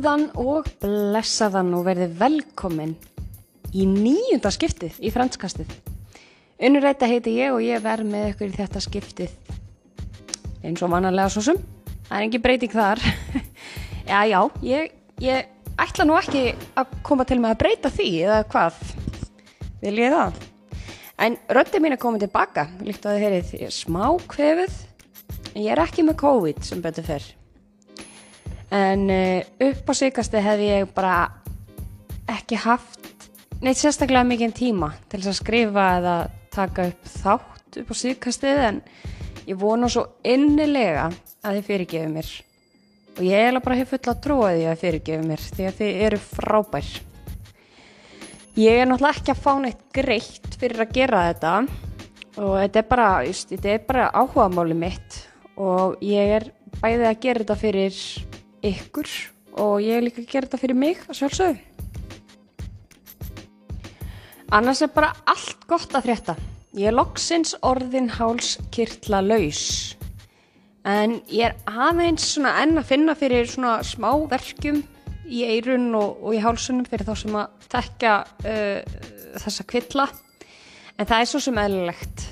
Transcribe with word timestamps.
Góðan 0.00 0.30
og 0.40 0.64
blessaðan 0.80 1.74
og 1.76 1.82
verði 1.84 2.06
velkomin 2.16 2.94
í 3.76 3.82
nýjunda 3.84 4.48
skiptið 4.48 4.94
í 5.04 5.10
franskastið. 5.12 5.74
Unnurætta 6.56 7.04
heiti 7.10 7.34
ég 7.36 7.52
og 7.52 7.60
ég 7.60 7.82
verð 7.84 8.08
með 8.08 8.30
ykkur 8.30 8.46
í 8.48 8.54
þetta 8.54 8.80
skiptið 8.80 9.34
eins 10.64 10.80
og 10.80 10.88
mannarlega 10.88 11.28
svo 11.34 11.42
sem. 11.44 11.58
Það 12.06 12.16
er 12.16 12.24
engin 12.24 12.44
breyting 12.46 12.72
þar. 12.72 13.02
já, 14.08 14.22
já, 14.30 14.38
ég, 14.70 14.94
ég 15.20 15.74
ætla 15.84 16.06
nú 16.08 16.16
ekki 16.16 16.46
að 16.80 16.94
koma 17.04 17.26
til 17.28 17.36
með 17.42 17.52
að 17.52 17.60
breyta 17.66 17.90
því 17.98 18.08
eða 18.22 18.38
hvað. 18.54 18.78
Vil 19.82 19.92
ég 20.00 20.16
það? 20.16 20.38
En 21.26 21.36
röndið 21.58 21.84
mín 21.84 21.98
er 21.98 22.00
komið 22.06 22.24
tilbaka, 22.24 22.70
líkt 22.88 23.04
að 23.04 23.18
þið 23.18 23.26
heyrið, 23.26 23.52
ég 23.58 23.68
er 23.68 23.76
smá 23.76 24.06
kvefuð, 24.32 24.80
en 25.52 25.60
ég 25.60 25.74
er 25.76 25.84
ekki 25.84 26.06
með 26.08 26.18
COVID 26.24 26.64
sem 26.70 26.80
betur 26.88 27.08
fyrr. 27.10 27.28
En 28.70 29.08
uh, 29.10 29.42
upp 29.66 29.90
á 29.90 29.92
síkasti 29.98 30.42
hef 30.44 30.60
ég 30.62 30.92
bara 30.94 31.14
ekki 32.30 32.58
haft 32.62 33.08
neitt 33.60 33.80
sérstaklega 33.80 34.24
mikið 34.28 34.54
tíma 34.56 34.92
til 35.10 35.20
þess 35.20 35.32
að 35.32 35.40
skrifa 35.40 35.86
eða 35.98 36.14
taka 36.54 36.86
upp 36.92 37.10
þátt 37.10 37.80
upp 37.82 37.90
á 37.90 37.94
síkastið 37.98 38.62
en 38.68 38.78
ég 39.48 39.58
vona 39.58 39.90
svo 39.90 40.06
innilega 40.22 41.10
að 41.42 41.58
þið 41.58 41.68
fyrirgefu 41.68 42.14
mér. 42.14 42.30
Og 43.18 43.22
ég 43.26 43.46
er 43.50 43.60
bara 43.60 43.78
hef 43.80 43.92
fulla 43.92 44.16
trúa 44.22 44.54
því 44.54 44.66
að 44.70 44.82
fyrirgefu 44.84 45.26
mér 45.26 45.46
því 45.50 45.68
að 45.68 45.78
þið 45.80 46.02
eru 46.06 46.20
frábær. 46.24 46.90
Ég 48.60 48.80
er 48.80 48.88
náttúrulega 48.90 49.18
ekki 49.18 49.34
að 49.34 49.44
fá 49.44 49.52
neitt 49.62 49.84
greitt 49.94 50.56
fyrir 50.60 50.84
að 50.84 50.94
gera 50.94 51.26
þetta 51.28 51.54
og 52.40 52.56
þetta 52.62 52.80
er 52.80 52.88
bara, 52.88 53.08
just, 53.26 53.50
þetta 53.50 53.74
er 53.74 53.84
bara 53.86 54.08
áhugamáli 54.14 54.76
mitt 54.78 55.20
og 55.60 56.00
ég 56.04 56.36
er 56.38 56.50
bæðið 56.80 57.08
að 57.10 57.22
gera 57.24 57.42
þetta 57.44 57.58
fyrir 57.60 58.02
ykkur 58.66 59.08
og 59.60 59.80
ég 59.82 59.96
er 59.96 60.06
líka 60.06 60.22
að 60.22 60.30
gera 60.30 60.48
þetta 60.48 60.60
fyrir 60.62 60.78
mig 60.78 61.02
að 61.08 61.18
sjálfsögðu. 61.20 61.58
Annars 64.50 64.82
er 64.82 64.90
bara 64.90 65.12
allt 65.30 65.66
gott 65.70 65.92
að 65.94 66.08
frétta. 66.08 66.34
Ég 66.74 66.90
er 66.90 66.94
loksins 66.96 67.52
orðin 67.66 68.08
háls 68.16 68.56
kyrtla 68.74 69.20
laus. 69.22 69.94
En 70.86 71.20
ég 71.30 71.50
er 71.50 71.56
aðeins 71.70 72.24
svona 72.32 72.56
enn 72.62 72.80
að 72.80 72.88
finna 72.88 73.14
fyrir 73.18 73.46
svona 73.50 73.80
smá 73.86 74.08
verkjum 74.30 74.80
í 75.30 75.44
eirun 75.46 75.92
og, 75.94 76.18
og 76.24 76.34
í 76.34 76.40
hálsunum 76.42 76.86
fyrir 76.88 77.06
þá 77.06 77.12
sem 77.20 77.36
að 77.38 77.68
tekja 77.70 78.16
uh, 78.24 78.98
þessa 79.44 79.66
kvilla. 79.70 80.08
En 80.98 81.06
það 81.06 81.22
er 81.22 81.30
svo 81.30 81.42
sem 81.44 81.62
eðlilegt, 81.62 82.26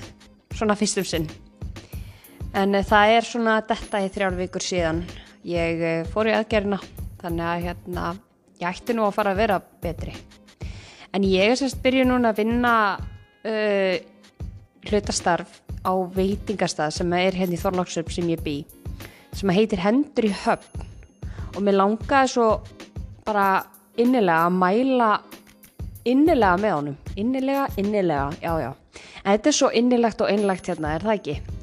svona 0.57 0.75
fyrstum 0.79 1.07
sinn. 1.07 1.29
En 2.57 2.75
uh, 2.75 2.83
það 2.83 3.15
er 3.15 3.31
svona 3.31 3.59
detta 3.69 4.03
í 4.03 4.11
þrjár 4.11 4.39
vikur 4.41 4.65
síðan. 4.65 5.05
Ég 5.47 5.83
uh, 5.83 6.01
fór 6.11 6.31
í 6.31 6.35
aðgerna, 6.35 6.81
þannig 7.21 7.47
að 7.51 7.63
hérna, 7.67 8.09
ég 8.59 8.67
ætti 8.73 8.97
nú 8.97 9.05
að 9.07 9.15
fara 9.19 9.35
að 9.35 9.41
vera 9.43 9.61
betri. 9.83 10.15
En 11.15 11.25
ég 11.25 11.53
er 11.53 11.57
sérst 11.57 11.79
byrju 11.83 12.05
núna 12.05 12.33
að 12.33 12.43
vinna 12.43 12.73
hlutastarf 14.85 15.61
á 15.83 15.93
veitingastað 16.13 16.93
sem 16.95 17.13
er 17.17 17.37
hérna 17.37 17.55
í 17.55 17.61
Þorláksöp 17.61 18.11
sem 18.13 18.29
ég 18.31 18.41
bý, 18.43 18.57
sem 19.35 19.51
heitir 19.53 19.81
Hendur 19.83 20.27
í 20.27 20.33
höfn 20.43 20.85
og 21.55 21.61
mér 21.65 21.79
langaði 21.79 22.33
svo 22.33 22.47
bara 23.27 23.63
innilega 23.99 24.47
að 24.47 24.57
mæla 24.59 25.11
innilega 26.09 26.57
með 26.61 26.75
honum 26.77 26.97
innilega, 27.19 27.67
innilega, 27.77 28.29
já 28.41 28.53
já 28.63 28.69
en 29.23 29.31
þetta 29.33 29.51
er 29.51 29.57
svo 29.61 29.71
innilegt 29.75 30.21
og 30.23 30.31
innlegt 30.33 30.71
hérna, 30.71 30.95
er 30.95 31.07
það 31.07 31.17
ekki? 31.19 31.58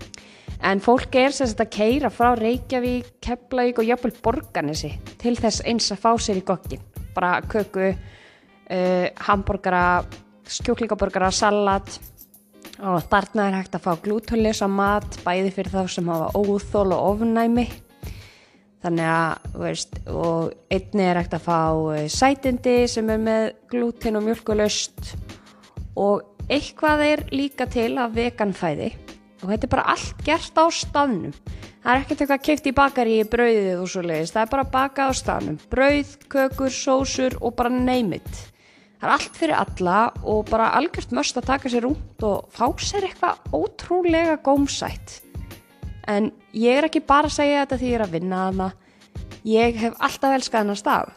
En 0.64 0.80
fólk 0.80 1.14
er 1.20 1.34
sérst 1.36 1.60
að 1.60 1.72
keira 1.76 2.10
frá 2.10 2.32
Reykjavík, 2.38 3.16
Keflavík 3.24 3.82
og 3.82 3.88
jafnvel 3.90 4.14
Borganesi 4.24 4.94
til 5.20 5.36
þess 5.36 5.64
eins 5.68 5.90
að 5.92 6.02
fá 6.04 6.12
sér 6.16 6.40
í 6.40 6.46
gokkin 6.46 6.82
bara 7.16 7.40
köku 7.48 7.90
uh, 7.92 9.06
hambúrgara, 9.28 10.04
skjóklingaburgara 10.48 11.32
salat. 11.32 11.98
Og 12.76 13.00
þarna 13.08 13.48
er 13.48 13.54
hægt 13.56 13.76
að 13.78 13.86
fá 13.86 13.94
glútonlösa 14.04 14.68
mat 14.68 15.16
bæði 15.24 15.52
fyrir 15.54 15.72
þá 15.72 15.94
sem 15.94 16.08
hafa 16.12 16.28
óþól 16.36 16.92
og 16.92 17.04
ofnæmi. 17.14 17.64
Þannig 18.84 19.08
að, 19.08 19.46
veist, 19.62 19.96
og 20.12 20.52
einni 20.70 21.06
er 21.06 21.22
hægt 21.22 21.38
að 21.38 21.46
fá 21.46 21.60
sætindi 22.12 22.76
sem 22.92 23.08
er 23.10 23.22
með 23.22 23.46
glútin 23.72 24.20
og 24.20 24.26
mjölkulöst 24.28 25.14
og 25.96 26.50
eitthvað 26.52 27.06
er 27.06 27.24
líka 27.32 27.64
til 27.72 27.96
af 27.98 28.12
veganfæði 28.14 28.92
og 29.42 29.46
þetta 29.50 29.68
er 29.68 29.74
bara 29.76 29.88
allt 29.94 30.26
gert 30.26 30.58
á 30.58 30.64
stafnum 30.72 31.36
það 31.36 31.92
er 31.92 32.02
ekkert 32.02 32.20
eitthvað 32.24 32.44
keift 32.48 32.66
í 32.66 32.76
bakari 32.76 33.20
í 33.20 33.30
brauðið 33.30 33.80
og 33.80 33.88
svo 33.92 34.04
leiðist, 34.06 34.34
það 34.34 34.44
er 34.46 34.52
bara 34.56 34.68
bakað 34.76 35.12
á 35.12 35.12
stafnum 35.22 35.58
brauð, 35.72 36.12
kökur, 36.32 36.72
sósur 36.72 37.38
og 37.40 37.56
bara 37.58 37.72
neymit 37.72 38.46
það 38.96 39.08
er 39.08 39.14
allt 39.14 39.36
fyrir 39.38 39.58
alla 39.58 39.98
og 40.24 40.48
bara 40.50 40.72
algjört 40.78 41.12
möst 41.16 41.36
að 41.38 41.50
taka 41.50 41.70
sér 41.72 41.86
út 41.88 42.24
og 42.26 42.48
fá 42.54 42.66
sér 42.80 43.06
eitthvað 43.08 43.52
ótrúlega 43.54 44.38
gómsætt. 44.44 45.20
En 46.08 46.30
ég 46.54 46.78
er 46.78 46.88
ekki 46.88 47.04
bara 47.04 47.28
að 47.28 47.36
segja 47.36 47.64
þetta 47.64 47.78
því 47.80 47.90
ég 47.90 47.98
er 47.98 48.04
að 48.06 48.16
vinna 48.16 48.42
þarna. 48.46 48.68
Ég 49.46 49.78
hef 49.82 50.00
alltaf 50.02 50.36
elskað 50.38 50.64
hennar 50.64 50.80
stað. 50.80 51.14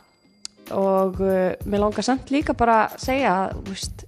Og 0.75 1.21
uh, 1.23 1.55
mér 1.65 1.83
langar 1.85 2.05
samt 2.05 2.33
líka 2.33 2.53
bara 2.57 2.83
að 2.87 2.99
segja 3.05 3.35
að 3.47 4.05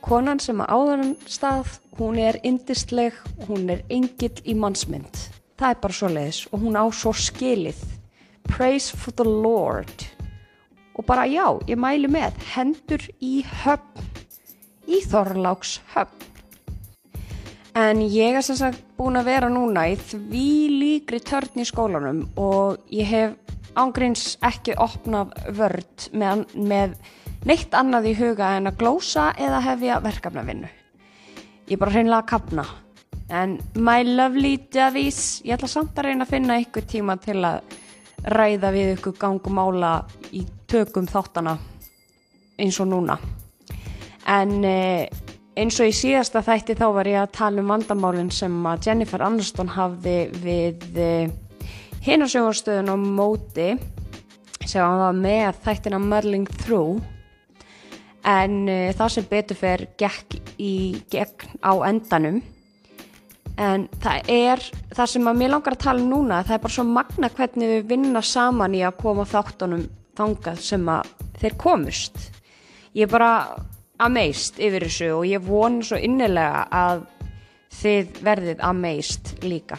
konan 0.00 0.40
sem 0.40 0.60
að 0.62 0.70
áður 0.72 1.02
hann 1.02 1.16
stað 1.28 1.74
hún 2.00 2.18
er 2.18 2.40
indistleg, 2.42 3.16
hún 3.46 3.68
er 3.70 3.84
engill 3.92 4.40
í 4.48 4.56
mannsmynd. 4.56 5.26
Það 5.60 5.74
er 5.74 5.82
bara 5.82 5.98
svo 5.98 6.08
leiðis 6.08 6.40
og 6.48 6.64
hún 6.64 6.78
á 6.80 6.84
svo 6.88 7.12
skilið. 7.12 7.82
Praise 8.48 8.96
for 8.96 9.12
the 9.12 9.26
lord. 9.28 10.06
Og 10.96 11.04
bara 11.06 11.28
já, 11.28 11.44
ég 11.68 11.76
mælu 11.78 12.08
með 12.08 12.40
hendur 12.54 13.04
í 13.20 13.44
höfn 13.62 14.08
í 14.90 15.04
Þorláks 15.06 15.78
höfn 15.92 16.26
en 17.78 18.00
ég 18.02 18.34
er 18.34 18.42
sem 18.42 18.58
sagt 18.58 18.82
búin 18.98 19.18
að 19.20 19.28
vera 19.30 19.50
núna 19.52 19.86
í 19.92 19.94
því 19.94 20.48
líkri 20.80 21.20
törn 21.22 21.62
í 21.62 21.66
skólanum 21.68 22.24
og 22.40 22.80
ég 22.90 23.06
hef 23.06 23.36
ángríns 23.78 24.34
ekki 24.42 24.74
opnað 24.74 25.36
vörd 25.54 26.08
með, 26.10 26.44
með 26.56 26.98
neitt 27.46 27.74
annað 27.78 28.10
í 28.10 28.16
huga 28.18 28.56
en 28.58 28.72
að 28.72 28.80
glósa 28.82 29.30
eða 29.38 29.62
hefja 29.68 30.02
verkefnavinnu 30.02 30.79
ég 31.70 31.76
er 31.76 31.80
bara 31.80 31.94
hreinlega 31.94 32.24
að 32.24 32.30
kapna 32.34 32.64
en 33.30 33.58
my 33.78 34.02
lovely 34.04 34.56
Davies 34.74 35.40
ég 35.46 35.54
ætla 35.54 35.70
samt 35.70 35.98
að 35.98 36.10
reyna 36.10 36.26
að 36.26 36.34
finna 36.34 36.58
ykkur 36.64 36.86
tíma 36.90 37.14
til 37.22 37.38
að 37.46 37.76
ræða 38.34 38.72
við 38.74 38.94
ykkur 38.96 39.14
gangumála 39.20 39.92
í 40.36 40.42
tökum 40.68 41.06
þáttana 41.08 41.56
eins 42.60 42.78
og 42.82 42.90
núna. 42.90 43.16
En 44.28 44.58
eh, 44.66 45.06
eins 45.56 45.78
og 45.80 45.88
í 45.88 45.94
síðasta 45.96 46.42
þætti 46.44 46.76
þá 46.78 46.86
var 46.98 47.08
ég 47.08 47.22
að 47.22 47.32
tala 47.38 47.62
um 47.62 47.70
vandamálinn 47.72 48.32
sem 48.34 48.58
að 48.68 48.90
Jennifer 48.90 49.24
Aniston 49.24 49.70
hafði 49.72 50.18
við 50.42 51.00
eh, 51.00 51.32
hinnarsjóðarstöðun 52.04 52.92
á 52.92 52.96
móti 52.98 53.70
sem 54.66 54.84
hann 54.84 55.00
var 55.00 55.16
með 55.16 55.62
þættina 55.64 56.02
Merling 56.02 56.50
Through 56.60 57.00
en 58.26 58.56
uh, 58.68 58.90
það 58.96 59.12
sem 59.14 59.28
betur 59.30 59.58
fer 59.58 59.86
gekk 60.00 60.38
í 60.60 60.74
gegn 61.12 61.60
á 61.64 61.72
endanum. 61.88 62.40
En 63.60 63.88
það 64.00 64.30
er 64.32 64.62
það 64.96 65.10
sem 65.12 65.28
að 65.28 65.40
mér 65.40 65.52
langar 65.52 65.76
að 65.76 65.82
tala 65.84 66.00
um 66.00 66.12
núna 66.12 66.42
það 66.46 66.56
er 66.56 66.62
bara 66.62 66.76
svo 66.76 66.84
magna 66.88 67.30
hvernig 67.34 67.72
við 67.74 67.88
vinna 67.90 68.22
saman 68.24 68.76
í 68.78 68.80
að 68.86 69.00
koma 69.02 69.26
þáttunum 69.28 69.82
þangað 70.16 70.62
sem 70.64 70.88
að 70.88 71.10
þeir 71.40 71.56
komust. 71.60 72.20
Ég 72.96 73.06
er 73.06 73.12
bara 73.12 73.32
amazed 74.00 74.60
yfir 74.62 74.86
þessu 74.86 75.10
og 75.18 75.26
ég 75.28 75.44
vona 75.44 75.84
svo 75.84 75.98
innilega 76.00 76.64
að 76.72 77.04
þið 77.80 78.20
verðið 78.26 78.62
amazed 78.66 79.34
líka. 79.44 79.78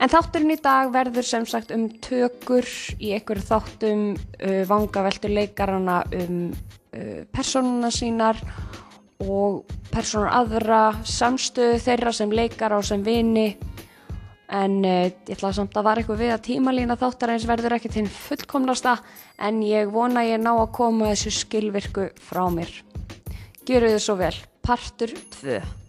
En 0.00 0.08
þátturinn 0.08 0.54
í 0.54 0.60
dag 0.64 0.88
verður 0.94 1.26
sem 1.28 1.44
sagt 1.48 1.74
um 1.74 1.84
tökur 2.00 2.64
í 2.96 3.12
einhverju 3.12 3.44
þáttum 3.44 4.04
uh, 4.16 4.62
vangaveltur 4.68 5.32
leikarana 5.36 6.00
um 6.16 6.38
personuna 7.30 7.90
sínar 7.94 8.40
og 9.20 9.66
personur 9.92 10.30
aðra, 10.32 10.82
samstöðu 11.04 11.80
þeirra 11.84 12.12
sem 12.16 12.32
leikar 12.32 12.72
á 12.72 12.80
sem 12.82 13.02
vini 13.04 13.52
en 14.50 14.80
uh, 14.82 15.06
ég 15.06 15.34
ætla 15.36 15.52
samt 15.54 15.76
að 15.78 15.86
var 15.86 16.00
eitthvað 16.00 16.22
við 16.24 16.32
að 16.34 16.44
tímalína 16.48 16.98
þáttar 16.98 17.34
eins 17.34 17.46
verður 17.48 17.76
ekki 17.78 17.92
til 17.94 18.06
fullkomnasta 18.10 18.96
en 19.46 19.60
ég 19.62 19.92
vona 19.94 20.26
ég 20.26 20.42
ná 20.42 20.52
að 20.56 20.72
koma 20.80 21.12
þessu 21.12 21.34
skilvirku 21.38 22.10
frá 22.30 22.46
mér. 22.50 22.72
Gjöru 23.68 23.92
þið 23.94 24.02
svo 24.02 24.18
vel. 24.18 24.34
Partur 24.66 25.14
2 25.38 25.79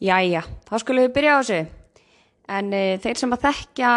Jæja, 0.00 0.40
þá 0.64 0.74
skulum 0.80 1.04
við 1.04 1.14
byrja 1.18 1.36
á 1.36 1.40
þessu. 1.40 1.60
En 2.50 2.72
e, 2.72 2.84
þeir 3.02 3.18
sem 3.20 3.34
að 3.36 3.44
þekkja 3.44 3.90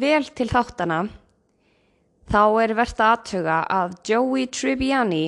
vel 0.00 0.22
til 0.38 0.48
þáttana 0.50 1.00
þá 2.30 2.42
er 2.62 2.74
verðt 2.78 3.02
að 3.02 3.12
aðtuga 3.14 3.58
að 3.74 3.94
Joey 4.08 4.46
Tribbiani 4.54 5.24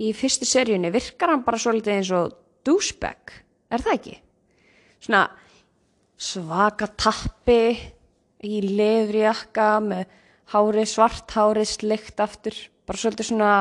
í 0.00 0.10
fyrstu 0.16 0.48
seríunni 0.48 0.92
virkar 0.94 1.32
hann 1.34 1.44
bara 1.46 1.60
svolítið 1.60 1.96
eins 1.98 2.12
og 2.14 2.34
douchebag, 2.66 3.34
er 3.68 3.84
það 3.84 3.96
ekki? 3.98 4.16
Svona 5.04 5.24
svaka 6.16 6.88
tappi 6.96 7.76
í 8.44 8.60
lefri 8.64 9.24
jakka 9.26 9.68
með 9.84 10.06
hárið, 10.54 10.88
svart 10.88 11.34
hárið 11.36 11.68
slikt 11.68 12.22
aftur, 12.22 12.56
bara 12.88 13.00
svolítið 13.00 13.30
svona 13.30 13.52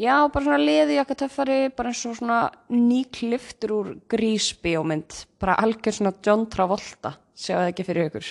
já, 0.00 0.14
bara 0.32 0.44
svona 0.44 0.60
leði 0.60 0.96
jakka 0.96 1.16
töffari, 1.22 1.58
bara 1.76 1.92
eins 1.92 2.02
og 2.08 2.16
svona 2.18 2.40
nýkliftur 2.72 3.74
úr 3.76 3.90
grísbíómynd. 4.10 5.18
Bara 5.40 5.58
algjör 5.60 5.98
svona 5.98 6.14
John 6.24 6.46
Travolta 6.50 7.14
sjáu 7.36 7.60
það 7.60 7.70
ekki 7.72 7.86
fyrir 7.88 8.08
ykkur. 8.08 8.30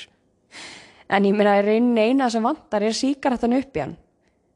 En 1.10 1.26
ég 1.26 1.38
minna 1.38 1.56
að 1.58 1.70
reyni 1.70 2.10
eina 2.10 2.30
sem 2.30 2.46
vantar 2.46 2.86
er 2.86 2.98
síkaretan 2.98 3.56
upp 3.58 3.78
í 3.78 3.84
hann. 3.84 3.96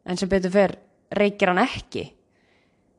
En 0.05 0.19
sem 0.19 0.29
betur 0.29 0.53
fyrr 0.53 0.75
reykir 1.13 1.51
hann 1.51 1.63
ekki. 1.63 2.07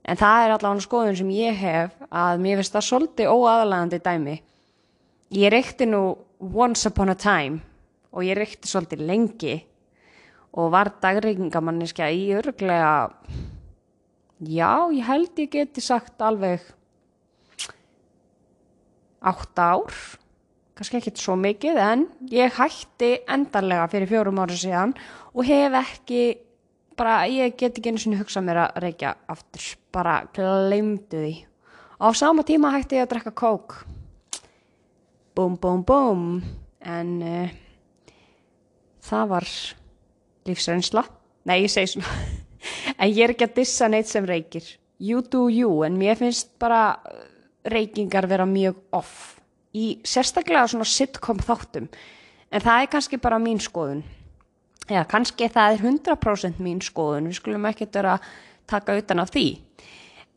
En 0.05 0.19
það 0.21 0.45
er 0.45 0.55
allavega 0.55 0.85
skoðun 0.85 1.19
sem 1.19 1.31
ég 1.35 1.57
hef 1.59 1.95
að 2.11 2.43
mér 2.45 2.61
finnst 2.61 2.75
það 2.75 2.89
svolítið 2.89 3.31
óaðalagandi 3.33 4.01
dæmi. 4.05 4.35
Ég 5.35 5.55
reykti 5.55 5.89
nú 5.89 6.03
once 6.39 6.91
upon 6.91 7.15
a 7.15 7.17
time 7.17 7.63
og 8.13 8.27
ég 8.27 8.37
reykti 8.39 8.69
svolítið 8.69 9.07
lengi. 9.09 9.57
Og 10.55 10.71
var 10.71 10.93
dagreikingamanniska 11.03 12.07
í 12.15 12.29
örglega 12.37 13.09
já, 14.49 14.91
ég 14.93 15.05
held 15.07 15.41
ég 15.43 15.51
geti 15.53 15.85
sagt 15.85 16.23
alveg 16.23 16.63
átta 19.25 19.71
ár 19.77 19.95
kannski 20.75 20.99
ekki 20.99 21.15
svo 21.17 21.37
mikið 21.39 21.79
en 21.81 22.09
ég 22.35 22.57
hætti 22.59 23.13
endarlega 23.31 23.87
fyrir 23.93 24.11
fjórum 24.11 24.41
ára 24.43 24.57
síðan 24.59 24.95
og 25.33 25.47
hef 25.47 25.79
ekki 25.79 26.23
bara, 26.99 27.25
ég 27.31 27.57
get 27.59 27.79
ekki 27.79 27.93
einu 27.93 28.03
sinni 28.03 28.19
hugsað 28.19 28.47
mér 28.47 28.61
að 28.65 28.79
reykja 28.85 29.15
aftur, 29.31 29.67
bara 29.95 30.21
glemdu 30.35 31.23
því. 31.23 31.35
Á 31.99 32.07
sama 32.15 32.45
tíma 32.47 32.73
hætti 32.75 32.99
ég 32.99 33.07
að 33.07 33.15
drekka 33.15 33.35
kók. 33.35 33.81
Búm, 35.35 35.59
búm, 35.59 35.83
búm. 35.87 36.25
En 36.85 37.17
uh, 37.23 37.51
það 39.03 39.35
var 39.35 39.51
lífsreynsla. 40.47 41.07
Nei 41.49 41.63
ég 41.65 41.73
segi 41.73 41.97
svona 41.97 42.34
en 42.97 43.11
ég 43.11 43.23
er 43.25 43.35
ekki 43.35 43.49
að 43.49 43.57
dissa 43.61 43.89
neitt 43.91 44.11
sem 44.11 44.27
reykir. 44.29 44.67
You 45.03 45.23
do 45.23 45.49
you 45.51 45.83
en 45.87 45.99
mér 45.99 46.19
finnst 46.19 46.53
bara 46.63 46.95
uh, 46.95 47.25
reykingar 47.71 48.29
vera 48.31 48.47
mjög 48.47 48.79
off. 48.95 49.15
Í 49.75 49.99
sérstaklega 50.07 50.69
svona 50.71 50.87
sitcom 50.87 51.41
þáttum. 51.43 51.89
En 52.55 52.63
það 52.63 52.85
er 52.85 52.91
kannski 52.93 53.19
bara 53.19 53.41
mín 53.43 53.59
skoðun. 53.63 54.05
Eða 54.87 55.07
kannski 55.11 55.49
það 55.51 55.75
er 55.75 55.87
100% 55.91 56.61
mín 56.63 56.83
skoðun. 56.85 57.31
Við 57.31 57.41
skulum 57.41 57.67
ekki 57.71 57.89
vera 57.93 58.19
að 58.19 58.29
taka 58.71 58.97
utan 59.01 59.25
af 59.25 59.33
því. 59.35 59.49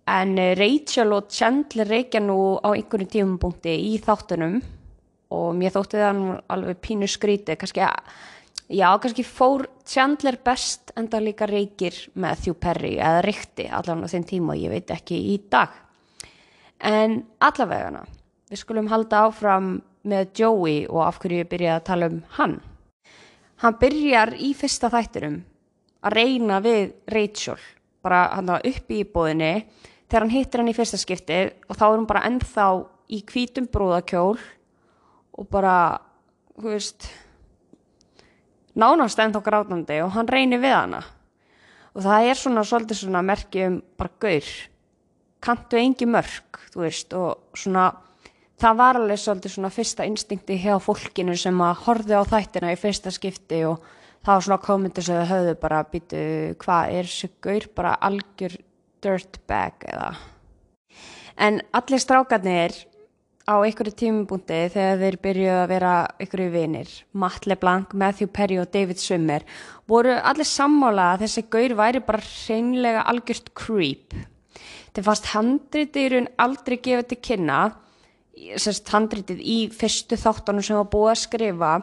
En 0.07 0.33
uh, 0.39 0.53
Rachel 0.57 1.13
og 1.13 1.29
Chandler 1.33 1.89
reykja 1.91 2.24
nú 2.24 2.57
á 2.57 2.74
einhverju 2.74 3.12
tímupunkti 3.13 3.75
í 3.91 4.00
þáttunum. 4.01 4.57
Og 5.38 5.51
mér 5.59 5.75
þótti 5.75 6.00
það 6.00 6.18
nú 6.18 6.33
alveg 6.56 6.81
pínu 6.81 7.07
skríti 7.12 7.57
kannski 7.59 7.83
að 7.83 8.12
Já, 8.68 9.00
kannski 9.00 9.24
fór 9.24 9.69
Chandler 9.88 10.36
best 10.44 10.92
en 11.00 11.06
það 11.08 11.24
líka 11.24 11.46
reykir 11.48 11.96
með 12.19 12.42
Þjú 12.44 12.54
Perry 12.60 12.96
eða 13.00 13.22
reykti 13.24 13.68
allavega 13.72 14.10
á 14.12 14.12
þeim 14.12 14.25
tíma 14.28 14.56
og 14.58 14.60
ég 14.60 14.74
veit 14.74 14.90
ekki 14.92 15.19
í 15.31 15.36
dag. 15.48 15.69
En 16.84 17.22
allavegana, 17.40 18.02
við 18.52 18.60
skulum 18.60 18.90
halda 18.92 19.22
áfram 19.30 19.69
með 20.04 20.34
Joey 20.42 20.81
og 20.90 21.00
af 21.06 21.19
hverju 21.22 21.46
ég 21.46 21.48
byrjaði 21.48 21.78
að 21.78 21.86
tala 21.88 22.10
um 22.12 22.18
hann. 22.36 22.58
Hann 23.64 23.78
byrjar 23.80 24.34
í 24.36 24.50
fyrsta 24.54 24.90
þættinum 24.92 25.38
að 26.04 26.18
reyna 26.20 26.58
við 26.66 26.92
Rachel, 27.16 27.62
bara 28.04 28.25
hann 28.36 28.52
var 28.52 28.68
upp 28.68 28.92
í 28.92 29.06
bóðinni 29.08 29.54
þegar 30.10 30.25
hann 30.25 30.36
hittir 30.36 30.62
hann 30.62 30.74
í 30.74 30.75
fyrsta 30.75 31.00
skipti 31.00 31.40
og 31.70 31.80
þá 31.80 31.86
er 31.88 31.96
hann 31.96 32.10
bara 32.12 32.25
ennþá 32.28 32.68
í 33.16 33.22
hvítum 33.31 33.72
brúðakjól 33.72 34.36
og 35.40 35.50
bara, 35.56 36.02
hú 36.60 36.68
veist 36.68 37.08
nánast 38.77 39.19
ennþá 39.19 39.44
grátandi 39.44 40.01
og 40.06 40.13
hann 40.15 40.29
reynir 40.29 40.62
við 40.62 40.75
hana. 40.77 41.03
Og 41.97 42.03
það 42.06 42.31
er 42.31 42.38
svona 42.38 42.63
svolítið 42.68 43.01
svona 43.01 43.24
merki 43.25 43.63
um 43.65 43.79
bara 43.97 44.13
gaur 44.21 44.50
kantu 45.44 45.79
engi 45.79 46.07
mörg 46.09 46.59
þú 46.74 46.83
veist 46.83 47.13
og 47.18 47.57
svona 47.57 47.89
það 48.59 48.79
var 48.79 49.00
alveg 49.00 49.21
svolítið 49.21 49.53
svona 49.53 49.74
fyrsta 49.74 50.07
instinkti 50.09 50.57
hjá 50.62 50.77
fólkinu 50.81 51.35
sem 51.38 51.62
að 51.62 51.83
horfi 51.85 52.18
á 52.18 52.24
þættina 52.27 52.74
í 52.74 52.79
fyrsta 52.79 53.13
skipti 53.13 53.62
og 53.69 53.83
það 54.25 54.33
var 54.33 54.47
svona 54.47 54.63
komandi 54.65 55.06
sem 55.06 55.19
þau 55.19 55.31
höfðu 55.33 55.57
bara 55.62 55.83
býtu 55.91 56.24
hvað 56.63 56.95
er 56.97 57.12
þessu 57.12 57.29
gaur 57.45 57.69
bara 57.77 57.94
algjör 58.09 58.57
dirtbag 59.06 59.88
eða? 59.94 60.09
En 61.38 61.62
allir 61.77 62.01
strákarnir 62.01 62.74
á 63.48 63.56
einhverju 63.64 63.94
tímubúndi 63.96 64.58
þegar 64.74 64.98
þeir 65.00 65.18
byrjuði 65.24 65.52
að 65.56 65.70
vera 65.72 65.92
einhverju 66.20 66.52
vinir, 66.52 66.90
Matt 67.16 67.46
LeBlanc, 67.48 67.94
Matthew 67.96 68.28
Perry 68.28 68.58
og 68.60 68.68
David 68.74 69.00
Swimmer 69.00 69.46
voru 69.88 70.18
allir 70.20 70.50
sammála 70.50 71.14
að 71.14 71.24
þessi 71.24 71.46
gaur 71.56 71.76
væri 71.80 72.02
bara 72.04 72.26
hreinlega 72.28 73.06
algjört 73.08 73.54
creep. 73.56 74.18
Þeir 74.92 75.08
fast 75.08 75.32
handritirun 75.32 76.28
aldrei 76.44 76.76
gefið 76.76 77.08
til 77.08 77.20
kynna 77.30 77.62
sérst 78.60 78.92
handritið 78.92 79.40
í 79.40 79.58
fyrstu 79.74 80.20
þáttunum 80.20 80.68
sem 80.68 80.78
var 80.82 80.92
búið 80.92 81.14
að 81.14 81.24
skrifa 81.24 81.74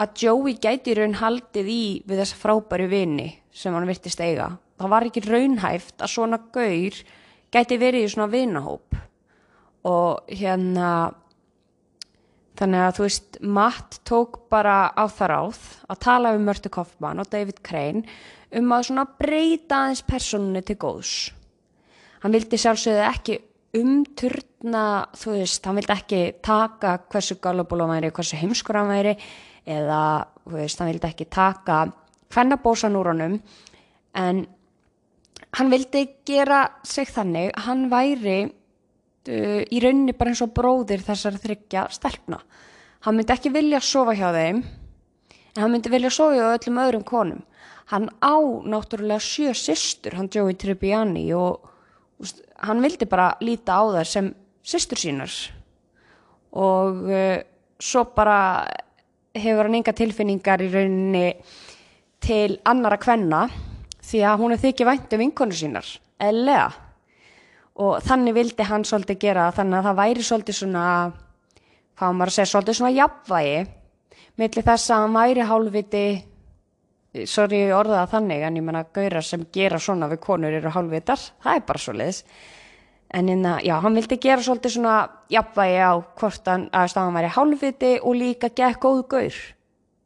að 0.00 0.16
Joey 0.22 0.56
gæti 0.62 0.94
raun 0.94 1.18
haldið 1.18 1.74
í 1.74 1.84
við 2.06 2.22
þessa 2.22 2.38
frábæru 2.38 2.86
vini 2.92 3.32
sem 3.50 3.74
hann 3.74 3.90
virtist 3.90 4.22
eiga. 4.22 4.52
Það 4.78 4.94
var 4.94 5.10
ekki 5.10 5.26
raunhæft 5.26 5.98
að 5.98 6.14
svona 6.14 6.38
gaur 6.54 7.04
gæti 7.50 7.82
verið 7.82 8.06
í 8.06 8.12
svona 8.14 8.30
vinahóp 8.30 9.00
og 9.88 10.28
hérna 10.28 10.90
þannig 12.60 12.84
að 12.84 12.96
þú 12.96 13.04
veist 13.06 13.38
Matt 13.40 14.00
tók 14.08 14.42
bara 14.52 14.90
á 14.92 15.04
það 15.08 15.30
ráð 15.32 15.60
að 15.88 16.00
tala 16.04 16.32
um 16.36 16.44
Mörtu 16.44 16.72
Kaufmann 16.72 17.22
og 17.22 17.30
David 17.32 17.62
Crane 17.64 18.04
um 18.56 18.74
að 18.74 18.88
svona 18.90 19.06
breyta 19.18 19.84
aðeins 19.84 20.02
personinu 20.04 20.62
til 20.66 20.76
góðs. 20.80 21.14
Hann 22.20 22.34
vildi 22.36 22.58
sjálfsögðu 22.60 23.06
ekki 23.06 23.38
umturna 23.80 24.84
þú 25.16 25.36
veist, 25.38 25.64
hann 25.64 25.78
vildi 25.78 25.94
ekki 25.94 26.20
taka 26.42 26.98
hversu 27.08 27.38
galabúla 27.40 27.86
hann 27.86 27.96
væri, 27.96 28.12
hversu 28.12 28.38
heimskur 28.40 28.80
hann 28.80 28.90
væri 28.90 29.14
eða 29.70 30.02
þú 30.44 30.56
veist, 30.58 30.80
hann 30.80 30.90
vildi 30.90 31.08
ekki 31.08 31.28
taka 31.30 31.84
hvernabósan 32.34 32.98
úr 32.98 33.12
honum. 33.14 33.38
En 34.18 34.44
hann 35.56 35.70
vildi 35.72 36.06
gera 36.26 36.64
sig 36.84 37.08
þannig 37.08 37.54
hann 37.64 37.88
væri 37.92 38.40
uh, 39.28 39.62
í 39.66 39.82
rauninni 39.82 40.16
bara 40.16 40.32
eins 40.32 40.42
og 40.44 40.54
bróðir 40.56 41.04
þessar 41.04 41.38
þryggja 41.42 41.86
stelpna. 41.92 42.40
Hann 43.04 43.16
myndi 43.16 43.34
ekki 43.34 43.52
vilja 43.52 43.80
sofa 43.84 44.14
hjá 44.16 44.28
þeim, 44.36 44.64
en 45.54 45.62
hann 45.62 45.72
myndi 45.72 45.92
vilja 45.92 46.12
sofa 46.12 46.36
hjá 46.36 46.46
öllum 46.54 46.82
öðrum 46.84 47.06
konum. 47.08 47.44
Hann 47.90 48.08
á 48.22 48.36
náttúrulega 48.70 49.22
sjö 49.24 49.54
sýstur, 49.56 50.14
hann 50.18 50.30
Joey 50.30 50.54
Tribbiani 50.54 51.26
og 51.34 51.66
úst, 52.22 52.44
hann 52.62 52.82
vildi 52.84 53.08
bara 53.10 53.32
líta 53.42 53.80
á 53.80 53.82
þær 53.96 54.08
sem 54.08 54.28
sýstur 54.62 55.00
sínar 55.00 55.32
og 56.50 57.06
uh, 57.08 57.38
svo 57.80 58.04
bara 58.14 58.66
hefur 59.34 59.68
hann 59.68 59.78
enga 59.78 59.94
tilfinningar 59.96 60.62
í 60.64 60.70
rauninni 60.72 61.26
til 62.20 62.58
annara 62.68 62.98
kvenna 63.00 63.46
því 64.04 64.22
að 64.26 64.40
hún 64.42 64.54
er 64.54 64.62
þykja 64.62 64.88
vænt 64.88 65.14
um 65.14 65.22
vinkonu 65.22 65.56
sínar, 65.56 65.86
eða 66.18 66.64
og 67.76 68.00
þannig 68.04 68.36
vildi 68.36 68.66
hann 68.66 68.84
svolítið 68.84 69.20
gera 69.22 69.50
þannig 69.54 69.78
að 69.78 69.88
það 69.88 70.00
væri 70.00 70.26
svolítið 70.26 70.58
svona 70.58 70.84
hvað 72.00 72.16
maður 72.16 72.32
að 72.32 72.36
segja, 72.36 72.50
svolítið 72.52 72.78
svona 72.80 72.96
jafnvægi 72.96 73.60
millir 74.40 74.66
þess 74.70 74.90
að 74.90 75.02
hann 75.04 75.18
væri 75.18 75.48
hálfviti 75.50 76.04
sorry 77.26 77.60
orðaða 77.74 78.06
þannig 78.14 78.46
en 78.46 78.56
ég 78.56 78.64
menna 78.64 78.86
gaurar 78.94 79.26
sem 79.26 79.44
gera 79.52 79.78
svona 79.82 80.08
við 80.10 80.22
konur 80.24 80.54
eru 80.54 80.72
hálfvitar, 80.72 81.20
það 81.42 81.56
er 81.60 81.68
bara 81.68 81.84
svolítið 81.84 82.24
en 83.10 83.28
inna, 83.28 83.58
já, 83.62 83.74
hann 83.82 83.96
vildi 83.98 84.18
gera 84.22 84.42
svolítið 84.42 84.76
svona 84.76 84.96
jafnvægi 85.32 85.80
á 85.82 85.92
hvort 86.20 86.46
hann, 86.46 86.68
að 86.70 86.94
hann 86.94 87.16
væri 87.16 87.32
hálfviti 87.34 87.92
og 88.06 88.14
líka 88.14 88.50
gekk 88.54 88.78
góð 88.84 89.00
gaur 89.10 89.40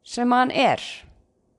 sem 0.05 0.31
hann 0.31 0.51
er. 0.51 0.81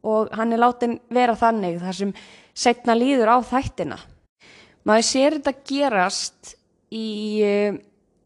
Og 0.07 0.31
hann 0.39 0.55
er 0.55 0.63
látin 0.63 0.99
vera 1.11 1.35
þannig 1.39 1.81
þar 1.83 1.99
sem 1.99 2.13
setna 2.55 2.95
líður 2.99 3.31
á 3.31 3.37
þættina 3.47 3.99
maður 4.87 5.09
sér 5.09 5.39
þetta 5.39 5.55
gerast 5.67 6.55
í 6.95 7.09
uh, 7.45 7.77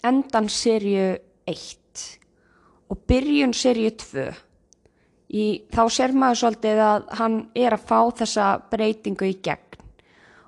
endan 0.07 0.49
serju 0.53 1.15
1 1.49 2.07
og 2.91 3.03
byrjun 3.09 3.55
serju 3.57 3.91
2 4.05 4.29
í, 5.31 5.45
þá 5.71 5.83
sér 5.93 6.15
maður 6.17 6.41
svolítið 6.43 6.83
að 6.85 7.09
hann 7.21 7.41
er 7.55 7.77
að 7.77 7.87
fá 7.87 7.99
þessa 8.23 8.51
breytingu 8.71 9.29
í 9.31 9.39
gegn. 9.43 9.67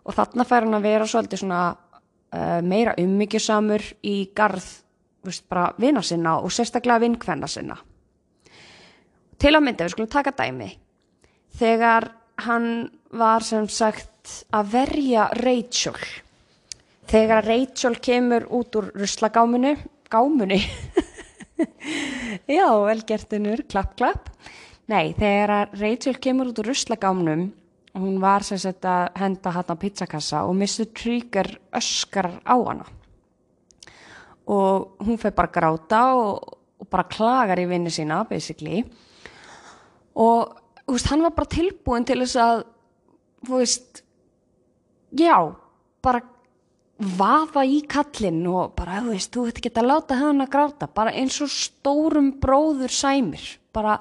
Og 0.03 0.17
þarna 0.17 0.47
fær 0.49 0.67
hann 0.67 0.79
að 0.79 0.87
vera 0.89 1.07
svolítið 1.07 1.45
svona 1.45 1.63
uh, 1.71 2.61
meira 2.67 2.97
ummyggjusamur 2.99 3.85
í 4.03 4.17
garð 4.35 4.67
veist, 5.23 5.47
bara 5.51 5.69
vina 5.79 6.03
sinna 6.03 6.39
og 6.43 6.51
sérstaklega 6.51 7.05
vinkvenna 7.05 7.51
sinna. 7.51 7.77
Til 9.39 9.55
að 9.55 9.65
mynda, 9.67 9.87
við 9.87 9.95
skulum 9.95 10.11
taka 10.11 10.35
dæmi. 10.39 10.69
Þegar 11.59 12.09
hann 12.43 12.67
var 13.15 13.45
sem 13.47 13.69
sagt 13.71 14.11
að 14.55 14.73
verja 14.73 15.29
Rachel. 15.41 15.97
Þegar 17.11 17.47
Rachel 17.47 17.97
kemur 18.03 18.47
út 18.55 18.77
úr 18.79 18.93
ruslagáminu 18.95 19.75
gámunu 20.13 20.59
já, 22.59 22.67
velgertinur, 22.69 23.65
klapp, 23.69 23.97
klapp. 23.97 24.31
Nei, 24.91 25.13
þegar 25.17 25.73
Rachel 25.79 26.19
kemur 26.23 26.53
út 26.53 26.63
úr 26.63 26.73
ruslagámnum 26.73 27.51
hún 27.99 28.21
var 28.23 28.45
sem 28.45 28.61
sagt 28.61 28.87
að 28.89 29.11
henda 29.21 29.53
hann 29.53 29.73
á 29.73 29.77
pizzakassa 29.77 30.43
og 30.49 30.57
Mr. 30.57 30.89
Trigger 30.97 31.51
öskar 31.77 32.31
á 32.41 32.57
hana. 32.57 32.87
Og 34.49 35.03
hún 35.05 35.21
fyrir 35.21 35.37
bara 35.37 35.51
að 35.51 35.57
gráta 35.57 36.03
og, 36.19 36.57
og 36.81 36.89
bara 36.91 37.09
klagar 37.09 37.61
í 37.61 37.69
vinni 37.69 37.93
sína 37.93 38.23
basically. 38.29 38.83
Og 40.17 40.57
veist, 40.89 41.11
hann 41.13 41.23
var 41.25 41.37
bara 41.37 41.53
tilbúin 41.53 42.09
til 42.09 42.23
þess 42.25 42.41
að 42.41 42.65
veist 43.49 44.03
já, 45.19 45.37
bara 46.03 46.23
vafa 47.19 47.65
í 47.67 47.81
kallin 47.91 48.43
og 48.47 48.75
bara, 48.79 49.01
þú 49.03 49.15
veist, 49.15 49.33
þú 49.35 49.47
veit 49.49 49.61
ekki 49.61 49.73
að 49.75 49.89
láta 49.91 50.19
hann 50.21 50.45
að 50.45 50.53
gráta, 50.53 50.89
bara 50.89 51.15
eins 51.19 51.41
og 51.43 51.51
stórum 51.51 52.33
bróður 52.43 52.93
sæmir, 52.95 53.45
bara 53.75 53.99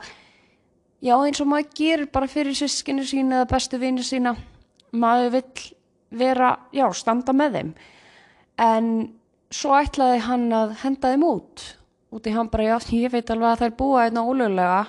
já, 1.02 1.16
eins 1.18 1.42
og 1.42 1.50
maður 1.50 1.72
gerir 1.78 2.12
bara 2.14 2.30
fyrir 2.30 2.58
sískinu 2.58 3.06
sína 3.08 3.42
eða 3.42 3.50
bestu 3.56 3.80
vinni 3.82 4.06
sína. 4.06 4.36
Maður 4.92 5.38
vill 5.38 5.68
vera 6.20 6.52
já, 6.76 6.86
standa 6.94 7.34
með 7.34 7.58
þeim. 7.58 7.76
En 8.62 8.88
svo 9.52 9.76
ætlaði 9.80 10.20
hann 10.28 10.50
að 10.54 10.76
henda 10.84 11.14
þeim 11.14 11.24
út 11.28 11.64
út 12.12 12.28
í 12.28 12.34
hann 12.36 12.50
bara, 12.52 12.74
já, 12.74 12.78
ég 12.92 13.12
veit 13.14 13.30
alveg 13.32 13.54
að 13.54 13.62
þær 13.64 13.76
búa 13.80 14.04
einna 14.04 14.22
hérna 14.22 14.24
ólöglega, 14.28 14.80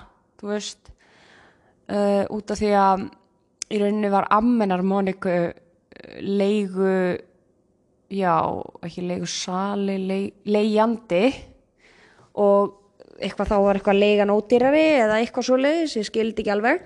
þú 0.41 0.49
veist 0.51 0.91
uh, 0.91 2.25
út 2.35 2.51
af 2.51 2.59
því 2.59 2.73
að 2.79 3.05
í 3.73 3.81
rauninni 3.81 4.11
var 4.13 4.27
ammenar 4.35 4.83
Móniku 4.83 5.37
leigu 6.21 6.93
já, 8.13 8.37
ekki 8.85 9.05
leigu 9.07 9.29
sali 9.31 9.97
leig, 10.03 10.39
leigjandi. 10.49 11.25
Og 12.43 12.79
eitthvað 13.23 13.53
þá 13.53 13.57
var 13.63 13.79
eitthvað 13.79 14.01
leigan 14.01 14.33
ódýrari 14.35 14.85
eða 15.03 15.21
eitthvað 15.21 15.49
svo 15.49 15.59
leiðis, 15.61 15.97
ég 16.01 16.09
skildi 16.09 16.43
ekki 16.43 16.55
alveg. 16.55 16.85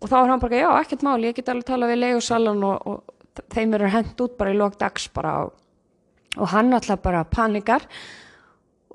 Og 0.00 0.10
þá 0.10 0.16
var 0.18 0.32
hann 0.32 0.42
bara, 0.42 0.60
já, 0.60 0.70
ekkert 0.82 1.06
máli 1.06 1.30
ég 1.30 1.38
get 1.38 1.50
alveg 1.52 1.68
tala 1.68 1.88
við 1.90 2.02
leigu 2.02 2.22
salan 2.24 2.62
og, 2.66 2.86
og 2.86 3.46
þeim 3.52 3.76
eru 3.76 3.90
hendt 3.92 4.20
út 4.24 4.36
bara 4.38 4.52
í 4.52 4.58
lók 4.58 4.76
dags 4.80 5.08
bara 5.12 5.32
og, 5.46 5.56
og 6.36 6.52
hann 6.52 6.72
alltaf 6.76 7.02
bara 7.04 7.24
panikar 7.28 7.84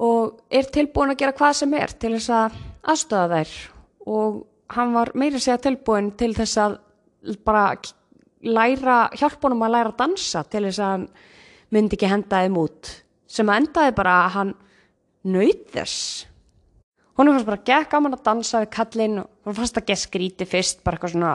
og 0.01 0.39
er 0.50 0.70
tilbúin 0.74 1.13
að 1.13 1.20
gera 1.22 1.36
hvað 1.38 1.58
sem 1.60 1.74
er 1.77 1.93
til 2.01 2.13
þess 2.15 2.31
að 2.34 2.62
aðstöða 2.93 3.41
þær. 3.41 3.55
Og 4.10 4.39
hann 4.77 4.93
var 4.96 5.12
meira 5.17 5.41
segja 5.41 5.60
tilbúin 5.62 6.13
til 6.17 6.31
þess 6.38 6.62
að 6.62 6.77
bara 7.46 7.67
læra, 8.44 9.06
hjálpa 9.18 9.48
honum 9.48 9.64
að 9.68 9.74
læra 9.76 9.94
að 9.94 10.02
dansa 10.02 10.44
til 10.50 10.66
þess 10.68 10.82
að 10.82 10.92
hann 10.92 11.08
myndi 11.72 11.98
ekki 11.98 12.12
henda 12.12 12.42
þeim 12.44 12.60
út. 12.62 12.92
Sem 13.32 13.50
að 13.50 13.62
endaði 13.62 13.96
bara 13.98 14.18
að 14.26 14.36
hann 14.36 14.54
nöyð 15.32 15.64
þess. 15.76 15.98
Hún 17.18 17.32
fannst 17.32 17.50
bara 17.50 17.66
gekk 17.68 17.96
hann 17.96 18.12
að 18.12 18.24
dansa 18.26 18.64
við 18.64 18.72
kallin 18.76 19.18
og 19.22 19.50
hún 19.50 19.58
fannst 19.60 19.78
að 19.78 19.90
gekk 19.92 20.04
skríti 20.06 20.48
fyrst 20.50 20.82
bara 20.86 20.98
eitthvað 20.98 21.14
svona, 21.16 21.34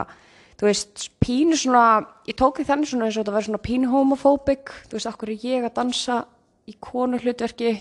þú 0.59 0.67
veist 0.67 1.05
pínu 1.23 1.59
svona, 1.59 1.83
ég 2.27 2.37
tók 2.37 2.59
því 2.59 2.65
þannig 2.71 2.91
svona 2.91 3.07
eins 3.07 3.17
og 3.17 3.23
þetta 3.23 3.35
var 3.37 3.47
svona 3.47 3.63
pínu 3.63 3.91
homofóbik 3.93 4.73
þú 4.89 4.97
veist, 4.97 5.09
okkur 5.11 5.31
er 5.31 5.45
ég 5.47 5.67
að 5.67 5.77
dansa 5.77 6.23
í 6.67 6.75
konu 6.83 7.21
hlutverki 7.21 7.77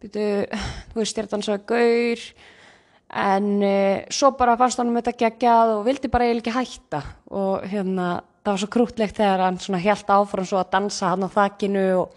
þú 0.00 1.00
veist, 1.00 1.16
ég 1.16 1.22
er 1.22 1.26
að 1.26 1.34
dansa 1.34 1.56
við 1.56 1.66
gaur. 1.72 2.28
En 3.16 3.50
uh, 3.62 4.06
svo 4.10 4.32
bara 4.38 4.56
fannst 4.58 4.80
hann 4.80 4.90
um 4.90 4.98
þetta 4.98 5.14
geggjað 5.20 5.74
og 5.76 5.84
vildi 5.86 6.10
bara 6.10 6.26
eiginlega 6.26 6.50
ekki 6.50 6.56
hætta. 6.56 7.02
Og 7.30 7.66
hérna 7.70 8.08
það 8.46 8.52
var 8.52 8.62
svo 8.62 8.70
krútlegt 8.70 9.18
þegar 9.18 9.42
hann 9.42 9.58
svona 9.58 9.82
helt 9.82 10.12
áfram 10.14 10.46
svo 10.46 10.60
að 10.60 10.70
dansa 10.76 11.10
hann 11.10 11.26
á 11.26 11.28
þakkinu 11.34 11.84
og 11.98 12.12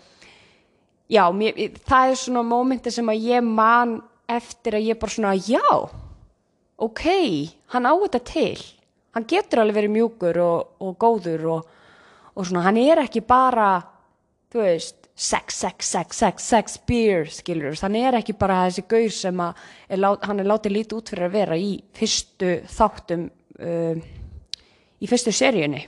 já, 1.09 1.23
mér, 1.33 1.57
það 1.89 2.11
er 2.11 2.19
svona 2.21 2.43
mómenti 2.45 2.93
sem 2.93 3.09
að 3.09 3.25
ég 3.31 3.47
man 3.47 3.95
eftir 4.29 4.77
að 4.77 4.91
ég 4.91 4.99
bara 5.01 5.15
svona 5.15 5.33
já, 5.41 5.65
ok 6.77 7.05
hann 7.73 7.89
á 7.89 7.93
þetta 8.05 8.21
til 8.29 8.61
hann 9.17 9.25
getur 9.25 9.63
alveg 9.63 9.81
verið 9.81 9.95
mjúkur 9.95 10.41
og, 10.45 10.75
og 10.85 10.97
góður 11.01 11.47
og, 11.55 11.75
og 12.37 12.45
svona 12.45 12.67
hann 12.67 12.77
er 12.77 13.01
ekki 13.07 13.25
bara 13.25 13.79
þú 14.53 14.61
veist 14.61 15.09
sex, 15.19 15.57
sex, 15.57 15.89
sex, 15.89 16.15
sex, 16.15 16.45
sex, 16.45 16.77
beer, 16.87 17.25
skilur, 17.33 17.73
þannig 17.75 18.05
er 18.07 18.17
ekki 18.21 18.37
bara 18.39 18.61
þessi 18.69 18.85
gaur 18.87 19.09
sem 19.11 19.41
að, 19.43 19.65
er, 19.91 20.05
hann 20.23 20.39
er 20.39 20.47
látið 20.47 20.77
lítið 20.77 20.95
út 21.01 21.11
fyrir 21.11 21.25
að 21.27 21.33
vera 21.33 21.57
í 21.59 21.73
fyrstu 21.97 22.53
þáttum, 22.71 23.25
uh, 23.59 23.99
í 25.03 25.09
fyrstu 25.11 25.33
seríunni. 25.35 25.83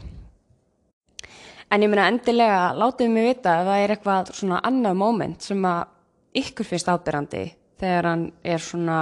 En 1.71 1.79
ég 1.79 1.87
meina 1.87 2.09
endilega, 2.11 2.73
látið 2.75 3.11
mig 3.13 3.27
vita 3.29 3.55
að 3.61 3.69
það 3.69 3.81
er 3.81 3.93
eitthvað 3.93 4.31
svona 4.35 4.59
annað 4.67 4.97
móment 4.99 5.45
sem 5.45 5.67
að 5.67 6.41
ykkur 6.41 6.67
finnst 6.67 6.89
ábyrrandi 6.91 7.43
þegar 7.79 8.07
hann 8.09 8.25
er 8.43 8.63
svona, 8.63 8.97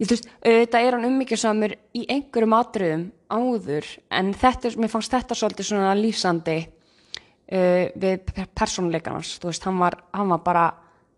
ég 0.00 0.08
þú 0.08 0.16
veist, 0.16 0.26
auðvitað 0.42 0.86
er 0.88 0.96
hann 0.96 1.08
ummyggjarsamur 1.10 1.76
í 1.96 2.02
einhverjum 2.16 2.56
atriðum 2.58 3.06
áður 3.30 3.92
en 4.18 4.32
þetta, 4.34 4.74
mér 4.82 4.92
fannst 4.92 5.14
þetta 5.14 5.38
svolítið 5.38 5.70
svona 5.70 5.94
lífsandi 5.98 6.58
uh, 6.66 7.86
við 7.94 8.34
persónuleikarnas 8.58 9.36
þú 9.38 9.50
veist, 9.52 9.66
hann 9.70 9.80
var, 9.82 10.00
hann 10.14 10.34
var 10.34 10.44
bara 10.46 10.68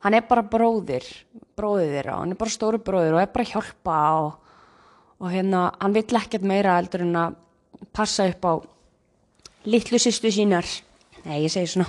hann 0.04 0.14
er 0.14 0.28
bara 0.28 0.45
bróðir 0.47 1.07
bróðir 1.59 1.95
þeirra, 1.97 2.21
hann 2.23 2.37
er 2.37 2.40
bara 2.45 2.54
stóru 2.54 2.80
bróðir 2.85 3.16
og 3.16 3.23
er 3.25 3.33
bara 3.33 3.49
að 3.49 3.54
hjálpa 3.57 4.00
og, 4.21 4.59
og 5.18 5.33
hérna 5.33 5.68
hann 5.80 5.97
vill 5.97 6.21
ekkert 6.21 6.47
meira 6.47 6.76
eldur 6.78 7.09
en 7.09 7.23
að 7.25 7.38
passa 7.95 8.28
upp 8.28 8.47
á 8.47 8.52
litlu 9.69 10.01
sýstu 10.01 10.33
sínar. 10.33 10.67
Nei, 11.27 11.43
ég 11.45 11.53
segi 11.53 11.75
svona. 11.75 11.89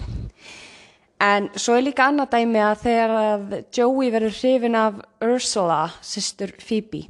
En 1.19 1.49
svo 1.59 1.75
er 1.75 1.83
líka 1.83 2.07
annað 2.07 2.31
dæmi 2.37 2.61
að 2.63 2.83
þegar 2.85 3.15
að 3.19 3.55
Joey 3.75 4.11
verður 4.13 4.37
hrifin 4.37 4.77
af 4.79 5.01
Ursula, 5.25 5.81
sýstur 5.99 6.53
Phoebe 6.63 7.07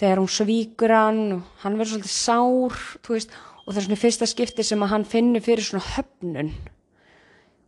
þegar 0.00 0.22
hún 0.22 0.30
svíkur 0.32 0.94
hann 0.94 1.20
og 1.34 1.64
hann 1.64 1.76
verður 1.76 1.98
svolítið 1.98 2.14
sár 2.14 2.78
veist 3.10 3.34
og 3.60 3.74
það 3.74 3.80
er 3.80 3.86
svona 3.86 4.00
fyrsta 4.00 4.28
skipti 4.30 4.64
sem 4.64 4.84
að 4.84 4.92
hann 4.94 5.04
finnur 5.08 5.44
fyrir 5.44 5.66
svona 5.66 5.84
höfnun. 5.94 6.54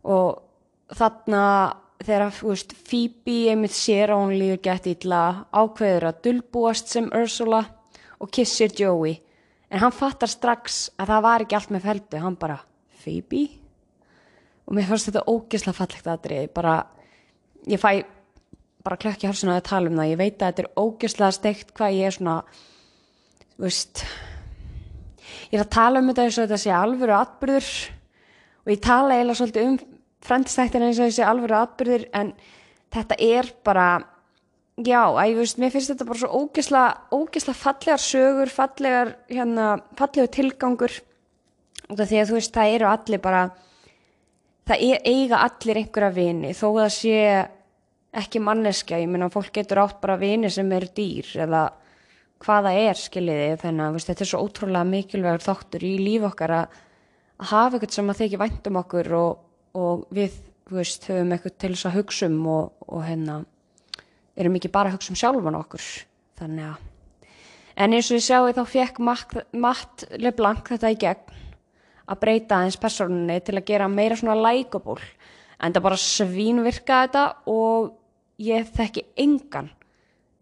Og 0.09 0.41
þarna 0.97 1.43
þegar 2.03 2.33
veist, 2.39 2.73
Phoebe 2.89 3.37
einmitt 3.53 3.77
sér 3.77 4.15
að 4.15 4.23
hún 4.23 4.33
líður 4.39 4.63
gett 4.65 4.89
ítla 4.89 5.21
ákveður 5.53 6.09
að 6.09 6.23
dulbúast 6.25 6.89
sem 6.91 7.11
Ursula 7.13 7.61
og 8.17 8.33
kissir 8.33 8.73
Joey 8.73 9.19
en 9.73 9.81
hann 9.81 9.95
fattar 9.95 10.29
strax 10.29 10.83
að 11.01 11.09
það 11.09 11.23
var 11.25 11.43
ekki 11.43 11.57
allt 11.57 11.71
með 11.73 11.87
feldu, 11.87 12.19
hann 12.21 12.37
bara 12.39 12.59
Phoebe 13.03 13.45
og 14.63 14.75
mér 14.77 14.87
fannst 14.87 15.09
þetta 15.09 15.25
ógesla 15.27 15.73
fallegt 15.75 16.09
aðrið, 16.13 16.51
bara 16.55 16.75
ég 17.67 17.81
fæ 17.81 18.03
bara 18.83 18.99
klökk 18.99 19.23
í 19.23 19.29
halsuna 19.29 19.57
að 19.57 19.67
tala 19.69 19.89
um 19.89 19.97
það, 19.97 20.11
ég 20.11 20.19
veit 20.19 20.37
að 20.37 20.49
þetta 20.51 20.63
er 20.63 20.83
ógesla 20.83 21.31
steikt 21.33 21.73
hvað 21.75 21.97
ég 21.97 22.09
er 22.09 22.15
svona 22.17 22.37
veist 23.63 24.03
ég 25.49 25.57
er 25.57 25.63
að 25.63 25.73
tala 25.75 26.01
um 26.01 26.09
þetta 26.11 26.25
eins 26.27 26.37
og 26.37 26.47
þetta 26.47 26.61
sé 26.63 26.73
alvöru 26.75 27.15
atbyrður 27.17 27.69
og 28.63 28.73
ég 28.73 28.83
tala 28.83 29.17
eiginlega 29.17 29.39
svolítið 29.39 29.69
um 29.69 29.77
frendstættina 30.23 30.89
eins 30.89 30.99
og 30.99 31.09
þessi 31.09 31.25
alvöru 31.27 31.57
atbyrður 31.59 32.05
en 32.19 32.33
þetta 32.93 33.19
er 33.23 33.51
bara 33.65 33.87
já, 34.77 35.01
ég 35.27 35.37
veist, 35.37 35.59
mér 35.61 35.73
finnst 35.73 35.91
þetta 35.91 36.07
bara 36.07 36.21
svo 36.21 36.29
ógesla, 36.33 37.53
fallegar 37.53 38.01
sögur 38.01 38.49
fallegar, 38.49 39.17
hérna, 39.29 39.75
fallegar 39.99 40.31
tilgangur. 40.33 40.95
Og 41.89 41.97
það 41.99 42.07
því 42.09 42.21
að 42.21 42.29
þú 42.29 42.37
veist, 42.39 42.55
það 42.55 42.77
eru 42.77 42.89
allir 42.89 43.21
bara 43.21 43.43
það 44.69 44.85
er, 44.87 45.03
eiga 45.05 45.43
allir 45.45 45.81
einhverja 45.81 46.15
vini. 46.15 46.53
Þó 46.57 46.65
að 46.71 46.79
það 46.81 46.95
sé 46.97 47.19
ekki 48.23 48.41
manneskja, 48.45 49.01
ég 49.01 49.09
minna, 49.11 49.29
fólk 49.33 49.53
getur 49.53 49.83
átt 49.83 50.01
bara 50.01 50.17
vini 50.21 50.49
sem 50.53 50.69
eru 50.73 50.89
dýr 50.95 51.29
eða 51.45 51.63
hvaða 52.43 52.73
er 52.77 52.99
skiljiði. 52.99 53.53
Þannig 53.61 53.85
að 53.85 53.97
veist, 53.97 54.09
þetta 54.09 54.25
er 54.25 54.31
svo 54.31 54.43
ótrúlega 54.47 54.89
mikilvægur 54.89 55.45
þáttur 55.45 55.85
í 55.85 55.93
líf 56.01 56.27
okkar 56.31 56.57
að, 56.63 56.81
að 57.41 57.53
hafa 57.53 57.77
eitthvað 57.77 57.97
sem 57.97 58.13
að 58.13 58.21
þykja 58.23 58.43
væntum 58.43 58.83
okkur 58.83 59.15
og, 59.19 59.47
og 59.77 60.05
við 60.13 60.37
veist, 60.73 61.09
höfum 61.09 61.33
eitthvað 61.35 61.57
til 61.61 61.73
þess 61.75 61.89
að 61.89 61.97
hugsa 61.99 62.29
um 62.29 62.45
og, 62.53 62.85
og 62.87 63.03
hérna 63.05 63.41
erum 64.37 64.57
ekki 64.57 64.71
bara 64.73 64.91
að 64.91 64.97
hugsa 64.97 65.13
um 65.13 65.19
sjálfan 65.19 65.59
okkur. 65.59 65.85
Þannig 66.39 66.71
að 66.71 66.89
en 67.83 67.95
eins 67.97 68.09
og 68.11 68.19
ég 68.19 68.25
sjáu 68.27 68.51
þá 68.53 68.63
fekk 68.69 68.99
Matt 69.01 70.05
LeBlanc 70.21 70.67
þetta 70.73 70.93
í 70.93 70.97
gegn 71.01 71.39
að 72.03 72.19
breyta 72.21 72.59
aðeins 72.59 72.79
personinni 72.79 73.39
til 73.41 73.55
að 73.57 73.67
gera 73.69 73.89
meira 73.89 74.17
svona 74.19 74.37
likeable 74.37 75.01
en 75.63 75.73
það 75.73 75.85
bara 75.87 76.01
svínvirka 76.03 76.99
þetta 77.05 77.23
og 77.49 77.93
ég 78.43 78.67
þekki 78.75 79.05
engan 79.23 79.71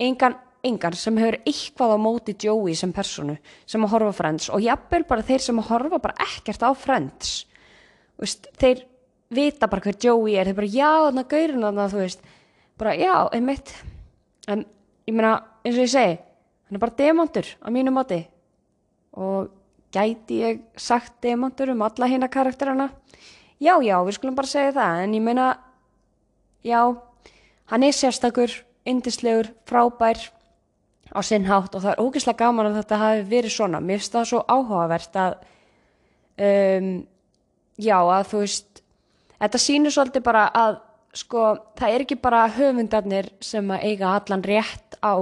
engan 0.01 0.39
engan 0.65 0.97
sem 0.97 1.17
hefur 1.17 1.39
eitthvað 1.41 1.95
á 1.95 1.97
móti 2.01 2.35
Joey 2.37 2.75
sem 2.77 2.91
personu 2.93 3.37
sem 3.65 3.85
að 3.85 3.93
horfa 3.95 4.13
Friends 4.17 4.49
og 4.53 4.61
jafnvel 4.65 5.05
bara 5.09 5.25
þeir 5.25 5.45
sem 5.45 5.61
að 5.61 5.71
horfa 5.71 6.01
bara 6.01 6.27
ekkert 6.27 6.65
á 6.65 6.69
Friends. 6.77 7.31
Veist, 8.21 8.45
þeir 8.61 8.83
vita 9.33 9.69
bara 9.71 9.81
hver 9.81 9.97
Joey 9.97 10.35
er 10.37 10.49
þeir 10.49 10.59
bara 10.59 10.69
já 10.69 10.91
þannig 11.07 11.23
að 11.23 11.31
gaurin 11.33 11.65
þannig 11.65 11.83
að 11.85 11.95
þú 11.95 12.03
veist 12.03 12.29
bara 12.81 12.97
já, 12.97 13.29
einmitt. 13.29 13.75
En 14.49 14.65
ég 15.05 15.13
meina 15.13 15.37
eins 15.61 15.77
og 15.77 15.85
ég 15.85 15.91
segi 15.93 16.17
hann 16.17 16.79
er 16.79 16.81
bara 16.81 16.97
demantur 16.97 17.45
á 17.61 17.67
mínu 17.69 17.93
móti. 17.93 18.23
Og 19.13 19.51
gæti 19.93 20.41
ég 20.41 20.61
sagt 20.79 21.19
demantur 21.21 21.69
um 21.69 21.81
alla 21.81 22.07
hina 22.07 22.29
karakterana? 22.31 22.89
Já, 23.59 23.77
já, 23.83 23.99
við 24.01 24.17
skulum 24.17 24.35
bara 24.35 24.47
segja 24.47 24.73
það. 24.73 25.03
En 25.03 25.13
ég 25.13 25.21
meina 25.21 25.47
já, 26.63 26.81
hann 27.69 27.83
er 27.83 27.93
sérstakur 27.93 28.53
indislegur, 28.85 29.51
frábær 29.67 30.31
á 31.13 31.19
sinn 31.21 31.45
hátt. 31.45 31.75
Og 31.75 31.83
það 31.83 31.91
er 31.91 32.01
ógeðslega 32.01 32.39
gaman 32.39 32.71
að 32.71 32.79
þetta 32.81 33.01
hafi 33.03 33.25
verið 33.29 33.53
svona. 33.53 33.81
Mér 33.83 33.99
finnst 33.99 34.15
það 34.15 34.29
svo 34.31 34.43
áhugavert 34.47 35.19
að 35.21 35.35
um, 36.39 36.93
já, 37.77 37.97
að 37.99 38.31
þú 38.31 38.45
veist 38.45 38.81
þetta 39.37 39.61
sýnir 39.61 39.93
svolítið 39.93 40.25
bara 40.25 40.47
að 40.55 40.79
sko, 41.17 41.55
það 41.77 41.95
er 41.95 42.05
ekki 42.05 42.17
bara 42.21 42.45
höfundarnir 42.55 43.31
sem 43.43 43.67
að 43.73 43.87
eiga 43.89 44.13
allan 44.15 44.43
rétt 44.45 44.97
á 45.03 45.15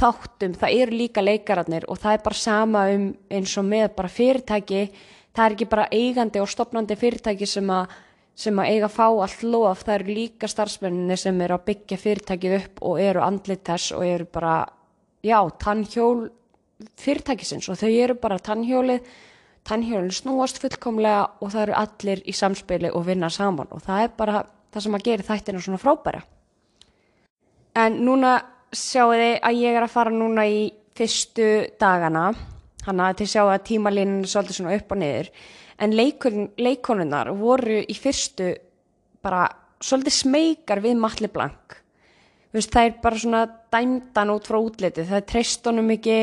þáttum, 0.00 0.54
það 0.54 0.76
eru 0.82 0.96
líka 0.96 1.24
leikararnir 1.24 1.86
og 1.90 1.98
það 2.00 2.16
er 2.16 2.22
bara 2.24 2.40
sama 2.40 2.84
um 2.94 3.08
eins 3.30 3.56
og 3.58 3.66
með 3.66 3.88
bara 3.96 4.12
fyrirtæki. 4.12 4.84
Það 5.30 5.44
er 5.44 5.56
ekki 5.56 5.70
bara 5.70 5.88
eigandi 5.94 6.42
og 6.42 6.50
stopnandi 6.50 6.96
fyrirtæki 6.98 7.46
sem 7.46 7.70
að, 7.70 7.92
sem 8.34 8.58
að 8.58 8.70
eiga 8.72 8.88
að 8.88 8.96
fá 8.96 9.06
allt 9.06 9.42
lof, 9.46 9.84
það 9.86 9.96
eru 9.98 10.16
líka 10.16 10.50
starfsmenninni 10.50 11.18
sem 11.20 11.40
eru 11.44 11.56
að 11.56 11.66
byggja 11.70 11.98
fyrirtækið 12.02 12.56
upp 12.58 12.84
og 12.86 13.00
eru 13.02 13.22
andlit 13.22 13.64
þess 13.66 13.94
og 13.94 14.06
eru 14.06 14.26
bara 14.30 14.54
já, 15.22 15.38
tannhjól 15.62 16.30
fyrirtækisins 16.98 17.68
og 17.68 17.78
þau 17.78 17.90
eru 17.90 18.16
bara 18.18 18.40
tannhjólið. 18.42 19.04
Tannhjólinn 19.68 20.14
snúast 20.16 20.56
fullkomlega 20.62 21.26
og 21.44 21.50
það 21.52 21.62
eru 21.66 21.74
allir 21.76 22.22
í 22.24 22.32
samspili 22.32 22.88
og 22.96 23.04
vinna 23.10 23.28
saman 23.30 23.68
og 23.76 23.82
það 23.84 24.06
er 24.06 24.14
bara 24.16 24.38
það 24.70 24.84
sem 24.84 24.96
að 24.98 25.06
gera 25.08 25.26
þættina 25.28 25.62
svona 25.64 25.82
frábæra. 25.82 26.22
En 27.80 28.00
núna 28.06 28.36
sjáu 28.74 29.12
þið 29.14 29.34
að 29.46 29.60
ég 29.60 29.76
er 29.78 29.86
að 29.86 29.94
fara 29.94 30.14
núna 30.14 30.46
í 30.46 30.62
fyrstu 30.98 31.50
dagana. 31.80 32.30
Hann 32.86 33.02
að 33.04 33.20
til 33.20 33.30
sjáu 33.34 33.50
að 33.50 33.66
tímalínin 33.68 34.24
er 34.24 34.30
svolítið 34.30 34.60
svona 34.60 34.76
upp 34.78 34.94
og 34.94 35.00
niður. 35.00 35.30
En 35.80 35.96
leikonunnar 35.96 37.32
voru 37.36 37.80
í 37.80 37.96
fyrstu 37.96 38.54
bara 39.24 39.46
svolítið 39.80 40.16
smekar 40.16 40.82
við 40.84 40.98
Matli 41.00 41.30
Blank 41.32 41.80
það 42.50 42.84
er 42.84 42.96
bara 43.02 43.18
svona 43.18 43.42
dæmdan 43.70 44.32
út 44.34 44.48
frá 44.48 44.58
útliti. 44.58 45.04
Það 45.06 45.20
er 45.20 45.28
treystunum 45.28 45.92
ekki 45.94 46.16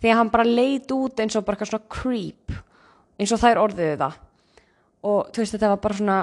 því 0.00 0.10
að 0.10 0.18
hann 0.20 0.32
bara 0.32 0.48
leit 0.48 0.92
út 0.92 1.20
eins 1.20 1.36
og 1.36 1.44
bara 1.44 1.68
svona 1.68 1.88
creep 1.92 2.54
eins 3.16 3.32
og 3.32 3.40
það 3.40 3.50
er 3.50 3.60
orðið 3.60 3.98
það. 4.00 4.16
Og 5.06 5.30
þú 5.32 5.42
veist 5.42 5.56
þetta 5.56 5.72
var 5.72 5.82
bara 5.84 5.98
svona 6.00 6.18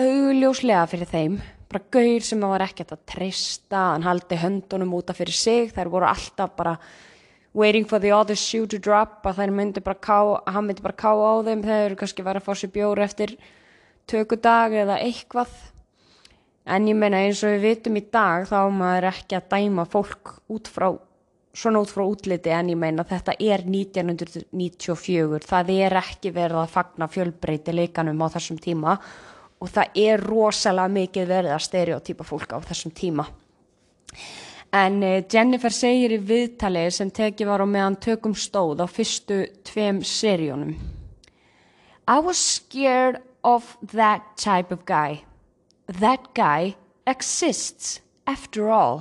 augljóslega 0.00 0.84
fyrir 0.90 1.10
þeim 1.10 1.40
bara 1.70 1.82
gaur 1.94 2.22
sem 2.26 2.40
var 2.42 2.62
ekkert 2.64 2.94
að 2.94 3.02
treysta 3.10 3.82
hann 3.92 4.06
haldi 4.06 4.38
höndunum 4.38 4.94
útaf 4.98 5.18
fyrir 5.20 5.36
sig 5.38 5.74
þær 5.74 5.90
voru 5.92 6.08
alltaf 6.08 6.54
bara 6.58 6.76
waiting 7.54 7.86
for 7.86 8.02
the 8.02 8.10
other 8.14 8.34
shoe 8.34 8.66
to 8.66 8.78
drop 8.78 9.26
að 9.26 9.42
hann 9.42 9.54
myndi 9.54 9.82
bara 9.84 9.94
ká 9.94 10.18
á 10.18 11.34
þeim 11.46 11.62
þegar 11.62 11.86
þeir 11.86 11.96
kannski 12.00 12.26
var 12.26 12.40
að 12.40 12.46
fá 12.48 12.52
sér 12.58 12.72
bjóri 12.74 13.04
eftir 13.06 13.36
tökudag 14.10 14.74
eða 14.82 14.98
eitthvað. 15.00 15.52
En 16.64 16.88
ég 16.88 16.96
meina 16.96 17.20
eins 17.22 17.42
og 17.44 17.54
við 17.54 17.66
vitum 17.68 17.98
í 18.00 18.04
dag 18.12 18.48
þá 18.48 18.58
maður 18.72 19.10
ekki 19.12 19.36
að 19.38 19.50
dæma 19.52 19.84
fólk 19.86 20.38
út 20.50 20.70
frá 20.72 20.88
svona 21.54 21.84
út 21.84 21.92
frá 21.92 22.02
útliti 22.02 22.50
en 22.50 22.72
ég 22.72 22.78
meina 22.80 23.04
þetta 23.06 23.36
er 23.38 23.62
1994 23.68 25.44
það 25.46 25.70
er 25.76 25.94
ekki 26.00 26.32
verið 26.34 26.64
að 26.64 26.72
fagna 26.72 27.06
fjölbreyti 27.06 27.74
leikanum 27.76 28.24
á 28.26 28.34
þessum 28.34 28.58
tíma 28.58 28.96
og 29.64 29.70
það 29.72 30.00
er 30.04 30.20
rosalega 30.20 30.92
mikið 30.92 31.30
verið 31.30 31.54
að 31.54 31.64
stereotýpa 31.64 32.26
fólk 32.28 32.50
á 32.52 32.58
þessum 32.68 32.92
tíma. 32.92 33.24
En 34.74 34.98
eh, 35.06 35.22
Jennifer 35.30 35.72
segir 35.72 36.12
í 36.16 36.20
viðtalið 36.20 36.90
sem 36.96 37.12
tekið 37.14 37.48
var 37.48 37.64
á 37.64 37.66
meðan 37.68 37.96
tökum 38.02 38.34
stóð 38.36 38.82
á 38.84 38.86
fyrstu 38.90 39.44
tveim 39.64 40.02
seríunum. 40.04 40.74
I 42.04 42.18
was 42.20 42.36
scared 42.36 43.22
of 43.42 43.78
that 43.94 44.36
type 44.36 44.74
of 44.74 44.84
guy. 44.84 45.24
That 45.88 46.34
guy 46.34 46.74
exists 47.06 48.02
after 48.26 48.68
all. 48.68 49.00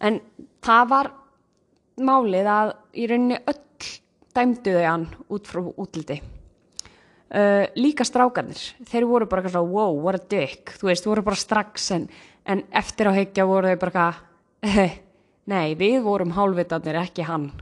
En 0.00 0.20
það 0.60 0.92
var 0.92 1.10
málið 2.00 2.50
að 2.50 2.74
í 2.92 3.08
rauninni 3.08 3.40
öll 3.48 3.88
dæmduði 4.36 4.84
hann 4.84 5.08
út 5.32 5.48
frá 5.48 5.64
útliti. 5.64 6.20
Uh, 7.30 7.68
líka 7.78 8.02
strákarnir, 8.02 8.58
þeir 8.90 9.04
voru 9.06 9.26
bara 9.30 9.46
svona, 9.46 9.62
wow, 9.62 9.92
what 10.02 10.18
a 10.18 10.22
dick, 10.32 10.72
þú 10.80 10.88
veist, 10.88 11.04
voru 11.06 11.22
bara 11.22 11.38
strax 11.38 11.84
en, 11.94 12.08
en 12.42 12.64
eftir 12.74 13.06
á 13.06 13.14
heikja 13.14 13.46
voru 13.46 13.70
þau 13.70 13.82
bara 13.84 14.06
eh, 14.66 14.96
nei, 15.46 15.76
við 15.78 16.00
vorum 16.02 16.34
hálfvitarnir, 16.34 16.98
ekki 17.04 17.28
hann. 17.28 17.52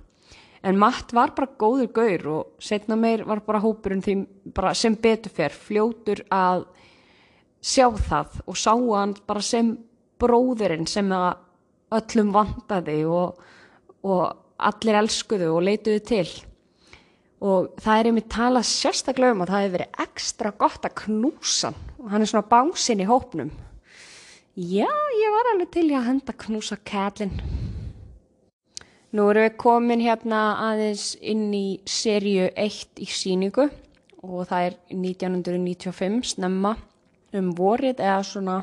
En 0.65 0.81
Matt 0.81 1.13
var 1.13 1.35
bara 1.37 1.53
góður 1.61 1.93
gaur 2.01 2.27
og 2.33 2.65
setna 2.65 2.97
meir 2.97 3.27
var 3.29 3.45
bara 3.45 3.61
hópurinn 3.61 4.01
því 4.03 4.17
bara 4.57 4.73
sem 4.73 4.97
betur 4.97 5.37
fer, 5.37 5.53
fljótur 5.53 6.25
að 6.33 6.65
sjá 7.61 7.91
það 7.93 8.41
og 8.47 8.59
sá 8.59 8.73
hann 8.73 9.15
bara 9.29 9.45
sem 9.45 9.75
bróðurinn 10.19 10.89
sem 10.89 11.13
öllum 11.13 12.33
vandaði 12.35 13.03
og, 13.05 13.39
og 14.03 14.25
allir 14.59 15.03
elskuðu 15.05 15.53
og 15.55 15.67
leituðu 15.69 16.03
til 16.09 16.29
og 17.39 17.71
það 17.79 18.01
er 18.01 18.11
einmitt 18.11 18.31
talað 18.33 18.67
sérstaklega 18.67 19.37
um 19.37 19.45
að 19.45 19.53
það 19.53 19.65
hefur 19.65 19.77
verið 19.77 20.05
ekstra 20.05 20.53
gott 20.59 20.89
að 20.89 20.97
knúsa 21.05 21.73
og 21.99 22.13
hann 22.13 22.25
er 22.25 22.31
svona 22.33 22.51
bánsinn 22.51 23.03
í 23.03 23.09
hópnum. 23.09 23.51
Já, 24.59 24.91
ég 24.91 25.35
var 25.37 25.53
alveg 25.53 25.71
til 25.77 25.89
að 25.95 26.09
henda 26.09 26.35
knúsa 26.35 26.79
kællin 26.83 27.37
nú 29.15 29.29
erum 29.31 29.47
við 29.47 29.55
komin 29.61 30.03
hérna 30.05 30.41
aðeins 30.67 31.15
inn 31.25 31.49
í 31.57 31.81
serju 31.89 32.51
1 32.53 33.01
í 33.01 33.07
síningu 33.09 33.69
og 34.21 34.49
það 34.51 34.67
er 34.67 34.77
1995 34.93 36.35
snemma 36.35 36.75
um 37.39 37.49
vorið 37.57 38.03
eða 38.03 38.21
svona 38.27 38.59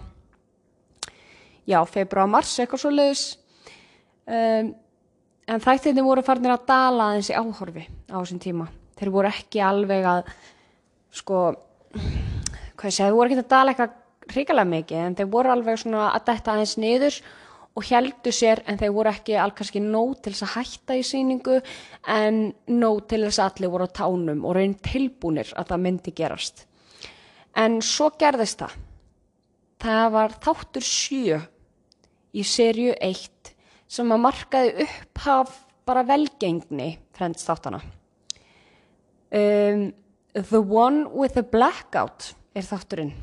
já, 1.66 1.80
februar, 1.90 2.30
mars, 2.30 2.54
eitthvað 2.60 2.84
svo 2.84 2.92
leiðis 2.94 3.26
um, 4.30 4.74
en 5.46 5.62
þættirni 5.62 6.04
voru 6.06 6.24
farnir 6.26 6.56
að 6.56 6.66
dala 6.70 7.12
aðeins 7.12 7.30
í 7.32 7.38
áhorfi 7.38 7.86
á 8.10 8.18
þessum 8.18 8.42
tíma. 8.42 8.68
Þeir 8.96 9.12
voru 9.14 9.30
ekki 9.30 9.62
alveg 9.62 10.08
að 10.10 10.30
sko 11.16 11.40
hvað 11.96 12.90
ég 12.90 12.96
segi, 12.96 13.06
þeir 13.06 13.18
voru 13.18 13.32
ekki 13.32 13.44
að 13.44 13.54
dala 13.54 13.74
eitthvað 13.74 14.34
hrikalega 14.34 14.72
mikið 14.72 15.02
en 15.04 15.18
þeir 15.20 15.34
voru 15.36 15.52
alveg 15.54 15.82
svona 15.82 16.08
að 16.12 16.30
detta 16.32 16.56
aðeins 16.56 16.78
niður 16.82 17.20
og 17.76 17.88
heldu 17.90 18.32
sér 18.34 18.62
en 18.66 18.80
þeir 18.80 18.94
voru 18.96 19.12
ekki 19.12 19.36
alveg 19.40 19.82
nóg 19.84 20.16
til 20.24 20.34
þess 20.34 20.46
að 20.48 20.54
hætta 20.56 20.98
í 20.98 21.04
síningu 21.06 21.60
en 22.16 22.42
nóg 22.72 23.04
til 23.12 23.22
þess 23.26 23.42
að 23.42 23.52
allir 23.52 23.74
voru 23.76 23.90
á 23.92 23.98
tánum 24.00 24.46
og 24.48 24.58
raun 24.58 24.78
tilbúnir 24.86 25.52
að 25.56 25.74
það 25.74 25.84
myndi 25.86 26.16
gerast. 26.16 26.66
En 27.56 27.80
svo 27.84 28.10
gerðist 28.20 28.64
það. 28.64 28.74
Það 29.86 30.08
var 30.16 30.34
þáttur 30.44 30.88
sjö 30.88 31.40
í 32.36 32.44
serju 32.48 32.96
1 32.96 33.55
sem 33.88 34.12
að 34.12 34.24
markaði 34.24 34.86
upphaf 34.86 35.54
bara 35.86 36.06
velgengni 36.08 36.96
frends 37.16 37.46
þáttana. 37.46 37.82
Um, 39.36 39.92
the 40.34 40.62
One 40.62 41.10
with 41.12 41.36
the 41.38 41.44
Blackout 41.44 42.34
er 42.56 42.66
þátturinn 42.66 43.14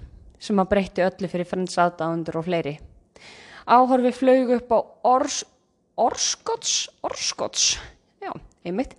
sem 0.43 0.59
að 0.59 0.73
breytti 0.73 1.05
öllu 1.05 1.31
fyrir 1.31 1.49
frends 1.49 1.79
aðdáðundur 1.79 2.41
og 2.41 2.47
fleiri. 2.49 2.75
Áhorfi 3.63 4.11
flög 4.17 4.57
upp 4.57 4.73
á 4.75 4.79
ors, 5.13 5.43
orskots, 5.95 6.89
orskots, 7.07 7.77
já, 8.19 8.33
einmitt. 8.67 8.97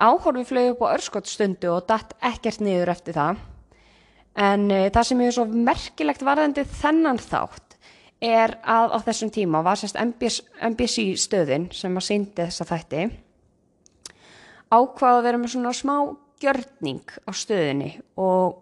Áhorfi 0.00 0.46
flög 0.48 0.72
upp 0.72 0.86
á 0.88 0.96
orskotsstundu 0.96 1.68
og 1.74 1.84
datt 1.90 2.14
ekkert 2.24 2.62
niður 2.64 2.94
eftir 2.94 3.18
það. 3.18 3.42
En 4.38 4.68
uh, 4.72 4.88
það 4.94 5.08
sem 5.10 5.24
er 5.24 5.36
svo 5.36 5.44
merkilegt 5.50 6.24
varðandi 6.24 6.64
þennan 6.78 7.20
þátt 7.20 7.67
er 8.24 8.56
að 8.66 8.94
á 8.94 8.98
þessum 9.06 9.30
tíma 9.34 9.62
var 9.62 9.78
sérst 9.78 9.98
MBC 9.98 11.14
stöðin 11.20 11.68
sem 11.74 11.96
að 11.96 12.06
syndi 12.08 12.44
þessa 12.44 12.66
þætti 12.66 13.08
ákvaða 14.68 15.20
að 15.20 15.26
vera 15.26 15.40
með 15.40 15.52
svona 15.54 15.74
smá 15.76 15.94
gjörning 16.42 17.14
á 17.24 17.30
stöðinni 17.34 17.92
og 18.20 18.58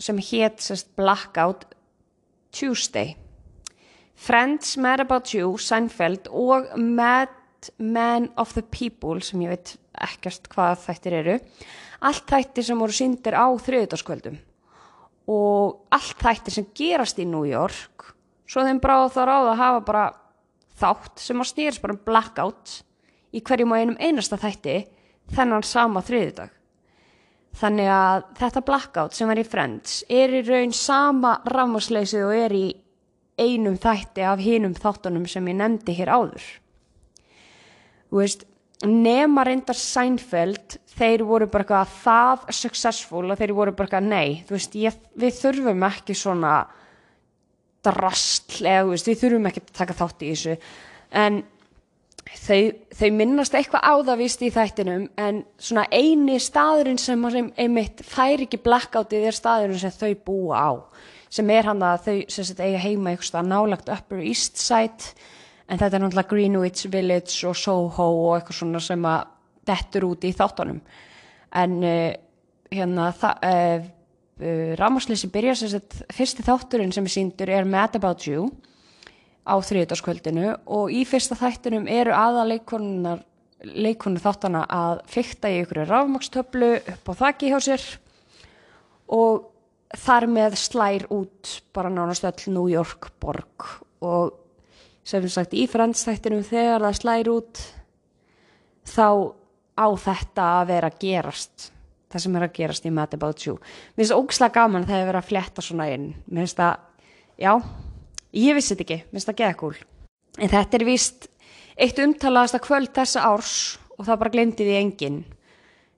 sem 0.00 0.20
hétt 0.30 0.62
sérst 0.64 0.88
Blackout 0.96 1.66
Tuesday. 2.50 3.14
Friends, 4.20 4.76
Mad 4.76 5.00
About 5.04 5.32
You, 5.34 5.56
Seinfeld 5.60 6.28
og 6.32 6.72
Mad 6.78 7.28
Man 7.78 8.30
of 8.40 8.54
the 8.56 8.64
People 8.64 9.20
sem 9.24 9.44
ég 9.44 9.52
veit 9.52 9.74
ekkert 10.00 10.48
hvað 10.52 10.80
þættir 10.86 11.16
eru. 11.20 11.36
Allt 12.00 12.24
þættir 12.28 12.66
sem 12.66 12.80
voru 12.80 12.96
syndir 12.96 13.36
á 13.36 13.46
þriðdaskvöldum 13.52 14.40
og 15.30 15.92
allt 15.94 16.24
þættir 16.24 16.56
sem 16.56 16.70
gerast 16.74 17.20
í 17.20 17.28
New 17.28 17.44
York 17.46 18.14
svo 18.50 18.64
þeim 18.66 18.80
bráða 18.82 19.10
þá 19.14 19.20
ráða 19.28 19.50
að 19.52 19.60
hafa 19.62 19.82
bara 19.86 20.06
þátt 20.80 21.22
sem 21.22 21.42
að 21.42 21.50
stýrs 21.52 21.82
bara 21.82 21.94
um 21.94 22.02
blackout 22.06 22.80
í 23.30 23.42
hverjum 23.46 23.74
og 23.74 23.82
einum 23.82 24.00
einasta 24.00 24.38
þætti 24.40 24.80
þennan 25.30 25.66
sama 25.66 26.02
þriðdag. 26.02 26.50
Þannig 27.60 27.90
að 27.90 28.24
þetta 28.38 28.62
blackout 28.66 29.16
sem 29.16 29.30
er 29.30 29.40
í 29.42 29.46
Friends 29.46 30.00
er 30.10 30.34
í 30.34 30.42
raun 30.46 30.74
sama 30.74 31.36
rafmarsleysið 31.50 32.26
og 32.26 32.34
er 32.36 32.54
í 32.54 32.66
einum 33.40 33.78
þætti 33.80 34.26
af 34.26 34.42
hinum 34.42 34.76
þáttunum 34.76 35.26
sem 35.30 35.46
ég 35.50 35.58
nefndi 35.58 35.96
hér 35.96 36.12
áður. 36.12 36.44
Þú 38.10 38.20
veist, 38.20 38.44
nema 38.86 39.44
reyndar 39.46 39.78
Seinfeld 39.78 40.78
þeir 40.96 41.24
voru 41.28 41.48
bara 41.50 41.64
eitthvað 41.64 41.96
það 42.02 42.46
successful 42.56 43.26
að 43.28 43.42
þeir 43.42 43.54
voru 43.56 43.74
bara 43.76 43.88
eitthvað 43.88 44.08
nei 44.08 44.42
þú 44.48 44.56
veist, 44.56 44.76
ég, 44.80 44.96
við 45.20 45.36
þurfum 45.36 45.84
ekki 45.90 46.16
svona 46.16 46.54
drastl 47.86 48.66
eða 48.66 48.90
veist, 48.90 49.08
við 49.08 49.22
þurfum 49.24 49.48
ekki 49.50 49.64
að 49.64 49.72
taka 49.80 49.96
þátt 50.00 50.24
í 50.26 50.32
þessu. 50.34 50.56
En 51.20 51.40
þau, 52.30 52.60
þau 53.00 53.08
minnast 53.16 53.56
eitthvað 53.56 53.86
á 53.86 53.94
það 54.10 54.22
vist 54.22 54.44
í 54.44 54.50
þættinum 54.54 55.06
en 55.20 55.42
svona 55.58 55.86
eini 55.90 56.38
staðurinn 56.42 57.00
sem, 57.00 57.24
einmitt 57.56 58.04
fær 58.06 58.44
ekki 58.44 58.60
blackoutið 58.62 59.30
er 59.30 59.36
staðurinn 59.36 59.80
sem 59.82 59.94
þau 59.94 60.12
búa 60.26 60.60
á 60.60 60.72
sem 61.30 61.50
er 61.54 61.68
hann 61.70 61.82
að 61.86 62.06
þau 62.06 62.16
sem 62.34 62.46
sagt 62.48 62.62
eiga 62.64 62.80
heima 62.82 63.12
eitthvað 63.12 63.46
nálagt 63.46 63.90
Upper 63.92 64.22
East 64.22 64.58
Side 64.58 65.12
en 65.70 65.78
þetta 65.78 65.96
er 65.96 66.02
náttúrulega 66.02 66.32
Greenwich 66.32 66.88
Village 66.90 67.46
og 67.48 67.58
Soho 67.58 68.08
og 68.24 68.32
eitthvað 68.36 68.58
svona 68.58 68.82
sem 68.82 69.06
að 69.06 69.28
dettur 69.70 70.08
út 70.08 70.26
í 70.26 70.32
þáttunum. 70.34 70.80
En 71.60 71.76
uh, 71.86 72.10
hérna 72.74 73.10
það 73.20 73.46
uh, 73.46 73.88
uh, 74.40 74.74
Rámasleysi 74.80 75.30
byrja 75.32 75.56
sem 75.60 75.72
sagt 75.76 76.00
fyrsti 76.16 76.44
þátturinn 76.46 76.92
sem 76.96 77.06
er 77.06 77.14
síndur 77.14 77.52
er 77.52 77.68
Mad 77.68 77.96
About 78.00 78.26
You 78.28 78.50
á 79.46 79.56
þriðdagskvöldinu 79.64 80.54
og 80.68 80.92
í 80.92 81.04
fyrsta 81.08 81.38
þættunum 81.38 81.88
eru 81.90 82.12
aða 82.16 82.46
leikonunar 82.52 83.26
leikonu 83.60 84.20
þáttana 84.20 84.64
að 84.72 85.02
fykta 85.10 85.50
í 85.52 85.60
ykkur 85.62 85.84
rafmakstöflu 85.88 86.70
upp 86.78 87.10
á 87.12 87.14
þakki 87.24 87.50
hjá 87.52 87.58
sér 87.64 87.86
og 89.12 89.50
þar 90.00 90.26
með 90.30 90.56
slær 90.60 91.06
út 91.12 91.56
bara 91.74 91.90
nánast 91.92 92.24
öll 92.28 92.54
New 92.54 92.70
York 92.70 93.10
borg. 93.20 93.66
Og 94.00 94.32
sem 95.04 95.26
sagt 95.28 95.56
í 95.56 95.66
frendstættinum 95.68 96.44
þegar 96.46 96.86
það 96.86 96.98
slær 97.00 97.32
út 97.32 97.62
þá 98.88 99.08
á 99.76 99.86
þetta 100.06 100.48
að 100.60 100.66
vera 100.70 100.92
gerast 101.00 101.70
það 102.10 102.24
sem 102.24 102.36
er 102.36 102.46
að 102.46 102.56
gerast 102.58 102.88
í 102.88 102.92
Mad 102.94 103.14
About 103.16 103.46
You. 103.46 103.56
Mér 103.94 104.02
finnst 104.02 104.14
það 104.14 104.24
ógislega 104.24 104.56
gaman 104.58 104.88
þegar 104.88 104.96
það 104.96 105.04
er 105.04 105.10
verið 105.12 105.22
að 105.22 105.30
fletta 105.30 105.64
svona 105.64 105.88
inn. 105.94 106.10
Mér 106.26 106.44
finnst 106.44 106.60
það, 106.60 107.06
já 107.40 107.52
ég 108.40 108.58
vissi 108.58 108.74
þetta 108.74 108.86
ekki, 108.86 109.00
mér 109.06 109.18
finnst 109.18 109.32
það 109.32 109.40
geða 109.44 109.58
kúl 109.64 109.74
en 110.38 110.50
þetta 110.50 110.78
er 110.78 110.86
vist 110.86 111.28
eitt 111.80 112.00
umtalaðasta 112.02 112.60
kvöld 112.62 112.92
þessa 112.94 113.26
árs 113.26 113.54
og 113.96 114.06
það 114.06 114.22
bara 114.22 114.34
glemdi 114.34 114.66
því 114.66 114.78
enginn. 114.78 115.20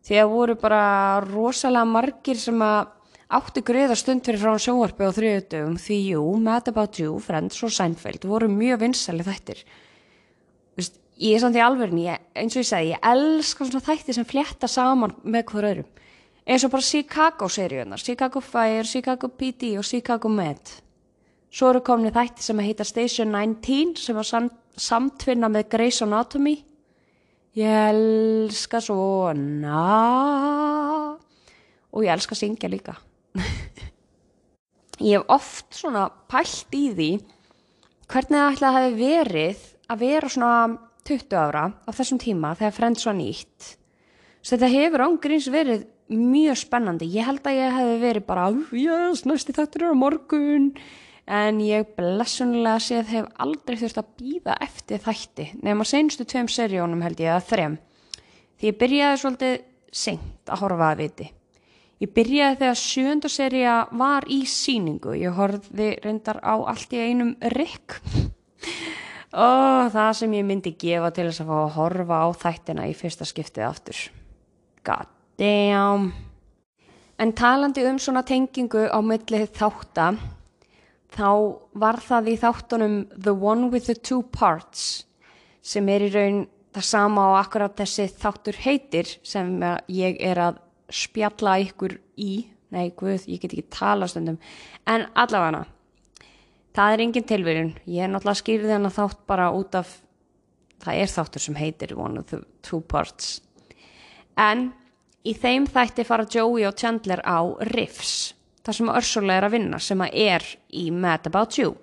Því 0.02 0.18
að 0.18 0.32
voru 0.32 0.56
bara 0.58 0.82
rosalega 1.22 1.86
margir 1.86 2.38
sem 2.40 2.58
að 2.64 2.90
átti 3.32 3.62
greiða 3.64 3.96
stund 3.96 4.26
fyrir 4.26 4.42
frá 4.42 4.58
sjónvarpi 4.60 5.06
á 5.06 5.10
þriðutöfum 5.14 5.76
því 5.80 5.98
jú, 6.12 6.24
Mad 6.42 6.68
About 6.72 6.98
You, 7.00 7.20
Friends 7.22 7.62
og 7.62 7.72
Seinfeld 7.74 8.26
voru 8.28 8.50
mjög 8.50 8.82
vinsali 8.82 9.26
þættir. 9.26 9.62
Vist, 9.62 9.81
ég 11.22 11.36
er 11.36 11.42
samt 11.42 11.56
í 11.58 11.62
alverðin 11.62 12.16
eins 12.34 12.56
og 12.56 12.64
ég 12.64 12.68
segi, 12.68 12.92
ég 12.92 13.04
elska 13.12 13.66
svona 13.66 13.84
þættir 13.86 14.16
sem 14.18 14.26
fletta 14.28 14.70
saman 14.70 15.14
með 15.22 15.44
hverju 15.50 15.70
öðrum. 15.70 15.90
Eins 16.42 16.64
og 16.66 16.72
bara 16.72 16.82
Chicago 16.82 17.46
seríunar 17.46 18.02
Chicago 18.02 18.42
Fire, 18.42 18.82
Chicago 18.84 19.28
PD 19.30 19.76
og 19.78 19.86
Chicago 19.86 20.28
Med. 20.28 20.72
Svo 21.52 21.70
eru 21.70 21.82
komin 21.84 22.10
þættir 22.10 22.42
sem 22.48 22.62
heita 22.64 22.84
Station 22.84 23.30
19 23.30 23.94
sem 24.00 24.16
var 24.16 24.26
sam 24.26 24.50
samtvinna 24.72 25.50
með 25.52 25.68
Grey's 25.74 26.00
Anatomy. 26.02 26.56
Ég 27.54 27.68
elska 27.92 28.80
svona. 28.80 29.82
Og 31.92 32.06
ég 32.06 32.14
elska 32.14 32.32
að 32.34 32.40
syngja 32.40 32.72
líka. 32.72 32.96
Ég 35.02 35.18
hef 35.18 35.30
oft 35.34 35.74
svona 35.74 36.06
pælt 36.30 36.74
í 36.78 36.86
því 36.94 37.10
hvernig 38.12 38.38
það 38.38 38.52
ætlaði 38.52 38.68
að 38.68 38.76
hafi 38.76 38.96
verið 39.00 39.62
að 39.92 40.02
vera 40.02 40.30
svona 40.30 40.56
20 41.08 41.38
ára 41.38 41.64
á 41.72 41.90
þessum 41.92 42.20
tíma 42.22 42.54
þegar 42.58 42.76
Friends 42.76 43.06
var 43.08 43.16
nýtt. 43.18 43.72
Svo 44.42 44.56
þetta 44.56 44.70
hefur 44.72 45.04
ángríns 45.06 45.48
verið 45.52 45.86
mjög 46.12 46.58
spennandi. 46.62 47.08
Ég 47.14 47.26
held 47.26 47.46
að 47.46 47.58
ég 47.58 47.76
hef 47.76 47.92
verið 48.02 48.26
bara 48.26 48.48
yes, 48.74 49.24
næsti 49.28 49.54
þáttur 49.56 49.86
er 49.86 49.94
á 49.94 50.02
morgun. 50.02 50.72
En 51.32 51.60
ég 51.62 51.92
blessunlega 51.96 52.80
séð 52.82 53.12
hef 53.14 53.28
aldrei 53.40 53.76
þurft 53.78 54.00
að 54.00 54.08
býða 54.18 54.56
eftir 54.64 54.98
þætti 55.04 55.44
nefnum 55.60 55.84
að 55.84 55.90
senstu 55.92 56.26
tveim 56.26 56.50
serjónum 56.50 57.04
held 57.06 57.22
ég 57.22 57.36
að 57.36 57.46
þrem. 57.52 57.76
Því 58.58 58.68
ég 58.68 58.80
byrjaði 58.80 59.20
svolítið 59.22 59.54
seint 60.02 60.50
að 60.50 60.64
horfa 60.64 60.90
að 60.90 61.04
viti. 61.04 61.28
Ég 62.02 62.10
byrjaði 62.10 62.58
þegar 62.58 62.80
sjönda 62.80 63.30
seria 63.30 63.74
var 63.94 64.26
í 64.26 64.40
síningu. 64.50 65.14
Ég 65.14 65.38
horfði 65.38 65.92
reyndar 66.02 66.40
á 66.42 66.58
allt 66.58 66.96
í 66.98 67.02
einum 67.06 67.36
rikk. 67.54 68.00
Og 69.32 69.92
það 69.94 70.10
sem 70.18 70.34
ég 70.36 70.44
myndi 70.44 70.74
gefa 70.76 71.08
til 71.14 71.28
þess 71.30 71.40
að 71.44 71.48
fá 71.48 71.56
að 71.62 71.74
horfa 71.78 72.18
á 72.20 72.28
þættina 72.42 72.88
í 72.90 72.92
fyrsta 72.96 73.28
skiptið 73.28 73.64
aftur. 73.64 74.02
God 74.84 75.08
damn. 75.40 76.10
En 77.16 77.32
talandi 77.38 77.84
um 77.88 78.00
svona 78.02 78.24
tengingu 78.28 78.84
á 78.92 78.98
millið 79.00 79.48
þátta, 79.56 80.10
þá 81.12 81.30
var 81.78 82.00
það 82.02 82.32
í 82.32 82.36
þáttunum 82.42 82.96
The 83.14 83.32
One 83.32 83.70
with 83.72 83.88
the 83.88 83.96
Two 83.96 84.22
Parts 84.22 85.06
sem 85.62 85.88
er 85.88 86.08
í 86.08 86.10
raun 86.12 86.44
það 86.74 86.88
sama 86.88 87.28
á 87.28 87.30
akkurat 87.44 87.76
þessi 87.78 88.08
þáttur 88.18 88.58
heitir 88.64 89.10
sem 89.22 89.52
ég 89.92 90.18
er 90.24 90.40
að 90.40 90.60
spjalla 90.92 91.58
ykkur 91.62 91.98
í 92.20 92.32
nei, 92.72 92.90
guð, 92.96 93.28
ég 93.28 93.40
get 93.40 93.52
ekki 93.52 93.68
tala 93.72 94.08
stundum 94.08 94.40
en 94.88 95.06
allavega 95.12 95.64
það 96.76 96.92
er 96.92 97.04
engin 97.04 97.28
tilverjun, 97.28 97.72
ég 97.86 98.04
er 98.04 98.12
náttúrulega 98.12 98.42
skýrðið 98.42 98.74
hann 98.76 98.88
að 98.88 98.98
þátt 98.98 99.24
bara 99.28 99.48
út 99.54 99.78
af 99.78 99.96
það 100.82 101.00
er 101.00 101.10
þáttur 101.12 101.44
sem 101.46 101.58
heitir 101.58 101.96
one 101.98 102.20
of 102.20 102.28
the 102.30 102.42
two 102.64 102.80
parts. 102.80 103.40
En 104.38 104.70
í 105.24 105.34
þeim 105.38 105.68
þætti 105.70 106.06
fara 106.08 106.26
Joey 106.26 106.66
og 106.66 106.78
Chandler 106.78 107.22
á 107.22 107.38
riffs 107.70 108.32
það 108.62 108.78
sem 108.78 108.92
Ursula 108.92 109.36
er 109.36 109.46
að 109.46 109.56
vinna 109.56 109.80
sem 109.82 110.02
að 110.02 110.18
er 110.24 110.46
í 110.78 110.88
Mad 110.94 111.26
About 111.30 111.58
You. 111.58 111.74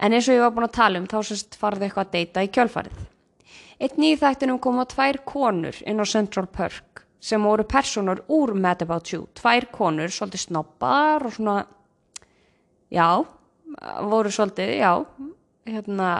En 0.00 0.14
eins 0.16 0.28
og 0.30 0.38
ég 0.38 0.44
var 0.44 0.54
búin 0.56 0.68
að 0.68 0.76
tala 0.78 1.00
um 1.00 1.08
þá 1.10 1.18
sérst 1.26 1.58
farðu 1.60 1.86
eitthvað 1.86 2.06
að 2.06 2.14
deyta 2.14 2.44
í 2.46 2.52
kjölfarið. 2.54 3.00
Einn 3.80 4.00
nýð 4.00 4.22
þættinum 4.22 4.60
koma 4.62 4.86
tvær 4.88 5.20
konur 5.28 5.76
inn 5.88 6.00
á 6.00 6.06
Central 6.08 6.48
Perk 6.52 7.04
sem 7.20 7.42
voru 7.44 7.66
personur 7.68 8.22
úr 8.32 8.54
Mad 8.56 8.84
About 8.84 9.12
You. 9.12 9.26
Tvær 9.36 9.68
konur, 9.72 10.08
svolítið 10.12 10.46
snobbar 10.46 11.26
og 11.28 11.34
svona 11.36 11.56
já, 12.88 13.20
voru 14.10 14.32
svolítið, 14.34 14.74
já 14.80 14.92
hérna 15.70 16.10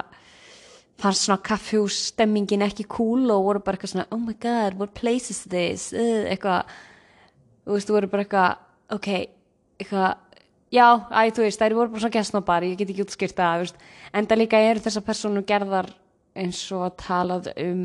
fannst 1.00 1.24
svona 1.24 1.40
kaffjússtemmingin 1.44 2.64
ekki 2.66 2.84
cool 2.92 3.30
og 3.32 3.46
voru 3.46 3.62
bara 3.64 3.78
eitthvað 3.78 3.94
svona 3.94 4.08
oh 4.12 4.20
my 4.20 4.36
god, 4.40 4.76
what 4.80 4.92
place 4.94 5.32
is 5.32 5.44
this? 5.48 5.90
Eitthvað, 5.96 6.68
þú 7.64 7.76
veist, 7.76 7.88
þú 7.88 7.96
voru 7.96 8.10
bara 8.12 8.26
eitthvað 8.26 8.98
ok, 8.98 9.08
eitthvað 9.80 10.10
já, 10.70 10.86
æ, 11.08 11.20
þú 11.32 11.46
veist, 11.46 11.62
þær 11.62 11.78
voru 11.78 11.94
bara 11.94 12.04
svona 12.04 12.18
gæstnobbar, 12.18 12.68
ég 12.68 12.78
get 12.78 12.92
ekki 12.92 13.06
útskýrt 13.06 13.40
það, 13.40 13.72
en 14.12 14.28
það 14.28 14.42
líka 14.44 14.60
eru 14.70 14.84
þessar 14.84 15.06
personu 15.08 15.44
gerðar 15.48 15.90
eins 16.38 16.60
og 16.74 16.84
að 16.86 16.94
talað 17.02 17.48
um 17.58 17.80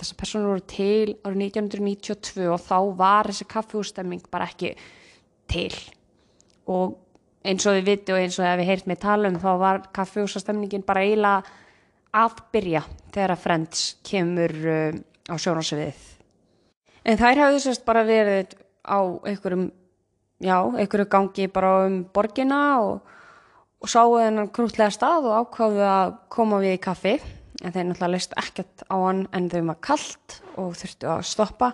þessar 0.00 0.18
personur 0.22 0.52
voru 0.54 0.64
til 0.70 1.16
árið 1.26 1.42
1992 1.50 2.46
og 2.48 2.62
þá 2.64 2.78
var 2.96 3.28
þessi 3.28 3.46
kaffehússtemming 3.52 4.30
bara 4.32 4.48
ekki 4.48 4.72
til. 5.50 5.74
Og 6.68 6.96
eins 7.46 7.66
og 7.66 7.78
við 7.78 7.90
viti 7.92 8.14
og 8.14 8.20
eins 8.22 8.38
og 8.40 8.48
við 8.60 8.70
heyrt 8.72 8.90
með 8.90 9.02
tala 9.04 9.30
um 9.30 9.40
þá 9.40 9.50
var 9.62 9.82
kaffehússtemmingin 9.94 10.86
bara 10.86 11.04
eiginlega 11.06 11.42
að 12.18 12.38
byrja 12.52 12.84
þegar 13.12 13.34
að 13.34 13.42
Friends 13.44 13.88
kemur 14.06 14.54
uh, 14.64 14.94
á 15.28 15.34
sjónasviðið 15.36 16.06
en 17.04 17.20
þær 17.20 17.44
hafðu 17.44 17.60
sérst 17.64 17.86
bara 17.86 18.06
verið 18.08 18.56
á 18.88 18.98
einhverjum 19.28 19.68
já, 20.38 20.58
einhverju 20.62 21.08
gangi 21.10 21.48
bara 21.52 21.86
um 21.86 22.02
borgina 22.14 22.60
og, 22.82 23.00
og 23.82 23.90
sáu 23.90 24.16
þennan 24.18 24.52
krútlega 24.54 24.90
stað 24.94 25.28
og 25.28 25.38
ákváðu 25.42 25.84
að 25.86 26.14
koma 26.32 26.60
við 26.62 26.76
í 26.78 26.82
kaffi. 26.82 27.16
En 27.58 27.74
þeir 27.74 27.88
náttúrulega 27.88 28.12
leist 28.14 28.36
ekkert 28.38 28.84
á 28.86 28.96
hann 29.02 29.24
en 29.34 29.48
þau 29.50 29.62
var 29.72 29.80
kallt 29.82 30.36
og 30.60 30.76
þurftu 30.78 31.08
að 31.10 31.24
stoppa. 31.26 31.72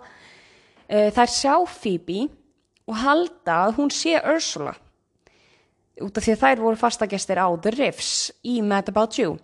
Uh, 0.88 1.11
þær 1.12 1.33
sjá 1.33 1.55
Phoebe 1.68 2.27
og 2.88 2.98
halda 3.00 3.61
að 3.66 3.77
hún 3.79 3.92
sé 3.92 4.16
Ursula 4.20 4.74
út 6.02 6.18
af 6.18 6.24
því 6.24 6.35
að 6.35 6.42
þær 6.42 6.62
voru 6.64 6.80
fastagestir 6.80 7.38
á 7.38 7.46
The 7.54 7.74
Riffs 7.74 8.14
í 8.42 8.59
Mad 8.66 8.90
About 8.90 9.18
You. 9.20 9.37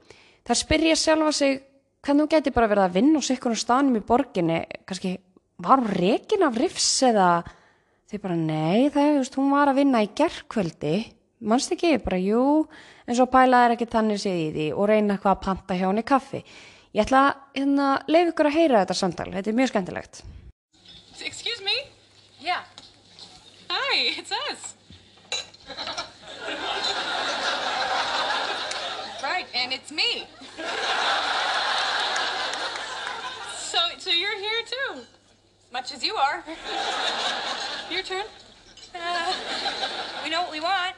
Þær 0.47 0.59
spyrja 0.59 0.97
sjálfa 0.99 1.33
sig 1.37 1.61
hvernig 2.01 2.25
hún 2.25 2.33
geti 2.33 2.55
bara 2.55 2.71
verið 2.71 2.87
að 2.89 2.97
vinna 2.97 3.21
á 3.21 3.29
sikkunum 3.29 3.61
stanum 3.61 3.99
í 4.01 4.05
borginni. 4.05 4.65
Kannski 4.89 5.15
var 5.61 5.83
hún 5.83 5.95
rekin 5.95 6.47
af 6.47 6.59
Riffs 6.59 6.91
eða? 7.07 7.31
Þau 8.11 8.19
bara 8.25 8.37
nei 8.37 8.91
það 8.91 9.11
hefur 9.21 9.39
hún 9.39 9.55
var 9.55 9.71
að 9.71 9.83
vinna 9.85 10.03
í 10.03 10.11
gerðkvöldi 10.19 10.97
mannst 11.41 11.73
ekki, 11.73 11.95
bara 12.05 12.19
jú 12.21 12.67
en 13.07 13.17
svo 13.17 13.27
pælaði 13.31 13.77
ekki 13.77 13.89
þannig 13.93 14.21
séð 14.21 14.41
í 14.41 14.49
því 14.57 14.67
og 14.75 14.91
reyna 14.91 15.17
eitthvað 15.17 15.37
að 15.37 15.45
panta 15.47 15.79
hjá 15.79 15.87
henni 15.87 16.05
kaffi. 16.07 16.43
Ég 16.91 17.07
ætla 17.07 17.23
að 17.29 17.61
hérna, 17.61 17.93
leif 18.11 18.33
ykkur 18.33 18.51
að 18.51 18.59
heyra 18.59 18.83
þetta 18.83 18.99
samtal. 18.99 19.31
Þetta 19.37 19.53
er 19.53 19.59
mjög 19.61 19.73
skemmtilegt. 19.73 20.23
Excuse 21.21 21.63
me? 21.63 21.77
Yeah. 22.43 22.65
Hi, 23.71 24.19
it's 24.19 24.35
us 24.51 24.80
Right, 29.91 30.27
and 30.59 30.67
it's 33.97 34.07
me 34.07 34.21
much 35.73 35.95
as 35.95 36.05
you 36.05 36.15
are. 36.15 36.45
Your 37.91 38.03
turn. 38.03 38.25
Uh, 38.95 39.33
we 40.25 40.31
know 40.31 40.43
what 40.43 40.53
we 40.53 40.61
want. 40.61 40.95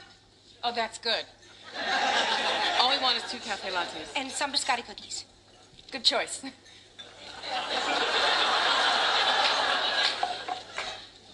Oh, 0.65 0.73
that's 0.75 0.99
good. 0.99 1.25
All 2.81 2.91
we 2.91 2.99
want 2.99 3.17
is 3.17 3.25
two 3.31 3.39
cafe 3.39 3.71
lattes. 3.71 4.09
And 4.17 4.31
some 4.31 4.53
biscotti 4.53 4.85
cookies. 4.87 5.25
Good 5.91 6.05
choice. 6.05 6.43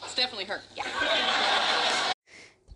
It's 0.05 0.15
definitely 0.15 0.47
her. 0.47 0.61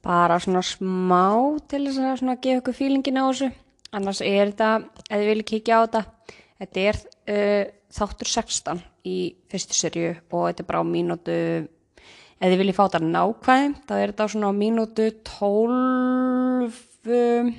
bara 0.03 0.40
svona 0.42 0.62
smá 0.66 1.27
til 1.71 1.85
þess 1.87 1.99
að 2.03 2.16
svona 2.21 2.35
gefa 2.45 2.59
ykkur 2.59 2.75
fílingin 2.75 3.21
á 3.23 3.25
þessu 3.29 3.49
annars 3.96 4.22
er 4.24 4.52
þetta, 4.52 4.70
ef 5.09 5.12
þið 5.12 5.28
viljið 5.31 5.48
kíkja 5.52 5.78
á 5.78 5.81
þetta 5.85 6.02
þetta 6.62 6.85
er 6.88 7.00
uh, 7.02 7.64
þáttur 7.92 8.33
16 8.33 8.83
í 9.09 9.16
fyrstu 9.50 9.76
serju 9.76 10.11
og 10.31 10.48
þetta 10.48 10.64
er 10.64 10.68
bara 10.70 10.83
á 10.83 10.87
mínútu 10.87 11.37
ef 12.42 12.46
þið 12.46 12.59
viljið 12.62 12.78
fá 12.78 12.85
þetta 12.87 13.02
nákvæm 13.07 13.76
þá 13.87 13.94
er 13.98 14.12
þetta 14.12 14.26
á 14.26 14.33
svona 14.33 14.52
á 14.52 14.55
mínútu 14.57 15.09
12 15.28 16.81
um, 17.18 17.52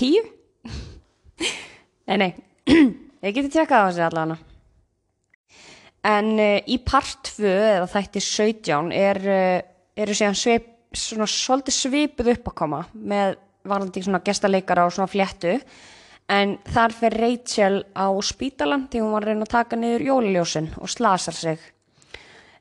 10 0.00 0.30
nei 2.10 2.16
nei 2.16 2.32
ég 3.24 3.34
geti 3.36 3.50
tjekkað 3.52 3.84
á 3.84 3.88
þessi 3.90 4.06
allavega. 4.06 4.38
En 6.10 6.32
uh, 6.40 6.56
í 6.64 6.78
part 6.86 7.32
2 7.36 7.50
eða 7.50 7.88
þætti 7.92 8.22
17 8.24 8.92
er, 8.96 9.20
uh, 9.20 9.58
eru 10.00 10.16
síðan 10.16 10.38
svip, 10.38 10.70
svona 10.96 11.28
svolítið 11.28 11.76
svipuð 11.76 12.32
upp 12.34 12.48
að 12.50 12.56
koma 12.62 12.80
með 12.94 13.36
varandi 13.70 14.02
svona 14.04 14.22
gestaleikara 14.26 14.84
og 14.86 14.94
svona 14.94 15.10
fléttu 15.10 15.56
en 16.30 16.56
þar 16.70 16.94
fer 16.94 17.16
Rachel 17.18 17.82
á 17.96 18.06
spítalan 18.22 18.86
því 18.90 19.02
hún 19.02 19.14
var 19.14 19.26
að 19.26 19.32
reyna 19.32 19.48
að 19.48 19.54
taka 19.56 19.78
niður 19.78 20.06
jóliljósin 20.10 20.70
og 20.78 20.90
slasar 20.92 21.36
sig. 21.36 21.58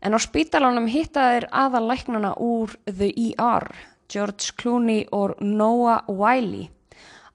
En 0.02 0.16
á 0.16 0.20
spítalanum 0.22 0.88
hitta 0.88 1.28
þeir 1.34 1.50
aðal 1.52 1.86
læknana 1.90 2.34
úr 2.40 2.74
The 2.88 3.12
ER, 3.12 3.68
George 4.10 4.56
Clooney 4.58 5.06
og 5.12 5.36
Noah 5.42 6.08
Wiley. 6.08 6.70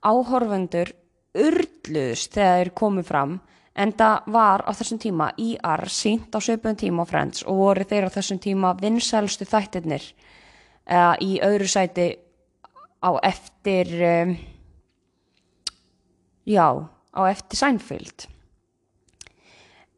Áhorfendur 0.05 0.91
urluðust 1.35 2.33
þegar 2.33 2.63
þeir 2.63 2.73
komið 2.81 3.07
fram 3.11 3.39
en 3.75 3.91
það 3.95 4.27
var 4.31 4.63
á 4.63 4.71
þessum 4.75 4.99
tíma 5.03 5.31
IR 5.41 5.87
sínt 5.91 6.35
á 6.35 6.39
svipun 6.39 6.77
tíma 6.79 7.03
á 7.03 7.09
Friends 7.09 7.43
og 7.43 7.59
voru 7.59 7.87
þeir 7.87 8.07
á 8.07 8.15
þessum 8.15 8.39
tíma 8.43 8.75
vinsælstu 8.79 9.47
þættirnir 9.49 10.05
uh, 10.87 11.15
í 11.19 11.39
öðru 11.43 11.67
sæti 11.67 12.07
á 13.05 13.09
eftir 13.21 13.91
um, 14.01 14.33
já, 16.49 16.67
á 17.13 17.21
eftir 17.29 17.59
Seinfeld. 17.59 18.25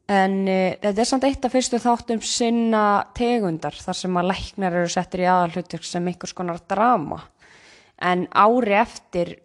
En 0.08 0.44
uh, 0.48 0.76
þetta 0.84 1.04
er 1.04 1.08
samt 1.08 1.28
eitt 1.28 1.48
af 1.48 1.56
fyrstu 1.56 1.80
þáttum 1.84 2.22
sinna 2.24 3.08
tegundar 3.16 3.76
þar 3.80 4.00
sem 4.02 4.20
að 4.20 4.30
læknar 4.34 4.80
eru 4.82 4.92
settir 4.92 5.24
í 5.24 5.32
aðalhutur 5.32 5.88
sem 5.88 6.08
einhvers 6.08 6.36
konar 6.36 6.60
drama. 6.68 7.24
En 7.98 8.28
ári 8.36 8.76
eftir 8.78 9.38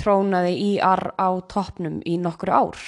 trónaði 0.00 0.54
IR 0.72 1.12
á 1.18 1.28
toppnum 1.50 2.00
í 2.08 2.16
nokkur 2.18 2.50
ár. 2.54 2.82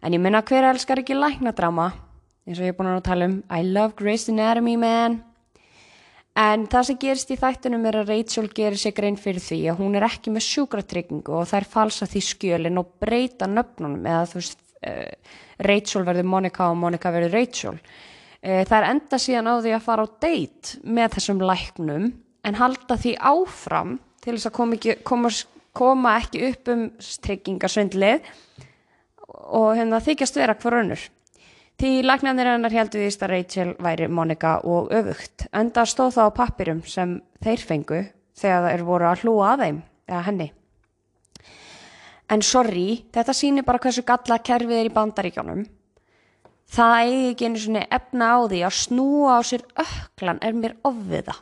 En 0.00 0.16
ég 0.16 0.20
minna 0.22 0.40
hver 0.44 0.64
elskar 0.72 1.00
ekki 1.02 1.16
læknadrama, 1.16 1.90
eins 2.48 2.60
og 2.60 2.64
ég 2.64 2.72
er 2.72 2.76
búin 2.78 2.88
að 2.88 3.04
tala 3.04 3.28
um, 3.28 3.42
I 3.52 3.64
love 3.68 3.96
Grey's 4.00 4.28
Anatomy 4.32 4.78
man. 4.80 5.20
En 6.38 6.66
það 6.70 6.86
sem 6.86 6.98
gerist 7.02 7.32
í 7.34 7.38
þættunum 7.40 7.86
er 7.90 7.96
að 8.00 8.12
Rachel 8.12 8.46
gerir 8.54 8.78
sig 8.78 8.94
grein 8.94 9.18
fyrir 9.18 9.42
því 9.42 9.58
að 9.72 9.80
hún 9.82 9.96
er 9.98 10.06
ekki 10.06 10.30
með 10.30 10.46
sjúkratryggingu 10.46 11.34
og 11.40 11.48
þær 11.50 11.66
falsa 11.72 12.06
því 12.06 12.22
skjölin 12.22 12.78
og 12.80 12.92
breyta 13.02 13.48
nöfnunum 13.50 14.06
eða 14.06 14.28
þú 14.30 14.38
veist, 14.38 14.62
uh, 14.86 15.40
Rachel 15.66 16.06
verður 16.06 16.30
Monica 16.30 16.70
og 16.70 16.78
Monica 16.78 17.10
verður 17.12 17.34
Rachel. 17.34 17.80
Uh, 18.40 18.62
það 18.62 18.76
er 18.78 18.88
enda 18.92 19.20
síðan 19.20 19.50
á 19.50 19.54
því 19.58 19.74
að 19.74 19.86
fara 19.88 20.06
á 20.06 20.08
date 20.22 20.78
með 20.86 21.16
þessum 21.16 21.42
læknum 21.50 22.06
en 22.46 22.60
halda 22.62 22.96
því 23.00 23.16
áfram 23.18 23.98
til 24.22 24.36
þess 24.36 24.50
að 24.52 24.56
koma 24.60 24.78
ekki, 24.78 24.96
koma, 25.10 25.32
koma 25.76 26.16
ekki 26.20 26.44
upp 26.52 26.70
um 26.70 26.86
tryggingasvindlið 27.26 28.30
og 29.50 29.72
hérna 29.74 29.98
þykjast 30.04 30.38
vera 30.38 30.54
hver 30.54 30.78
önnur. 30.84 31.10
Því 31.80 32.02
lagnarnir 32.04 32.44
hennar 32.44 32.74
heldur 32.76 33.00
því 33.00 33.08
að 33.08 33.30
Rachel 33.30 33.68
væri 33.80 34.06
Monica 34.12 34.58
og 34.68 34.90
öfugt. 34.92 35.46
Enda 35.56 35.86
stóð 35.88 36.10
það 36.18 36.26
á 36.28 36.36
pappirum 36.36 36.80
sem 36.84 37.14
þeir 37.40 37.62
fengu 37.64 38.00
þegar 38.36 38.66
þeir 38.66 38.82
voru 38.84 39.06
að 39.08 39.22
hlúa 39.22 39.46
að 39.54 39.62
þeim, 39.62 39.78
eða 40.10 40.24
henni. 40.26 40.48
En 42.28 42.44
sorry, 42.44 42.84
þetta 43.16 43.34
sýnir 43.34 43.64
bara 43.64 43.80
hversu 43.80 44.04
galla 44.04 44.36
kerfið 44.44 44.76
er 44.76 44.90
í 44.90 44.92
bandaríkjónum. 44.98 45.62
Það 46.70 46.96
eigi 46.98 47.30
ekki 47.30 47.48
einu 47.48 47.62
svona 47.62 47.84
efna 47.96 48.28
á 48.28 48.38
því 48.44 48.60
að 48.68 48.76
snúa 48.82 49.30
á 49.32 49.40
sér 49.48 49.64
öklan 49.80 50.42
er 50.44 50.58
mér 50.60 50.74
ofviða. 50.84 51.38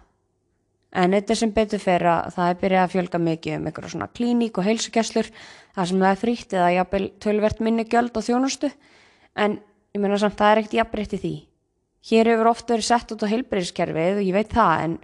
En 1.02 1.16
þetta 1.18 1.38
sem 1.40 1.50
betur 1.52 1.82
fyrir 1.82 2.12
að 2.12 2.36
það 2.36 2.52
er 2.52 2.60
byrjað 2.62 2.84
að 2.84 2.94
fjölga 2.94 3.20
mikið 3.26 3.56
um 3.58 3.66
einhverja 3.66 3.90
svona 3.96 4.08
klíník 4.14 4.62
og 4.62 4.70
heilsugesslur 4.70 5.32
þar 5.34 5.90
sem 5.90 6.06
það 6.06 6.12
er 6.12 6.22
frítt 6.22 6.54
eða 6.54 6.70
jafnvel 6.76 7.10
tölvert 7.26 7.60
minni 7.60 7.84
gjöld 7.90 8.14
og 8.14 8.24
þjónustu 8.24 8.70
en 9.38 9.58
ég 9.94 10.02
meina 10.02 10.18
samt 10.20 10.38
það 10.38 10.50
er 10.50 10.62
ekkert 10.62 10.76
jafnbreytti 10.78 11.22
því. 11.22 11.34
Hér 12.08 12.32
hefur 12.32 12.50
oft 12.52 12.68
verið 12.70 12.88
sett 12.88 13.14
út 13.14 13.24
á 13.24 13.32
heilbreyðiskerfið 13.32 14.20
og 14.20 14.28
ég 14.28 14.36
veit 14.36 14.52
það 14.52 14.84
en 14.84 14.98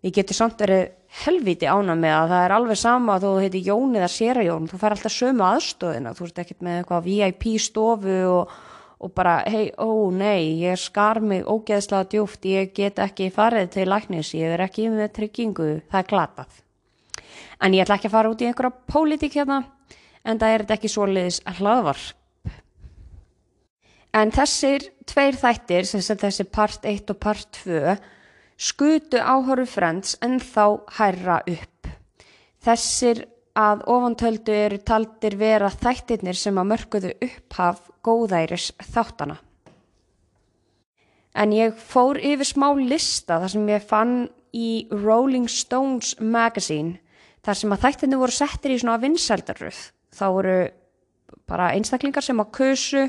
við 0.00 0.16
getum 0.16 0.38
samt 0.40 0.64
verið 0.64 0.88
helviti 1.24 1.68
ána 1.68 1.94
með 1.98 2.16
að 2.16 2.32
það 2.32 2.44
er 2.46 2.56
alveg 2.56 2.80
sama 2.80 3.14
að 3.16 3.26
þú 3.26 3.30
heiti 3.44 3.62
Jón 3.66 3.94
eða 3.98 4.10
Sérajón, 4.14 4.68
þú 4.70 4.80
fær 4.80 4.96
alltaf 4.96 5.14
sömu 5.14 5.46
aðstöðina, 5.46 6.12
þú 6.16 6.26
ert 6.26 6.42
ekkert 6.44 6.66
með 6.66 6.80
eitthvað 6.80 7.08
VIP 7.08 7.46
stofu 7.60 8.18
og 8.30 8.58
og 9.00 9.12
bara, 9.16 9.38
hei, 9.48 9.70
ó 9.80 10.12
nei, 10.12 10.60
ég 10.60 10.76
skar 10.76 11.22
mig 11.24 11.46
ógeðslega 11.48 12.08
djúft, 12.12 12.44
ég 12.44 12.74
get 12.76 13.00
ekki 13.00 13.30
farið 13.32 13.70
til 13.72 13.86
læknis, 13.88 14.34
ég 14.36 14.52
er 14.52 14.64
ekki 14.66 14.90
með 14.92 15.14
tryggingu, 15.16 15.68
það 15.88 16.02
er 16.02 16.08
glatað. 16.10 16.58
En 17.64 17.76
ég 17.76 17.84
ætla 17.84 17.96
ekki 17.96 18.10
að 18.10 18.16
fara 18.16 18.32
út 18.32 18.44
í 18.44 18.48
einhverja 18.50 18.76
pólitík 18.92 19.38
hérna, 19.40 19.62
en 20.20 20.40
það 20.40 20.56
er 20.56 20.64
ekki 20.76 20.92
svoleiðis 20.92 21.40
hlaðvarp. 21.48 22.19
En 24.10 24.32
þessir 24.34 24.88
tveir 25.06 25.36
þættir, 25.38 25.86
þessi 25.86 26.46
part 26.50 26.86
1 26.88 27.12
og 27.12 27.18
part 27.22 27.60
2, 27.62 27.94
skutu 28.58 29.20
áhóru 29.22 29.66
frends 29.70 30.16
en 30.24 30.40
þá 30.42 30.82
hærra 30.98 31.38
upp. 31.46 31.90
Þessir 32.60 33.22
að 33.56 33.84
ofantöldu 33.90 34.54
eru 34.54 34.80
taldir 34.86 35.36
vera 35.38 35.70
þættirnir 35.70 36.38
sem 36.38 36.58
að 36.58 36.68
mörguðu 36.72 37.12
upphaf 37.26 37.86
góðæris 38.06 38.70
þáttana. 38.90 39.38
En 41.34 41.54
ég 41.54 41.78
fór 41.78 42.18
yfir 42.18 42.48
smá 42.48 42.68
lista 42.74 43.38
þar 43.38 43.54
sem 43.54 43.70
ég 43.70 43.86
fann 43.86 44.14
í 44.50 44.88
Rolling 44.90 45.46
Stones 45.50 46.16
magazine 46.18 46.98
þar 47.46 47.58
sem 47.62 47.74
að 47.74 47.84
þættirni 47.86 48.18
voru 48.18 48.34
settir 48.34 48.74
í 48.74 48.78
svona 48.82 48.98
vinsældarröð. 49.02 49.80
Þá 50.10 50.26
voru 50.34 50.56
bara 51.46 51.70
einstaklingar 51.76 52.26
sem 52.26 52.42
að 52.42 52.50
kusu 52.58 53.04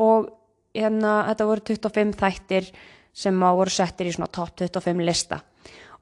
og 0.00 0.30
hérna, 0.76 1.20
þetta 1.30 1.48
voru 1.50 1.64
25 1.72 2.18
þættir 2.20 2.72
sem 3.20 3.42
að 3.44 3.60
voru 3.60 3.74
settir 3.74 4.08
í 4.08 4.14
svona 4.14 4.30
top 4.32 4.54
25 4.56 5.06
lista. 5.06 5.40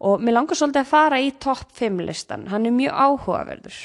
Og 0.07 0.23
mér 0.23 0.37
langar 0.37 0.59
svolítið 0.59 0.85
að 0.85 0.93
fara 0.93 1.19
í 1.19 1.33
top 1.43 1.73
5 1.75 2.03
listan, 2.07 2.47
hann 2.53 2.69
er 2.69 2.77
mjög 2.77 2.95
áhugaverður. 2.95 3.79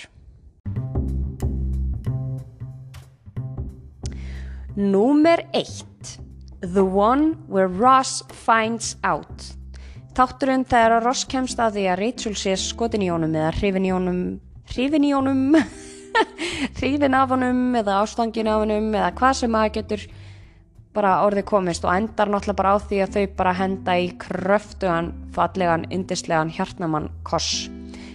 Númer 4.74 5.44
1 5.54 6.18
The 6.64 6.82
One 6.82 7.36
Where 7.48 7.68
Ross 7.68 8.24
Finds 8.34 8.96
Out 9.04 9.52
Þátturinn 10.18 10.66
þegar 10.66 11.04
Ross 11.06 11.28
kemst 11.30 11.60
að 11.62 11.78
því 11.78 11.84
að 11.92 12.00
Rachel 12.00 12.34
sé 12.38 12.56
skotin 12.58 13.04
í 13.06 13.10
honum 13.14 13.36
eða 13.38 13.52
hrifin 13.60 13.86
í 13.86 13.92
honum 13.94 14.22
hrifin 14.74 15.06
í 15.06 15.12
honum 15.14 15.44
hrifin 16.78 17.18
af 17.18 17.32
honum 17.34 17.76
eða 17.80 18.02
ástangin 18.04 18.50
af 18.52 18.64
honum 18.64 18.92
eða 18.94 19.12
hvað 19.18 19.40
sem 19.42 19.58
að 19.58 19.72
getur 19.80 20.06
bara 20.94 21.14
orðið 21.26 21.48
komist 21.50 21.86
og 21.88 21.94
endar 21.96 22.30
náttúrulega 22.30 22.60
bara 22.60 22.74
á 22.76 22.86
því 22.86 23.00
að 23.04 23.16
þau 23.16 23.38
bara 23.40 23.54
henda 23.58 23.96
í 23.98 24.10
kröftugan, 24.22 25.14
fallegan, 25.34 25.88
indislegan 25.94 26.54
hjartnamann 26.54 27.10
koss. 27.26 27.68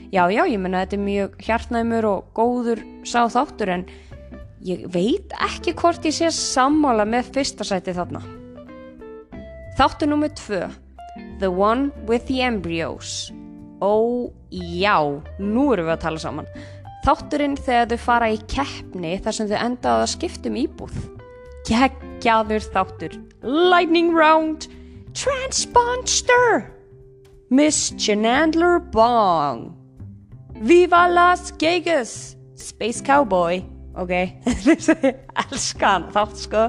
Já, 0.08 0.24
já, 0.32 0.44
ég 0.48 0.61
menna 0.62 0.84
þetta 0.84 0.96
er 0.96 1.02
mjög 1.04 1.34
hjartnæmur 1.44 2.06
og 2.08 2.28
góður 2.38 2.80
sá 3.04 3.26
þáttur 3.28 3.74
en 3.74 3.82
ég 4.64 4.87
veit 4.94 5.34
ekki 5.44 5.74
hvort 5.76 6.06
ég 6.06 6.14
sé 6.16 6.30
sammála 6.32 7.04
með 7.04 7.32
fyrsta 7.34 7.66
sæti 7.66 7.92
þarna. 7.96 8.22
Þáttur 9.78 10.11
nummið 10.11 10.38
tvö, 10.40 10.62
The 11.42 11.50
One 11.50 11.90
with 12.08 12.26
the 12.30 12.40
Embryos. 12.46 13.28
Ó, 13.78 14.26
já, 14.50 14.96
nú 15.38 15.68
erum 15.74 15.87
við 15.87 15.94
að 15.94 16.02
tala 16.06 16.22
saman. 16.22 16.48
Þátturinn 17.08 17.56
þegar 17.56 17.86
þau 17.88 18.00
fara 18.04 18.26
í 18.28 18.36
keppni 18.52 19.14
þar 19.24 19.36
sem 19.38 19.48
þau 19.48 19.58
endaði 19.62 20.04
að 20.04 20.10
skiptum 20.12 20.58
íbúð. 20.60 20.98
Geggjaður 21.64 22.66
þáttur. 22.74 23.16
Lightning 23.40 24.12
Round. 24.12 24.68
Transponster. 25.16 26.66
Miss 27.48 27.94
Chenandler 27.96 28.76
Bong. 28.92 29.70
Viva 30.60 31.06
Las 31.08 31.48
Vegas. 31.56 32.36
Space 32.60 33.00
Cowboy 33.00 33.64
ok, 33.98 34.12
elska 35.42 35.92
hann 35.94 36.08
þátt 36.14 36.42
sko 36.42 36.66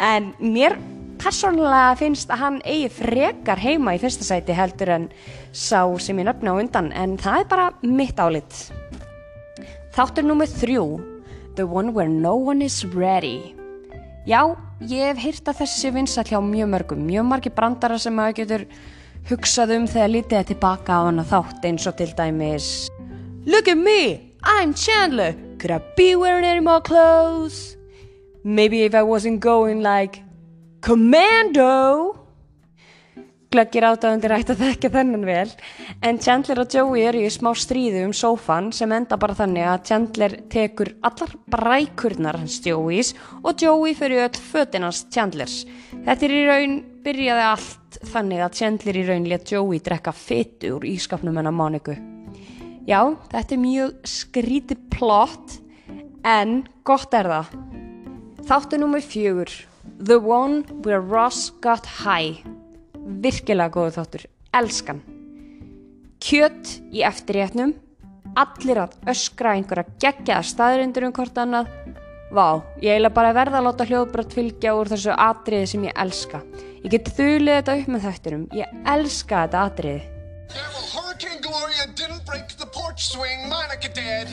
en 0.00 0.30
mér 0.42 0.76
persónulega 1.20 1.96
finnst 2.00 2.32
að 2.32 2.42
hann 2.44 2.60
eigi 2.64 2.90
frekar 3.00 3.60
heima 3.60 3.96
í 3.96 4.02
fyrsta 4.02 4.26
sæti 4.26 4.56
heldur 4.56 4.94
en 4.96 5.08
sá 5.52 5.84
sem 6.00 6.20
ég 6.20 6.28
nöfna 6.28 6.56
á 6.56 6.60
undan 6.60 6.92
en 6.96 7.18
það 7.20 7.44
er 7.44 7.50
bara 7.52 7.72
mitt 7.84 8.20
álit. 8.20 8.62
Þáttur 9.90 10.26
nummið 10.28 10.52
þrjú, 10.60 10.84
The 11.58 11.64
One 11.66 11.90
Where 11.90 12.10
No 12.10 12.36
One 12.38 12.62
Is 12.62 12.84
Ready. 12.94 13.56
Já, 14.28 14.54
ég 14.86 15.10
hef 15.10 15.18
hýrt 15.18 15.48
að 15.50 15.64
þessi 15.64 15.90
vinsall 15.96 16.28
hjá 16.28 16.38
mjög 16.44 16.68
mörgum, 16.70 17.00
mjög 17.08 17.26
margi 17.26 17.50
brandara 17.56 17.96
sem 17.98 18.14
maður 18.14 18.36
getur 18.38 18.64
hugsað 19.26 19.74
um 19.74 19.88
þegar 19.90 20.12
lítið 20.14 20.38
er 20.38 20.46
tilbaka 20.52 20.94
á 20.94 21.00
hana 21.08 21.24
þátt 21.26 21.66
eins 21.66 21.88
og 21.90 21.96
til 21.98 22.12
dæmis 22.14 22.88
Look 23.50 23.66
at 23.66 23.78
me, 23.80 24.34
I'm 24.44 24.74
Chandler, 24.74 25.34
could 25.58 25.72
I 25.72 25.80
be 25.96 26.14
wearing 26.14 26.44
any 26.44 26.60
more 26.60 26.80
clothes? 26.80 27.76
Maybe 28.44 28.84
if 28.84 28.94
I 28.94 29.02
wasn't 29.02 29.40
going 29.40 29.82
like 29.82 30.22
Commando 30.80 32.19
Glöggir 33.50 33.82
átafundir 33.82 34.30
ætti 34.30 34.54
að 34.54 34.60
þekka 34.62 34.88
þennan 34.94 35.24
vel 35.26 35.48
en 36.06 36.18
Chandler 36.22 36.60
og 36.62 36.70
Joey 36.70 37.00
eru 37.02 37.22
í 37.26 37.30
smá 37.34 37.48
stríðu 37.58 38.04
um 38.06 38.12
sófan 38.14 38.68
sem 38.70 38.92
enda 38.94 39.16
bara 39.18 39.34
þannig 39.34 39.64
að 39.66 39.88
Chandler 39.88 40.36
tekur 40.52 40.92
allar 41.02 41.32
brækurnar 41.50 42.38
hans 42.38 42.60
Joeys 42.62 43.10
og 43.42 43.58
Joey 43.58 43.96
fyrir 43.98 44.22
öll 44.28 44.38
fötin 44.38 44.86
hans 44.86 45.00
Chandlers. 45.10 45.64
Þetta 45.90 46.28
er 46.28 46.34
í 46.36 46.44
raun 46.46 46.76
byrjaði 47.02 47.48
allt 47.48 47.98
þannig 48.12 48.44
að 48.46 48.54
Chandler 48.60 49.00
í 49.00 49.02
raun 49.10 49.26
let 49.32 49.50
Joey 49.50 49.82
drekka 49.82 50.14
fytu 50.14 50.70
úr 50.76 50.86
ískapnum 50.92 51.42
hennar 51.42 51.56
Móniku. 51.58 51.98
Já, 52.86 53.02
þetta 53.34 53.58
er 53.58 53.62
mjög 53.64 53.98
skríti 54.14 54.78
plott 54.94 55.58
en 56.22 56.60
gott 56.86 57.18
er 57.18 57.32
það. 57.34 57.58
Þáttu 58.46 58.78
nummið 58.78 59.10
fjögur 59.10 59.58
The 59.98 60.22
One 60.22 60.62
Where 60.86 61.02
Ross 61.02 61.50
Got 61.58 61.90
High 62.04 62.46
virkilega 63.24 63.74
góðu 63.74 63.96
þáttur, 63.98 64.26
elskan. 64.54 65.00
Kjött 66.20 66.76
í 66.92 67.04
eftirrétnum. 67.06 67.74
Allir 68.38 68.78
að 68.84 68.92
öskra 69.10 69.56
einhverja 69.56 69.88
geggjaða 70.02 70.46
staðrindur 70.46 71.08
um 71.08 71.14
hvort 71.16 71.38
annað. 71.40 71.70
Vá, 72.30 72.62
ég 72.78 72.94
eiginlega 72.94 73.16
bara 73.16 73.32
verða 73.34 73.58
að 73.58 73.66
láta 73.66 73.86
hljóðbrot 73.88 74.34
fylgja 74.36 74.76
úr 74.78 74.86
þessu 74.92 75.10
atriði 75.16 75.66
sem 75.72 75.86
ég 75.88 75.96
elska. 75.98 76.38
Ég 76.84 76.92
geti 76.94 77.10
þulið 77.16 77.56
þetta 77.56 77.76
upp 77.80 77.88
með 77.90 78.04
þættinum. 78.06 78.44
Ég 78.54 78.66
elska 78.94 79.42
þetta 79.44 79.64
atriði. 79.66 80.02
Yeah, 80.50 80.68
well, 80.74 80.86
Hurricane 80.94 81.40
Gloria 81.42 81.84
didn't 81.98 82.24
break 82.26 82.54
the 82.58 82.66
porch 82.66 83.02
swing. 83.10 83.48
Monica 83.50 83.88
did. 83.88 84.30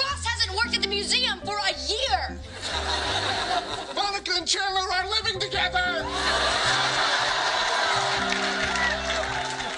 Ross 0.00 0.24
hasn't 0.24 0.56
worked 0.56 0.74
at 0.76 0.82
the 0.82 0.88
museum 0.88 1.38
for 1.44 1.56
a 1.56 1.72
year. 1.88 2.03
Monica 4.44 4.58
and 4.60 4.74
Chandler 4.74 4.92
are 4.92 5.08
living 5.08 5.40
together. 5.40 6.04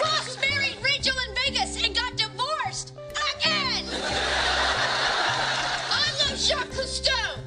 Ross 0.03 0.37
married 0.41 0.77
Rachel 0.83 1.15
in 1.29 1.35
Vegas 1.45 1.85
and 1.85 1.95
got 1.95 2.17
divorced 2.17 2.93
again. 3.35 3.85
I 5.91 6.11
love 6.21 6.39
Jacques 6.39 6.71
Cousteau. 6.71 7.39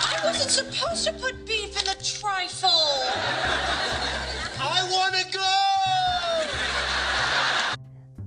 I 0.00 0.20
wasn't 0.24 0.50
supposed 0.50 1.04
to 1.06 1.12
put 1.14 1.46
beef 1.46 1.78
in 1.78 1.86
the 1.86 1.96
trifle. 2.02 2.70
I 4.60 4.86
want 4.90 5.14
to 5.14 5.24
go. 5.32 5.50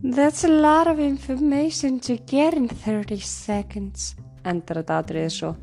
That's 0.03 0.43
a 0.43 0.47
lot 0.47 0.87
of 0.87 0.99
information 0.99 1.99
to 2.01 2.17
get 2.17 2.53
in 2.53 2.67
30 2.67 3.19
seconds 3.19 4.15
endar 4.49 4.81
þetta 4.81 4.99
atriði 5.01 5.33
svo 5.33 5.53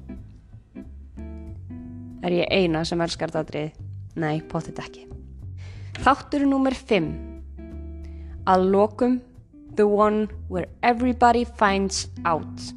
Er 2.25 2.33
ég 2.33 2.49
eina 2.49 2.85
sem 2.89 3.01
elskar 3.05 3.33
þetta 3.33 3.45
atriði? 3.45 3.73
Nei, 4.21 4.41
potið 4.49 4.81
ekki 4.85 5.07
Þáttur 6.05 6.47
nummer 6.49 6.75
5 6.75 7.11
Að 8.51 8.69
lokum 8.75 9.19
The 9.75 9.87
one 9.89 10.29
where 10.49 10.69
everybody 10.83 11.45
finds 11.59 12.07
out 12.25 12.71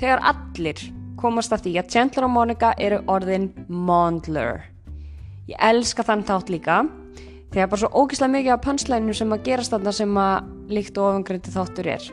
Þegar 0.00 0.24
allir 0.32 0.86
komast 1.20 1.52
að 1.52 1.66
því 1.66 1.74
að 1.82 1.90
Chandler 1.92 2.26
og 2.26 2.34
Monica 2.34 2.72
eru 2.80 3.02
orðin 3.12 3.50
Mondler 3.68 4.64
Ég 5.50 5.58
elska 5.70 6.06
þann 6.06 6.24
þátt 6.28 6.54
líka 6.54 6.80
Þegar 7.50 7.66
bara 7.66 7.82
svo 7.82 7.88
ógislega 7.98 8.30
mikið 8.30 8.52
af 8.54 8.60
pönslæinu 8.62 9.14
sem 9.16 9.32
að 9.34 9.46
gerast 9.48 9.72
þarna 9.74 9.92
sem 9.94 10.18
að 10.22 10.50
líkt 10.70 10.98
og 10.98 11.08
ofangreiti 11.08 11.50
þáttur 11.50 11.88
er. 11.96 12.04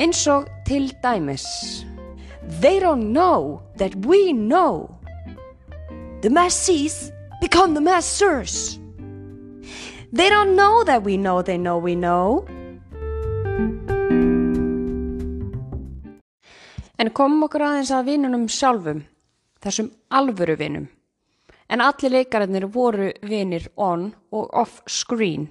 Eins 0.00 0.22
og 0.32 0.48
til 0.64 0.88
dæmis. 1.04 1.44
They 2.48 2.78
don't 2.78 3.12
know 3.12 3.62
that 3.76 3.94
we 4.06 4.32
know. 4.32 4.98
The 6.22 6.30
masses 6.30 7.12
become 7.40 7.74
the 7.74 7.80
masters. 7.80 8.78
They 10.12 10.28
don't 10.28 10.54
know 10.54 10.84
that 10.84 11.02
we 11.02 11.16
know 11.16 11.42
they 11.42 11.58
know 11.58 11.76
we 11.78 11.96
know. 11.96 12.46
En 16.96 17.10
komum 17.12 17.44
okkur 17.44 17.66
aðeins 17.66 17.90
að 17.92 18.06
vinunum 18.08 18.46
sjálfum, 18.48 19.02
þessum 19.60 19.90
alvöru 20.08 20.54
vinum. 20.56 20.86
En 21.68 21.82
allir 21.82 22.14
leikarinnir 22.14 22.70
voru 22.72 23.10
vinir 23.26 23.66
on 23.76 24.14
og 24.30 24.54
off 24.54 24.80
screen. 24.86 25.50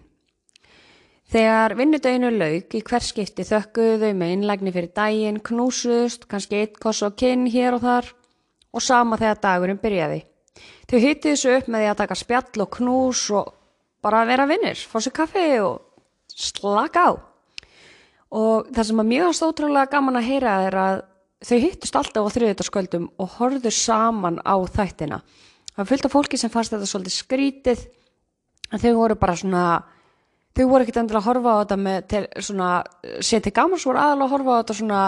Þegar 1.25 1.73
vinnudeginu 1.79 2.29
lauk 2.35 2.75
í 2.77 2.83
hverskipti 2.85 3.45
þökkuðu 3.47 3.97
þau 4.03 4.17
með 4.19 4.33
innlægni 4.35 4.73
fyrir 4.75 4.91
daginn, 4.93 5.41
knúsust, 5.41 6.27
kannski 6.29 6.59
eitt 6.61 6.77
koss 6.81 7.01
og 7.05 7.15
kinn 7.17 7.47
hér 7.49 7.79
og 7.79 7.81
þar 7.81 8.11
og 8.75 8.83
sama 8.83 9.17
þegar 9.17 9.41
dagurinn 9.41 9.81
byrjaði. 9.81 10.19
Þau 10.85 10.99
hitti 11.01 11.31
þessu 11.31 11.55
upp 11.55 11.71
með 11.71 11.81
því 11.81 11.89
að 11.91 11.99
taka 12.03 12.17
spjall 12.19 12.61
og 12.61 12.69
knús 12.77 13.23
og 13.33 13.49
bara 14.05 14.21
vera 14.29 14.45
vinnir, 14.45 14.77
fá 14.77 14.99
sér 15.01 15.15
kaffi 15.17 15.47
og 15.65 15.81
slaka 16.29 17.07
á. 17.09 17.11
Og 18.35 18.69
það 18.75 18.87
sem 18.89 19.01
að 19.01 19.11
mjög 19.15 19.33
stótrúlega 19.39 19.91
gaman 19.95 20.19
að 20.19 20.29
heyra 20.29 20.55
er 20.67 20.77
að 20.77 21.01
þau 21.45 21.57
hittust 21.63 21.97
alltaf 21.97 22.29
á 22.29 22.35
þriðutaskvöldum 22.35 23.09
og 23.17 23.33
horfðu 23.39 23.73
saman 23.73 24.37
á 24.45 24.55
þættina. 24.77 25.21
Það 25.75 26.05
af 26.05 26.13
fólki 26.13 26.37
sem 26.39 26.53
fannst 26.53 26.71
þetta 26.71 26.87
svolítið 26.87 27.17
skrítið 27.17 27.85
en 28.71 28.81
þau 28.81 28.93
voru 29.01 29.17
bara 29.19 29.35
svona 29.39 29.65
þau 30.55 30.65
voru 30.69 30.85
ekkert 30.85 31.01
endilega 31.01 31.21
að 31.21 31.29
horfa 31.29 31.53
á 31.53 31.59
þetta 31.61 31.77
með 31.83 32.09
til 32.11 32.23
svona 32.47 32.71
seti 33.19 33.53
gamans 33.55 33.85
voru 33.87 34.01
aðalega 34.01 34.25
að 34.25 34.35
horfa 34.35 34.55
á 34.55 34.59
þetta 34.61 34.77
svona 34.79 35.03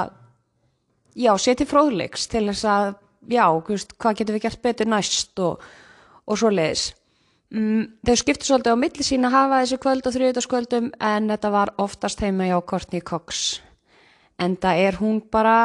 já, 1.17 1.31
seti 1.41 1.67
fróðleiks 1.67 2.27
til 2.31 2.45
þess 2.49 2.69
að 2.71 2.93
já, 3.31 3.45
hvað 3.97 4.21
getum 4.21 4.38
við 4.38 4.45
gert 4.47 4.63
betur 4.63 4.91
næst 4.91 5.43
og, 5.43 5.63
og 6.27 6.39
svo 6.39 6.51
leiðis 6.53 6.89
mm, 7.53 7.83
þau 8.07 8.15
skiptu 8.19 8.49
svolítið 8.49 8.75
á 8.75 8.83
milli 8.83 9.07
sín 9.07 9.27
að 9.27 9.38
hafa 9.38 9.62
þessi 9.63 9.79
kvöld 9.83 10.10
og 10.10 10.15
þriðutaskvöldum 10.17 10.91
en 11.12 11.31
þetta 11.33 11.53
var 11.53 11.73
oftast 11.81 12.23
heima 12.23 12.49
hjá 12.49 12.60
Courtney 12.67 13.01
Cox. 13.01 13.62
En 14.38 14.57
það 14.61 14.84
er 14.86 14.99
hún 15.01 15.22
bara 15.34 15.57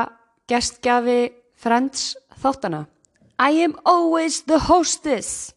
gestgjafi 0.48 1.32
Friends 1.62 2.14
þáttana 2.42 2.86
I 3.38 3.62
am 3.64 3.74
always 3.84 4.42
the 4.46 4.58
hostess 4.68 5.52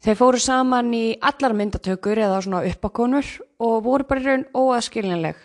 Þeir 0.00 0.16
fóru 0.16 0.38
saman 0.40 0.94
í 0.96 1.04
allar 1.20 1.52
myndatökur 1.56 2.18
eða 2.24 2.40
svona 2.40 2.62
uppakonur 2.70 3.26
og 3.60 3.82
voru 3.84 4.06
bara 4.08 4.22
í 4.22 4.28
raun 4.28 4.46
óaskiljanleg. 4.56 5.36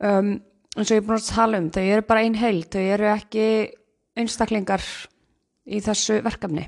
Um, 0.00 0.38
eins 0.74 0.88
og 0.88 0.94
ég 0.96 1.02
er 1.02 1.04
búin 1.04 1.20
að 1.20 1.28
tala 1.28 1.60
um, 1.60 1.68
þau 1.74 1.82
eru 1.82 2.06
bara 2.08 2.24
ein 2.24 2.38
heild, 2.40 2.70
þau 2.72 2.80
eru 2.80 3.10
ekki 3.12 3.44
einstaklingar 4.16 4.86
í 5.68 5.82
þessu 5.84 6.18
verkefni. 6.24 6.64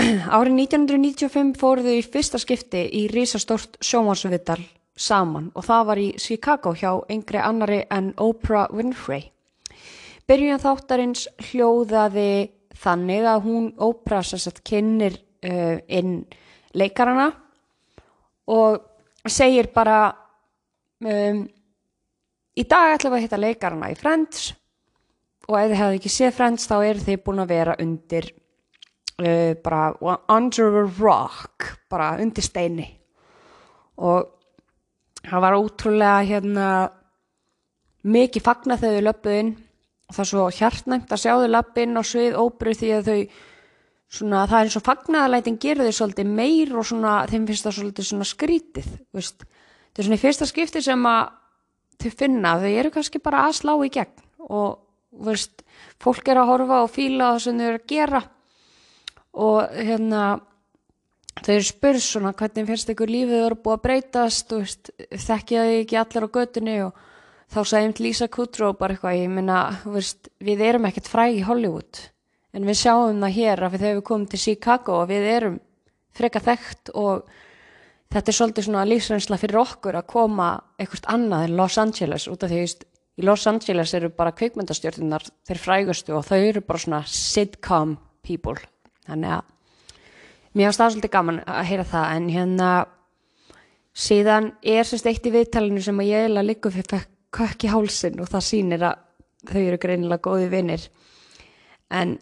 Árið 0.36 0.58
1995 0.58 1.54
fóru 1.60 1.86
þau 1.86 1.94
í 1.94 2.04
fyrsta 2.04 2.42
skipti 2.42 2.82
í 2.98 3.06
risastórt 3.14 3.78
sjónvarsvital 3.84 4.60
saman 5.00 5.52
og 5.54 5.64
það 5.70 5.86
var 5.88 6.00
í 6.02 6.08
Chicago 6.18 6.74
hjá 6.74 6.92
yngri 7.12 7.38
annari 7.40 7.84
en 7.94 8.10
Oprah 8.18 8.72
Winfrey. 8.74 9.30
Byrjun 10.26 10.62
þáttarins 10.62 11.28
hljóðaði 11.50 12.50
þannig 12.80 13.26
að 13.28 13.42
hún 13.44 13.70
sagt 14.40 14.62
kynir 14.66 15.18
uh, 15.44 15.78
inn 15.88 16.24
leikarana 16.74 17.30
og 18.50 18.80
segir 19.28 19.70
bara 19.74 20.10
um, 21.04 21.44
í 22.56 22.64
dag 22.64 22.94
ætlum 22.94 23.14
við 23.14 23.18
að 23.18 23.24
hitta 23.26 23.40
leikarana 23.40 23.90
í 23.92 23.98
Friends 23.98 24.50
og 25.50 25.56
ef 25.58 25.70
þið 25.70 25.80
hefðu 25.80 25.98
ekki 25.98 26.12
séð 26.14 26.36
Friends 26.36 26.68
þá 26.70 26.76
eru 26.78 27.04
þið 27.06 27.24
búin 27.26 27.42
að 27.42 27.52
vera 27.54 27.76
undir 27.82 28.30
uh, 29.20 29.52
bara 29.62 30.16
under 30.30 30.80
a 30.82 30.84
rock 31.00 31.72
bara 31.90 32.14
undir 32.22 32.46
steini. 32.46 32.86
Og 34.00 34.28
það 35.20 35.44
var 35.44 35.58
ótrúlega 35.58 36.20
hérna 36.28 36.68
mikið 38.08 38.44
fagna 38.46 38.78
þegar 38.80 38.96
þau 38.96 39.08
löpuð 39.08 39.40
inn 39.40 39.50
og 40.10 40.16
það 40.16 40.24
er 40.24 40.30
svo 40.32 40.44
hjartnæmt 40.58 41.12
að 41.14 41.22
sjá 41.22 41.32
þau 41.38 41.48
lappinn 41.50 41.94
á 41.94 42.02
svið 42.02 42.36
óbru 42.40 42.74
því 42.74 42.90
að 42.96 43.10
þau 43.10 43.18
svona, 44.10 44.42
það 44.50 44.56
er 44.58 44.68
eins 44.68 44.78
og 44.80 44.84
fagnaðalætin 44.88 45.58
gerur 45.62 45.86
þau 45.86 45.98
svolítið 46.00 46.32
meir 46.34 46.72
og 46.74 46.88
svona, 46.88 47.12
þeim 47.30 47.46
finnst 47.46 47.66
það 47.68 47.76
svolítið 47.76 48.08
svona 48.08 48.26
skrítið 48.26 48.88
veist. 49.14 49.46
það 49.46 50.02
er 50.02 50.08
svona 50.08 50.18
í 50.18 50.24
fyrsta 50.24 50.48
skipti 50.50 50.82
sem 50.82 51.06
að 51.06 51.22
þau 52.02 52.10
finna, 52.18 52.56
þau 52.58 52.70
eru 52.72 52.92
kannski 52.96 53.22
bara 53.22 53.46
að 53.46 53.58
slá 53.60 53.74
í 53.86 53.92
gegn 53.94 54.26
og 54.50 55.26
veist, 55.30 55.62
fólk 56.02 56.30
er 56.32 56.42
að 56.42 56.50
horfa 56.50 56.82
og 56.84 56.94
fíla 56.94 57.32
það 57.34 57.42
sem 57.46 57.60
þau 57.60 57.68
eru 57.68 57.80
að 57.80 57.90
gera 57.94 58.22
og 59.46 59.76
hérna 59.78 60.24
þau 61.38 61.52
eru 61.54 61.68
spurð 61.68 62.02
svona 62.02 62.34
hvernig 62.34 62.66
finnst 62.66 62.90
ykkur 62.90 63.14
lífið 63.14 63.44
eru 63.44 63.60
búið 63.62 63.76
að 63.76 63.84
breytast 63.86 64.56
veist, 64.56 64.90
þekkja 64.98 65.68
þau 65.68 65.78
ekki 65.84 66.00
allir 66.02 66.26
á 66.26 66.34
götunni 66.34 66.76
og 66.88 67.06
þá 67.50 67.60
einmitt 67.80 68.00
Lisa 68.02 68.28
Kudrow 68.30 68.76
bara 68.78 68.94
eitthvað, 68.94 69.18
ég 69.18 69.30
minna, 69.32 69.60
við 70.40 70.64
erum 70.64 70.86
ekkert 70.88 71.10
fræg 71.10 71.40
í 71.40 71.46
Hollywood 71.46 72.04
en 72.54 72.66
við 72.66 72.80
sjáum 72.82 73.22
það 73.22 73.36
hér 73.36 73.62
að 73.62 73.74
við 73.74 73.84
þegar 73.84 73.98
við 73.98 74.06
komum 74.10 74.28
til 74.30 74.42
Chicago 74.42 75.00
og 75.02 75.10
við 75.10 75.26
erum 75.30 75.58
freka 76.16 76.42
þekkt 76.42 76.92
og 76.98 77.28
þetta 78.10 78.32
er 78.32 78.36
svolítið 78.36 78.66
svona 78.66 78.86
lífsreynsla 78.88 79.38
fyrir 79.38 79.60
okkur 79.60 79.98
að 80.00 80.08
koma 80.10 80.48
eitthvað 80.80 81.10
annað 81.14 81.46
en 81.46 81.56
Los 81.60 81.78
Angeles 81.78 82.26
út 82.30 82.46
af 82.46 82.50
því 82.50 82.62
að 82.64 82.86
í 83.20 83.26
Los 83.26 83.46
Angeles 83.46 83.94
eru 83.94 84.10
bara 84.14 84.34
kvikmyndastjórnunar 84.34 85.26
þeir 85.46 85.62
frægustu 85.62 86.16
og 86.16 86.26
þau 86.26 86.38
eru 86.38 86.62
bara 86.64 86.82
svona 86.82 87.02
sitcom 87.06 87.96
people. 88.26 88.58
Þannig 89.06 89.36
að 89.36 89.44
mér 90.54 90.70
finnst 90.70 90.82
það 90.82 90.92
svolítið 90.94 91.14
gaman 91.14 91.40
að 91.46 91.68
heyra 91.70 91.86
það 91.92 92.16
en 92.16 92.28
hérna 92.34 92.70
síðan 93.94 94.52
er 94.62 94.86
sérst 94.88 95.08
eitt 95.10 95.26
í 95.26 95.34
viðtalinu 95.34 95.82
sem 95.84 96.02
að 96.02 96.10
ég 96.10 96.24
eiginlega 96.24 96.48
liggur 96.48 96.74
fyrir 96.74 96.90
kökk 97.34 97.66
í 97.66 97.70
hálsin 97.72 98.18
og 98.22 98.30
það 98.30 98.46
sýnir 98.46 98.88
að 98.88 99.06
þau 99.50 99.60
eru 99.60 99.78
greinilega 99.80 100.24
góði 100.24 100.50
vinnir 100.52 100.88
en 101.90 102.18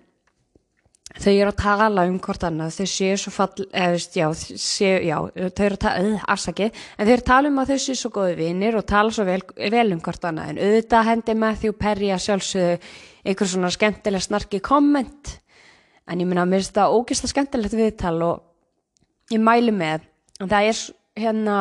þau 1.16 1.32
eru 1.32 1.50
að 1.50 1.58
tala 1.62 2.04
um 2.08 2.18
hvort 2.22 2.44
annað. 2.46 2.76
Þau 2.78 2.90
séu 2.92 3.16
svo 3.20 3.32
fall 3.34 3.66
eða 3.66 3.98
já, 3.98 4.26
séu, 4.36 5.00
já, 5.08 5.16
þau 5.56 5.64
eru 5.64 5.78
að 5.78 5.82
tala 5.84 6.04
uh, 6.04 6.26
afsaki, 6.34 6.68
en 6.68 7.08
þau 7.08 7.12
eru 7.14 7.22
að 7.22 7.30
tala 7.30 7.50
um 7.50 7.60
að 7.62 7.72
þau 7.72 7.82
séu 7.84 7.98
svo 8.02 8.12
góði 8.14 8.36
vinnir 8.38 8.78
og 8.78 8.86
tala 8.88 9.14
svo 9.14 9.26
vel, 9.28 9.40
vel 9.74 9.86
um 9.96 10.02
hvort 10.04 10.28
annað. 10.28 10.52
En 10.52 10.62
auðvitað 10.66 11.10
hendi 11.10 11.36
Matthew 11.42 11.76
Perry 11.80 12.12
að 12.14 12.24
sjálfsögðu 12.26 12.76
einhver 13.24 13.52
svona 13.52 13.72
skemmtilega 13.74 14.28
snarki 14.28 14.62
komment. 14.64 15.34
En 16.08 16.22
ég 16.22 16.28
minna 16.28 16.44
að 16.44 16.52
mér 16.52 16.62
finnst 16.62 16.78
það 16.78 16.94
ógeðslega 16.96 17.34
skemmtilegt 17.34 17.76
viðtal 17.76 18.16
og 18.24 19.34
ég 19.34 19.42
mæli 19.44 19.74
með 19.74 20.06
það 20.38 20.70
er 20.70 20.80
hérna 21.18 21.58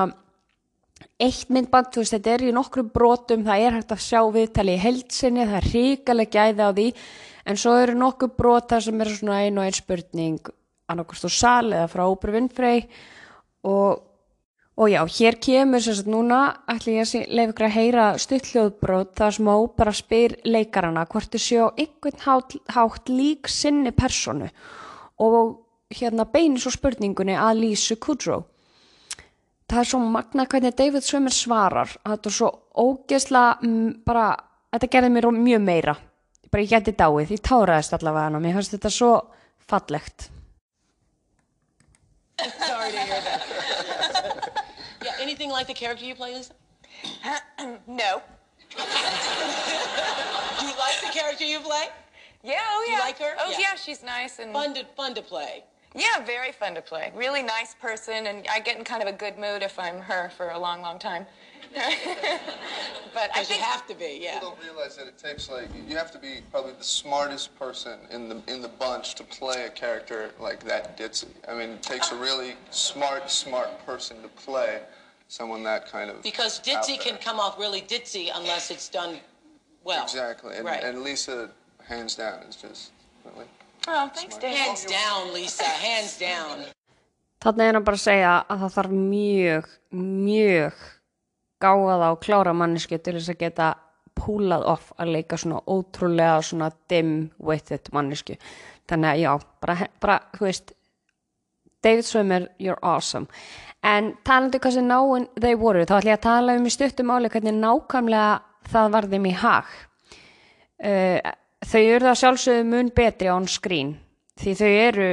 eitt 1.18 1.49
myndband, 1.49 1.89
þú 1.93 2.03
veist, 2.03 2.13
þetta 2.13 2.34
er 2.36 2.45
í 2.45 2.53
nokkru 2.53 2.84
brotum, 2.93 3.45
það 3.47 3.63
er 3.65 3.78
hægt 3.80 3.93
að 3.95 4.03
sjá 4.05 4.20
viðtali 4.34 4.76
í 4.76 4.82
heldsinni, 4.82 5.47
það 5.49 5.59
er 5.59 5.70
ríkalega 5.74 6.36
gæði 6.36 6.68
á 6.68 6.72
því, 6.78 6.88
en 7.47 7.59
svo 7.61 7.74
eru 7.82 7.95
nokkur 7.97 8.34
brota 8.38 8.80
sem 8.84 9.01
eru 9.01 9.15
svona 9.15 9.39
ein 9.45 9.57
og 9.57 9.65
ein 9.65 9.78
spurning 9.78 10.51
annarkvist 10.88 11.28
úr 11.28 11.34
sal 11.34 11.72
eða 11.72 11.88
frá 11.91 12.03
Ópru 12.07 12.34
Vinnfrey 12.36 12.84
og, 13.68 14.03
og 14.78 14.91
já, 14.91 15.01
hér 15.18 15.39
kemur 15.43 15.84
sem 15.84 15.97
sagt 15.97 16.11
núna, 16.11 16.41
ætli 16.70 16.97
ég 16.99 17.07
að 17.07 17.34
leif 17.34 17.53
ykkur 17.53 17.68
að 17.68 17.76
heyra 17.76 18.07
stuttljóðbrot 18.24 19.15
þar 19.20 19.38
sem 19.38 19.51
Ópera 19.51 19.95
spyr 19.95 20.38
leikarana 20.47 21.07
hvort 21.09 21.34
þau 21.34 21.43
séu 21.43 21.65
á 21.68 21.70
einhvern 21.76 22.24
hátt, 22.24 22.59
hátt 22.72 23.11
lík 23.11 23.51
sinni 23.51 23.91
personu 23.95 24.51
og 25.24 25.57
hérna 25.91 26.28
beinir 26.30 26.61
svo 26.61 26.72
spurningunni 26.76 27.36
að 27.36 27.63
Lísu 27.63 27.97
Kudrow 27.99 28.45
það 29.68 29.80
er 29.82 29.89
svo 29.91 29.99
magna 29.99 30.45
hvernig 30.47 30.76
David 30.80 31.03
Swimmer 31.05 31.34
svarar 31.36 31.91
þetta 32.07 32.30
er 32.32 32.36
svo 32.38 32.49
ógeðslega 32.80 33.57
mm, 33.63 33.89
bara, 34.07 34.28
þetta 34.74 34.91
gerði 34.95 35.09
mér 35.18 35.30
mjög 35.36 35.61
meira 35.65 35.95
bara 36.51 36.63
ég 36.63 36.72
geti 36.72 36.93
dáið, 36.95 37.34
ég 37.36 37.41
táraðist 37.43 37.93
allavega 37.97 38.30
hann 38.30 38.38
og 38.39 38.43
mér 38.45 38.55
finnst 38.59 38.76
þetta 38.78 38.91
svo 38.93 39.11
fallegt 39.68 40.30
Sorry 42.38 42.91
to 42.91 42.99
hear 42.99 43.22
that. 43.22 43.41
yeah, 45.03 45.15
anything 45.20 45.49
like 45.49 45.65
the 45.65 45.74
character 45.74 46.05
you 46.05 46.13
play, 46.13 46.36
Lisa? 46.36 46.53
No. 47.88 48.22
Do 48.70 48.78
you 50.68 50.74
like 50.78 50.97
the 51.01 51.09
character 51.11 51.45
you 51.45 51.59
play? 51.59 51.86
Yeah, 52.43 52.61
oh 52.61 52.84
Do 52.86 52.91
yeah. 52.91 52.97
you 52.97 53.03
like 53.03 53.18
her? 53.20 53.34
Oh 53.39 53.49
Yeah. 53.49 53.57
yeah, 53.59 53.76
she's 53.76 54.03
nice 54.03 54.38
and 54.39 54.53
Fun 54.53 54.76
to 54.76 54.86
fun 54.95 55.15
to 55.15 55.22
play. 55.24 55.63
Yeah, 55.97 56.23
very 56.25 56.51
fun 56.51 56.75
to 56.75 56.81
play. 56.81 57.11
Really 57.15 57.43
nice 57.43 57.73
person, 57.73 58.27
and 58.27 58.45
I 58.51 58.59
get 58.59 58.77
in 58.77 58.83
kind 58.83 59.01
of 59.01 59.07
a 59.07 59.17
good 59.17 59.37
mood 59.37 59.63
if 59.63 59.79
I'm 59.79 59.99
her 59.99 60.29
for 60.37 60.49
a 60.49 60.59
long, 60.59 60.81
long 60.81 60.99
time. 60.99 61.25
but 61.73 61.83
I 61.85 63.27
Because 63.27 63.49
you 63.49 63.57
have 63.57 63.85
to 63.87 63.95
be, 63.95 64.19
yeah. 64.21 64.35
People 64.35 64.51
don't 64.51 64.63
realize 64.63 64.95
that 64.97 65.07
it 65.07 65.17
takes 65.17 65.49
like 65.49 65.67
you 65.87 65.97
have 65.97 66.11
to 66.11 66.19
be 66.19 66.39
probably 66.51 66.73
the 66.73 66.83
smartest 66.83 67.57
person 67.59 67.99
in 68.09 68.29
the 68.29 68.41
in 68.47 68.61
the 68.61 68.67
bunch 68.67 69.15
to 69.15 69.23
play 69.23 69.65
a 69.65 69.69
character 69.69 70.31
like 70.39 70.63
that 70.63 70.97
ditzy. 70.97 71.27
I 71.47 71.53
mean, 71.53 71.71
it 71.71 71.83
takes 71.83 72.11
a 72.11 72.15
really 72.15 72.55
smart, 72.69 73.29
smart 73.29 73.85
person 73.85 74.21
to 74.21 74.27
play 74.29 74.81
someone 75.27 75.63
that 75.63 75.87
kind 75.87 76.09
of 76.09 76.21
Because 76.23 76.59
ditzy 76.61 76.99
can 76.99 77.17
come 77.17 77.39
off 77.39 77.59
really 77.59 77.81
ditzy 77.81 78.29
unless 78.33 78.71
it's 78.71 78.87
done 78.87 79.17
well. 79.83 80.03
exactly, 80.03 80.55
and, 80.55 80.65
right. 80.65 80.83
and 80.83 81.01
Lisa, 81.01 81.49
hands 81.85 82.15
down, 82.15 82.43
is 82.43 82.55
just 82.55 82.91
really. 83.25 83.45
Oh, 83.88 84.09
thanks, 84.13 84.38
hands 84.41 84.85
down, 84.85 85.33
Lisa. 85.33 85.63
Hands 85.63 86.19
down. 86.19 86.67
Þannig 87.43 87.69
er 87.69 87.77
hann 87.77 87.85
bara 87.85 87.99
að 87.99 88.05
segja 88.05 88.31
að 88.49 88.63
það 88.63 88.77
þarf 88.77 88.95
mjög, 88.97 89.67
mjög 89.97 90.79
gáða 91.61 92.09
og 92.13 92.23
klára 92.23 92.53
mannesku 92.57 92.97
til 92.97 93.17
þess 93.17 93.33
að 93.33 93.43
geta 93.43 93.67
púlað 94.17 94.65
off 94.71 94.89
að 94.97 95.13
leika 95.13 95.38
svona 95.38 95.61
ótrúlega 95.69 96.41
svona 96.45 96.71
dim-witted 96.89 97.91
mannesku. 97.93 98.38
Þannig 98.89 99.11
að 99.11 99.21
já, 99.21 99.31
bara, 99.61 99.77
bara 100.01 100.17
þú 100.33 100.47
veist, 100.47 100.73
David 101.85 102.05
Swimmer, 102.07 102.47
you're 102.57 102.79
awesome. 102.81 103.27
En 103.85 104.15
talandi 104.25 104.57
um 104.57 104.63
hvað 104.63 104.77
sem 104.79 104.88
náinn 104.89 105.27
þau 105.38 105.53
voru, 105.61 105.85
þá 105.85 105.99
ætlum 105.99 106.11
ég 106.11 106.17
að 106.17 106.25
tala 106.25 106.55
um 106.57 106.65
í 106.65 106.73
stuttum 106.73 107.11
áli 107.13 107.29
hvernig 107.31 107.59
nákvæmlega 107.61 108.31
það 108.71 108.95
var 108.95 109.09
þeim 109.11 109.27
í 109.29 109.35
hag. 109.43 109.75
Uh, 110.77 111.19
þau 111.66 111.82
eru 111.82 112.10
það 112.10 112.20
sjálfsögðu 112.22 112.68
mun 112.70 112.91
betri 112.95 113.32
on 113.34 113.47
screen 113.49 113.95
því 114.38 114.55
þau 114.60 114.72
eru 114.72 115.08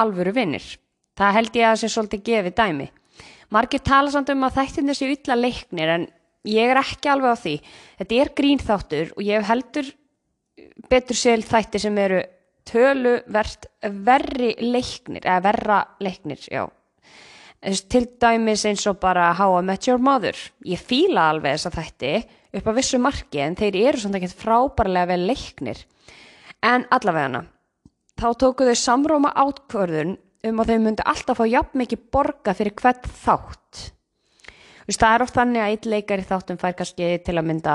alvöru 0.00 0.32
vinnir. 0.34 0.64
Það 1.18 1.36
held 1.36 1.56
ég 1.58 1.66
að 1.66 1.74
það 1.74 1.80
sé 1.82 1.92
svolítið 1.94 2.24
gefið 2.30 2.56
dæmi. 2.56 2.88
Margir 3.50 3.82
tala 3.84 4.10
samt 4.14 4.30
um 4.32 4.46
að 4.46 4.58
þættin 4.60 4.90
þessi 4.90 5.08
illa 5.14 5.36
leiknir 5.36 5.94
en 5.96 6.04
ég 6.48 6.72
er 6.72 6.80
ekki 6.80 7.10
alveg 7.10 7.34
á 7.34 7.42
því. 7.42 7.54
Þetta 8.00 8.20
er 8.22 8.34
grínþáttur 8.40 9.14
og 9.16 9.24
ég 9.26 9.48
heldur 9.50 9.90
betur 10.90 11.18
sér 11.18 11.42
þætti 11.44 11.82
sem 11.82 11.98
eru 12.00 12.20
töluvert 12.70 13.66
verri 14.06 14.52
leiknir, 14.62 15.24
eða 15.24 15.40
verra 15.48 15.80
leiknir, 16.02 16.42
já. 16.46 16.66
Til 17.60 18.06
dæmis 18.20 18.64
eins 18.68 18.86
og 18.88 19.00
bara 19.02 19.32
How 19.36 19.58
I 19.58 19.64
Met 19.66 19.88
Your 19.88 20.00
Mother. 20.00 20.36
Ég 20.64 20.80
fíla 20.80 21.28
alveg 21.32 21.56
þess 21.56 21.68
að 21.68 21.78
þætti 21.80 22.12
upp 22.56 22.66
á 22.66 22.72
vissu 22.76 22.98
marki 23.02 23.42
en 23.44 23.56
þeir 23.58 23.78
eru 23.90 24.02
svona 24.02 24.18
ekki 24.20 24.32
frábærlega 24.40 25.12
vel 25.12 25.26
leiknir. 25.30 25.84
En 26.66 26.84
allavega 26.92 27.44
þá 28.20 28.28
tóku 28.40 28.66
þau 28.68 28.76
samróma 28.76 29.32
átkvörðun 29.38 30.18
um 30.50 30.60
að 30.60 30.72
þau 30.72 30.82
myndi 30.84 31.06
alltaf 31.08 31.40
fá 31.40 31.46
jafn 31.48 31.80
mikið 31.80 32.04
borga 32.12 32.54
fyrir 32.56 32.76
hvert 32.76 33.08
þátt. 33.22 33.88
Þú 34.80 34.92
veist, 34.92 35.02
það 35.02 35.14
er 35.14 35.24
oft 35.24 35.36
þannig 35.36 35.62
að 35.62 35.72
eitt 35.74 35.88
leikari 35.88 36.26
þáttum 36.26 36.60
fær 36.60 36.76
kannski 36.78 37.10
til 37.24 37.36
að 37.36 37.46
mynda 37.46 37.74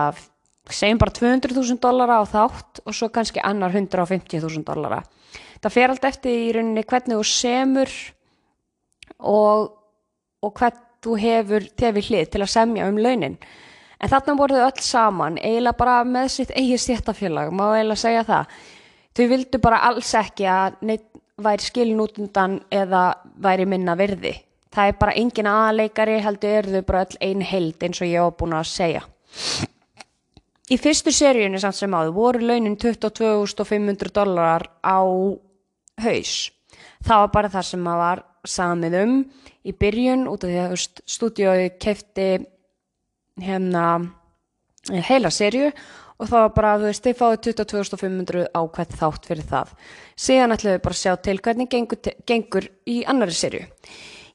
segjum 0.73 0.99
bara 0.99 1.13
200.000 1.13 1.79
dollara 1.81 2.17
á 2.19 2.23
þátt 2.27 2.81
og 2.83 2.97
svo 2.97 3.09
kannski 3.13 3.43
annar 3.45 3.73
150.000 3.73 4.65
dollara. 4.65 5.03
Það 5.61 5.75
fer 5.75 5.93
allt 5.93 6.07
eftir 6.09 6.33
í 6.35 6.49
rauninni 6.55 6.83
hvernig 6.85 7.19
þú 7.21 7.27
semur 7.29 7.93
og, 9.21 9.69
og 10.41 10.57
hvern 10.59 10.81
þú 11.05 11.17
hefur 11.21 11.67
tefið 11.77 12.09
hlið 12.09 12.29
til 12.33 12.41
að 12.41 12.51
semja 12.51 12.89
um 12.89 12.97
launin. 12.97 13.37
En 13.99 14.11
þarna 14.11 14.37
voru 14.39 14.57
þau 14.57 14.65
öll 14.67 14.83
saman, 14.83 15.37
eiginlega 15.39 15.79
bara 15.79 15.99
með 16.07 16.31
sitt 16.33 16.55
eigið 16.55 16.81
stéttafélag, 16.83 17.53
má 17.55 17.67
eiginlega 17.73 18.01
segja 18.01 18.23
það. 18.27 18.57
Þau 19.15 19.27
vildu 19.31 19.61
bara 19.63 19.83
alls 19.89 20.09
ekki 20.19 20.49
að 20.51 20.81
neitt 20.89 21.05
væri 21.41 21.67
skilin 21.67 22.01
út 22.03 22.19
undan 22.19 22.59
eða 22.71 23.05
væri 23.43 23.67
minna 23.67 23.95
virði. 23.99 24.33
Það 24.75 24.89
er 24.89 24.97
bara 24.99 25.15
engin 25.15 25.47
aðleikari, 25.47 26.17
heldur 26.23 26.57
eru 26.59 26.73
þau 26.73 26.85
bara 26.89 27.05
öll 27.05 27.21
ein 27.23 27.45
held 27.47 27.83
eins 27.87 28.01
og 28.01 28.11
ég 28.11 28.25
var 28.25 28.35
búin 28.39 28.57
að 28.57 28.67
segja. 28.71 29.05
Í 30.65 30.79
fyrstu 30.81 31.13
seríunni 31.13 31.59
samt 31.61 31.77
sem 31.77 31.93
áður 31.93 32.15
voru 32.15 32.47
launin 32.49 32.75
22.500 32.81 34.11
dólarar 34.15 34.65
á 34.81 34.99
haus. 36.01 36.33
Það 37.05 37.21
var 37.21 37.31
bara 37.35 37.51
það 37.53 37.67
sem 37.69 37.87
að 37.91 38.01
var 38.01 38.23
samið 38.55 38.97
um 39.03 39.13
í 39.65 39.73
byrjun 39.77 40.25
út 40.29 40.45
af 40.45 40.51
því 40.51 40.63
að 40.63 40.75
stúdíói 41.15 41.67
kefti 41.81 42.27
hérna 43.41 43.85
eh, 44.91 45.03
heila 45.03 45.31
serju 45.33 45.71
og 46.15 46.29
það 46.29 46.41
var 46.45 46.51
bara, 46.55 46.73
þú 46.79 46.89
veist, 46.89 47.03
þið 47.03 47.17
fáið 47.19 47.39
22.500 47.49 48.43
á 48.55 48.61
hvert 48.63 48.93
þátt 48.99 49.25
fyrir 49.27 49.47
það. 49.49 49.71
Síðan 50.15 50.55
ætlum 50.55 50.75
við 50.75 50.83
bara 50.85 50.95
að 50.95 51.01
sjá 51.01 51.15
til 51.27 51.37
hvernig 51.43 51.71
gengur, 51.71 52.11
gengur 52.29 52.69
í 52.87 53.01
annari 53.11 53.35
serju. 53.35 53.65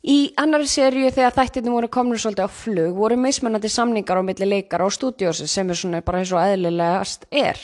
Í 0.00 0.18
annari 0.40 0.68
serju 0.68 1.10
þegar 1.12 1.34
þættirnir 1.36 1.76
voru 1.76 1.88
komnur 1.92 2.20
svolítið 2.20 2.48
á 2.48 2.56
flug 2.56 2.94
voru 2.96 3.18
mismunandi 3.20 3.68
samningar 3.68 4.20
á 4.20 4.24
milli 4.24 4.48
leikara 4.48 4.86
og 4.88 4.94
stúdíósi 4.96 5.48
sem 5.48 5.68
er 5.68 5.76
svona 5.76 6.00
bara 6.04 6.22
eins 6.22 6.32
og 6.32 6.40
eðlilegast 6.40 7.26
er. 7.28 7.60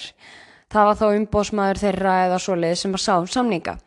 Það 0.72 0.88
var 0.88 0.98
þá 1.00 1.06
umbóðsmaður 1.08 1.80
þeirra 1.80 2.16
eða 2.26 2.40
svoleið 2.44 2.76
sem 2.80 2.96
að 2.96 3.04
sá 3.06 3.14
um 3.16 3.30
samninga. 3.30 3.78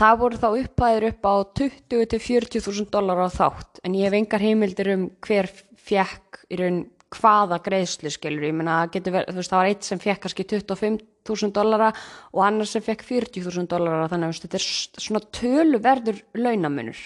Það 0.00 0.16
voru 0.22 0.40
þá 0.40 0.48
upphæðir 0.48 1.08
upp 1.10 1.28
á 1.28 1.34
20 1.60 2.08
til 2.10 2.20
40.000 2.24 2.88
dólar 2.90 3.20
á 3.24 3.28
þátt 3.30 3.84
en 3.84 3.98
ég 3.98 4.08
hef 4.08 4.16
engar 4.16 4.42
heimildir 4.42 4.90
um 4.94 5.04
hver 5.22 5.50
fjekk 5.84 6.44
í 6.50 6.60
raun 6.60 6.84
hvaða 7.14 7.60
greiðslu 7.62 8.10
skilur, 8.10 8.48
ég 8.48 8.54
verið, 8.56 9.28
þú 9.30 9.38
veist, 9.38 9.50
það 9.52 9.60
var 9.60 9.70
eitt 9.70 9.86
sem 9.86 10.00
fekk 10.02 10.22
kannski 10.24 10.46
25.000 10.50 11.52
dollara 11.54 11.90
og 12.32 12.40
annar 12.46 12.68
sem 12.68 12.82
fekk 12.84 13.04
40.000 13.06 13.68
dollara 13.70 14.08
þannig 14.10 14.32
að 14.32 14.46
þetta 14.46 14.58
er 14.58 15.04
svona 15.04 15.22
töluverður 15.38 16.24
launamunur. 16.40 17.04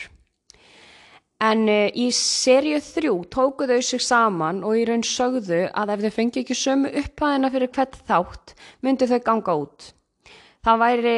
En 1.39 1.69
uh, 1.71 1.87
í 1.95 2.09
serju 2.15 2.81
þrjú 2.83 3.15
tóku 3.31 3.69
þau 3.71 3.79
sig 3.85 4.03
saman 4.03 4.65
og 4.67 4.75
í 4.81 4.87
raun 4.89 5.05
sögðu 5.07 5.69
að 5.71 5.93
ef 5.95 6.07
þau 6.07 6.17
fengi 6.17 6.43
ekki 6.43 6.57
sömu 6.59 6.91
upphæðina 7.03 7.53
fyrir 7.55 7.71
hvert 7.77 8.01
þátt 8.09 8.57
myndu 8.83 9.07
þau 9.07 9.21
ganga 9.29 9.55
út. 9.61 9.93
Það 10.67 10.81
væri, 10.83 11.15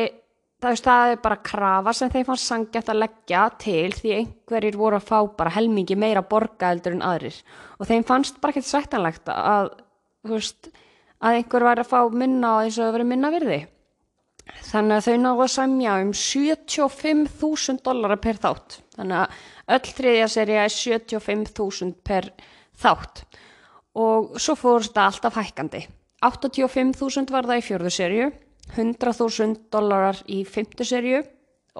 það, 0.60 1.14
er 1.14 1.20
bara 1.22 1.40
krafa 1.44 1.94
sem 1.96 2.10
þeim 2.12 2.26
fannst 2.28 2.50
sangjætt 2.50 2.92
að 2.92 3.02
leggja 3.04 3.46
til 3.62 3.88
því 3.96 4.14
einhverjir 4.18 4.78
voru 4.78 5.00
að 5.00 5.08
fá 5.08 5.18
bara 5.36 5.54
helmingi 5.56 5.96
meira 5.96 6.22
borgaeldur 6.22 6.96
en 6.96 7.04
aðrir 7.06 7.40
og 7.78 7.88
þeim 7.88 8.06
fannst 8.08 8.40
bara 8.40 8.54
ekkert 8.54 8.68
sættanlegt 8.68 9.30
að, 9.32 9.72
veist, 10.28 10.70
að 11.20 11.40
einhver 11.40 11.66
væri 11.70 11.84
að 11.84 11.92
fá 11.92 12.00
minna 12.12 12.56
og 12.56 12.64
eins 12.64 12.78
og 12.78 12.86
það 12.86 12.96
væri 12.98 13.08
minna 13.12 13.30
virði. 13.34 13.60
Þannig 14.66 14.96
að 14.96 15.06
þau 15.06 15.16
náðu 15.22 15.44
að 15.44 15.52
semja 15.54 15.94
um 16.02 16.10
75.000 16.16 17.82
dollara 17.86 18.16
per 18.20 18.40
þátt. 18.42 18.80
Þannig 18.96 19.20
að 19.20 19.76
öll 19.76 19.94
þriðja 20.00 20.28
serja 20.34 20.64
er 20.66 20.74
75.000 20.74 21.92
per 22.06 22.30
þátt. 22.82 23.24
Og 24.00 24.36
svo 24.40 24.56
fór 24.58 24.86
þetta 24.86 25.06
alltaf 25.06 25.38
hækkandi. 25.38 25.84
85.000 26.26 27.32
var 27.32 27.48
það 27.48 27.60
í 27.60 27.66
fjörðu 27.68 27.92
serju, 27.94 28.30
100.000 28.76 29.70
dollarar 29.72 30.18
í 30.30 30.44
fymtu 30.48 30.84
serju 30.86 31.22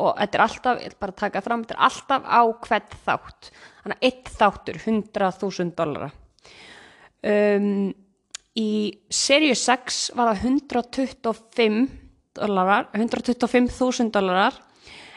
og 0.00 0.16
þetta 0.16 0.38
er 0.38 0.44
alltaf, 0.44 0.78
ég 0.80 0.86
ætla 0.90 1.02
bara 1.04 1.18
taka 1.18 1.42
fram, 1.44 1.62
þetta 1.64 1.76
er 1.76 1.86
alltaf 1.88 2.22
á 2.24 2.40
hvert 2.66 2.92
þátt. 3.06 3.42
Þannig 3.82 3.96
að 3.96 4.06
eitt 4.08 4.26
þáttur, 4.38 4.76
100.000 4.84 5.74
dollara. 5.78 6.08
Um, 7.20 7.90
í 8.56 8.70
serju 9.12 9.54
6 9.58 9.98
var 10.16 10.26
það 10.30 10.42
125 10.48 11.78
dólarar, 12.38 12.84
125.000 12.96 14.10
dólarar 14.14 14.54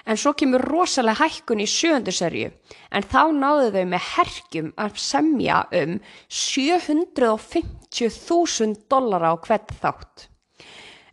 en 0.04 0.18
svo 0.20 0.32
kemur 0.36 0.62
rosalega 0.68 1.24
hækkun 1.24 1.64
í 1.64 1.68
sjöndu 1.70 2.12
serju 2.16 2.50
en 2.92 3.04
þá 3.08 3.32
náðu 3.38 3.68
þau 3.76 3.86
með 3.94 4.02
herkjum 4.10 4.70
að 4.84 4.92
semja 5.00 5.58
um 5.80 5.92
750.000 6.28 8.76
dólara 8.92 9.28
á 9.32 9.36
hvert 9.40 9.70
þátt. 9.80 10.33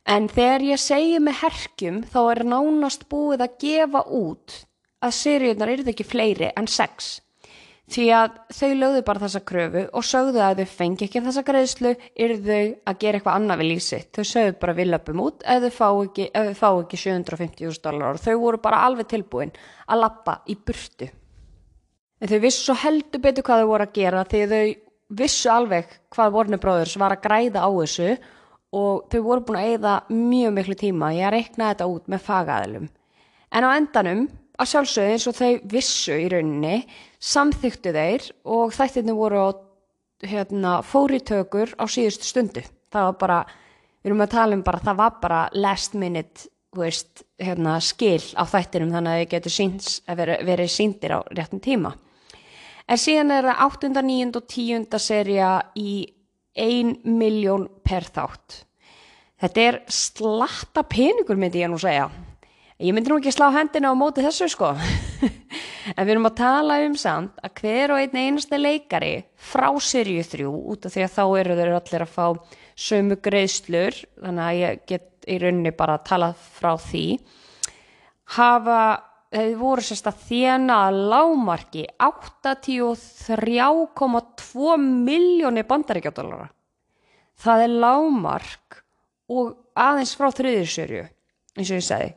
En 0.09 0.29
þegar 0.33 0.65
ég 0.65 0.81
segi 0.81 1.19
með 1.23 1.41
herkjum 1.43 2.03
þá 2.09 2.21
er 2.33 2.45
nánast 2.49 3.09
búið 3.11 3.45
að 3.45 3.57
gefa 3.65 4.05
út 4.07 4.63
að 5.01 5.17
seríunar 5.17 5.73
eru 5.73 5.91
ekki 5.93 6.07
fleiri 6.07 6.53
en 6.57 6.69
sex. 6.71 7.19
Því 7.91 8.05
að 8.15 8.35
þau 8.55 8.69
lögðu 8.79 9.01
bara 9.07 9.21
þessa 9.25 9.41
kröfu 9.51 9.81
og 9.99 10.05
sögðu 10.07 10.43
að 10.47 10.61
þau 10.61 10.75
fengi 10.77 11.07
ekki 11.09 11.23
þessa 11.25 11.43
greiðslu 11.47 11.91
eru 12.15 12.37
þau 12.45 12.61
að 12.87 13.01
gera 13.03 13.19
eitthvað 13.19 13.39
annað 13.41 13.63
við 13.63 13.71
lífsitt. 13.73 14.11
Þau 14.15 14.29
sögðu 14.31 14.53
bara 14.63 14.75
við 14.79 14.91
löpum 14.93 15.23
út 15.25 15.43
ef 15.43 15.65
þau 15.65 15.73
fá 15.75 15.89
ekki, 16.05 16.27
þau 16.31 16.53
fá 16.61 16.69
ekki 16.69 17.01
750.000 17.03 17.83
dólar 17.87 18.15
og 18.15 18.23
þau 18.23 18.37
voru 18.45 18.61
bara 18.63 18.85
alveg 18.87 19.11
tilbúin 19.11 19.51
að 19.91 20.03
lappa 20.05 20.37
í 20.47 20.55
burtu. 20.55 21.11
En 22.21 22.31
þau 22.31 22.39
vissu 22.45 22.69
svo 22.69 22.79
heldur 22.79 23.25
betur 23.25 23.47
hvað 23.49 23.65
þau 23.65 23.73
voru 23.73 23.89
að 23.89 23.97
gera 23.99 24.27
því 24.29 24.45
þau 24.53 24.65
vissu 25.19 25.51
alveg 25.51 25.97
hvað 26.15 26.59
Brothers 26.63 26.99
var 27.01 27.17
að 27.17 27.25
græða 27.27 27.67
á 27.67 27.71
þessu 27.75 28.13
og 28.77 29.07
þau 29.11 29.21
voru 29.25 29.45
búin 29.47 29.61
að 29.61 29.71
eyða 29.73 29.95
mjög 30.15 30.53
miklu 30.57 30.77
tíma. 30.79 31.15
Ég 31.17 31.27
að 31.29 31.35
reikna 31.37 31.71
þetta 31.73 31.89
út 31.91 32.11
með 32.11 32.23
fagaðilum. 32.27 32.91
En 33.51 33.67
á 33.67 33.71
endanum, 33.75 34.29
að 34.61 34.71
sjálfsögðu 34.73 35.15
eins 35.15 35.27
og 35.27 35.39
þau 35.39 35.73
vissu 35.73 36.19
í 36.21 36.29
rauninni, 36.31 36.77
samþyktu 37.19 37.95
þeir 37.97 38.29
og 38.45 38.77
þættirni 38.77 39.17
voru 39.17 39.43
á 39.43 39.49
hérna, 40.31 40.77
fóritökur 40.87 41.75
á 41.81 41.85
síðustu 41.91 42.29
stundu. 42.29 42.63
Það 42.93 43.09
var 43.09 43.19
bara, 43.19 43.41
við 44.03 44.13
erum 44.13 44.25
að 44.25 44.33
tala 44.37 44.59
um 44.59 44.65
bara, 44.67 44.83
það 44.85 45.01
var 45.01 45.19
bara 45.23 45.43
last 45.57 45.97
minute 45.99 46.51
veist, 46.77 47.25
hérna, 47.41 47.81
skil 47.83 48.23
á 48.39 48.47
þættinum 48.47 48.93
þannig 48.95 49.17
að 49.17 49.21
þau 49.25 49.33
getur 49.35 49.55
síns, 49.55 49.91
verið, 50.07 50.45
verið 50.47 50.71
síndir 50.71 51.17
á 51.17 51.21
réttum 51.35 51.63
tíma. 51.63 51.97
En 52.91 52.99
síðan 52.99 53.35
er 53.35 53.49
það 53.51 53.65
8., 53.67 53.91
9. 54.07 54.31
og 54.39 54.47
10. 54.51 54.99
serja 55.03 55.51
í 55.79 55.93
1 56.61 57.07
miljón 57.09 57.69
per 57.87 58.07
þátt. 58.09 58.65
Þetta 59.41 59.63
er 59.65 59.79
slatta 59.89 60.85
peningur 60.85 61.39
myndi 61.41 61.63
ég 61.63 61.73
nú 61.73 61.79
segja. 61.81 62.11
Ég 62.81 62.95
myndi 62.97 63.13
nú 63.13 63.19
ekki 63.21 63.33
slá 63.33 63.51
hendina 63.53 63.93
á 63.93 63.97
móti 63.97 64.25
þessu 64.25 64.49
sko. 64.53 64.75
en 65.97 66.07
við 66.07 66.15
erum 66.15 66.29
að 66.29 66.39
tala 66.41 66.79
um 66.85 66.97
samt 66.99 67.41
að 67.45 67.61
hver 67.61 67.95
og 67.95 68.01
einn 68.01 68.17
einasta 68.17 68.61
leikari 68.61 69.13
frá 69.37 69.69
serju 69.81 70.25
þrjú 70.25 70.55
út 70.73 70.89
af 70.89 70.95
því 70.95 71.05
að 71.05 71.15
þá 71.17 71.25
eru 71.43 71.59
þeir 71.59 71.73
allir 71.77 72.05
að 72.07 72.15
fá 72.15 72.27
sömu 72.81 73.19
greiðslur 73.21 74.01
þannig 74.21 74.47
að 74.47 74.61
ég 74.61 74.83
get 74.89 75.29
í 75.29 75.37
rauninni 75.41 75.73
bara 75.77 75.99
að 75.99 76.07
tala 76.09 76.31
frá 76.35 76.73
því 76.81 77.05
hafa 78.37 78.81
þeir 79.31 79.53
voru 79.61 79.83
sérst 79.85 80.09
að 80.11 80.23
þjena 80.27 80.75
að 80.89 80.97
lámarki 81.13 81.85
83,2 82.03 84.77
miljónir 84.81 85.67
bandaríkjadólara. 85.71 86.49
Það 87.41 87.59
er 87.65 87.73
lámark 87.85 88.69
og 89.31 89.45
aðeins 89.79 90.17
frá 90.19 90.29
þriðursörju, 90.35 91.05
eins 91.57 91.71
og 91.71 91.77
ég 91.79 91.87
segi. 91.87 92.11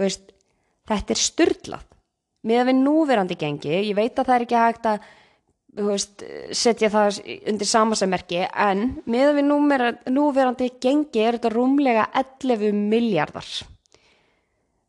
Veist, 0.00 0.24
þetta 0.88 1.10
er 1.14 1.20
styrlað. 1.20 1.86
Með 2.46 2.60
við 2.70 2.76
núverandi 2.80 3.36
gengi, 3.36 3.88
ég 3.90 3.96
veit 3.98 4.16
að 4.16 4.26
það 4.30 4.36
er 4.36 4.44
ekki 4.46 4.62
hægt 4.62 4.84
að 4.88 4.98
veist, 5.90 6.16
setja 6.56 6.88
það 6.92 7.08
undir 7.52 7.68
samasemmerki, 7.68 8.40
en 8.48 8.78
með 9.10 9.28
við 9.36 9.44
núverandi, 9.50 10.00
núverandi 10.14 10.66
gengi 10.80 11.20
er 11.20 11.36
þetta 11.36 11.52
rúmlega 11.52 12.04
11 12.16 12.72
miljardar 12.90 13.48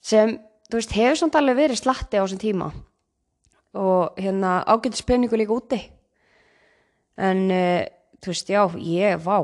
sem 0.01 0.39
þú 0.71 0.79
veist, 0.79 0.95
hefur 0.95 1.19
samt 1.19 1.37
alveg 1.37 1.59
verið 1.59 1.81
slatti 1.81 2.19
á 2.19 2.23
þessum 2.23 2.41
tíma. 2.41 2.71
Og 3.77 4.19
hérna 4.19 4.61
ágætis 4.67 5.03
peningu 5.07 5.39
líka 5.39 5.55
úti. 5.55 5.79
En 7.19 7.45
uh, 7.51 7.83
þú 8.23 8.33
veist, 8.33 8.51
já, 8.51 8.63
ég, 8.79 9.21
vá. 9.23 9.43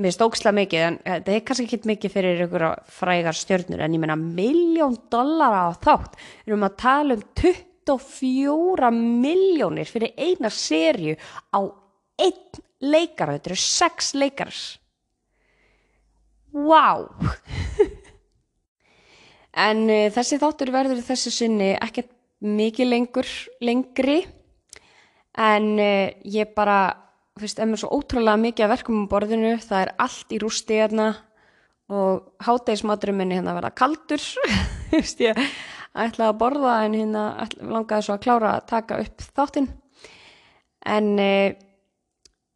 Mér 0.00 0.14
stóksla 0.16 0.52
mikið, 0.56 0.86
en 0.86 0.98
uh, 1.00 1.18
þetta 1.18 1.34
er 1.34 1.44
kannski 1.48 1.66
ekki 1.68 1.90
mikið 1.90 2.14
fyrir 2.14 2.44
ykkur 2.46 2.66
frægar 3.00 3.36
stjörnur 3.36 3.84
en 3.84 3.96
ég 3.96 4.04
meina 4.04 4.16
miljón 4.20 4.96
dollara 5.12 5.66
á 5.68 5.70
þátt. 5.80 6.20
Erum 6.46 6.68
að 6.68 6.78
tala 6.84 7.18
um 7.18 7.24
24 7.42 8.92
miljónir 8.96 9.88
fyrir 9.88 10.14
eina 10.20 10.52
serju 10.52 11.16
á 11.52 11.60
einn 12.20 12.60
leikara, 12.80 13.36
þetta 13.36 13.52
eru 13.52 13.60
sex 13.60 14.14
leikars 14.16 14.60
Vá! 16.50 17.06
En 19.58 19.86
uh, 19.88 20.08
þessi 20.14 20.38
þáttur 20.38 20.70
verður 20.74 21.02
þessi 21.04 21.32
sinni 21.34 21.72
ekkert 21.74 22.10
mikið 22.40 22.90
lengur, 22.90 23.30
lengri. 23.64 24.20
En 25.38 25.72
uh, 25.78 26.12
ég 26.26 26.54
bara, 26.56 26.78
þú 27.38 27.46
veist, 27.46 27.62
emur 27.62 27.80
svo 27.80 27.90
ótrúlega 27.98 28.38
mikið 28.40 28.66
af 28.66 28.72
verkum 28.76 29.04
á 29.06 29.10
borðinu, 29.10 29.56
það 29.62 29.84
er 29.84 29.92
allt 30.06 30.34
í 30.34 30.40
rústi 30.42 30.78
hérna 30.80 31.10
og 31.90 32.44
hátegismaturinn 32.46 33.18
minni 33.18 33.34
hérna 33.34 33.56
verða 33.56 33.72
kaldur, 33.74 34.22
þú 34.90 35.00
veist, 35.00 35.22
ég 35.24 35.38
ætlaði 35.90 36.28
að 36.28 36.38
borða 36.38 36.76
en 36.84 36.94
hérna 36.94 37.24
langaði 37.58 38.06
svo 38.06 38.14
að 38.14 38.22
klára 38.28 38.52
að 38.54 38.68
taka 38.70 39.00
upp 39.02 39.26
þáttinn. 39.34 39.70
En 40.86 41.10
uh, 41.18 41.50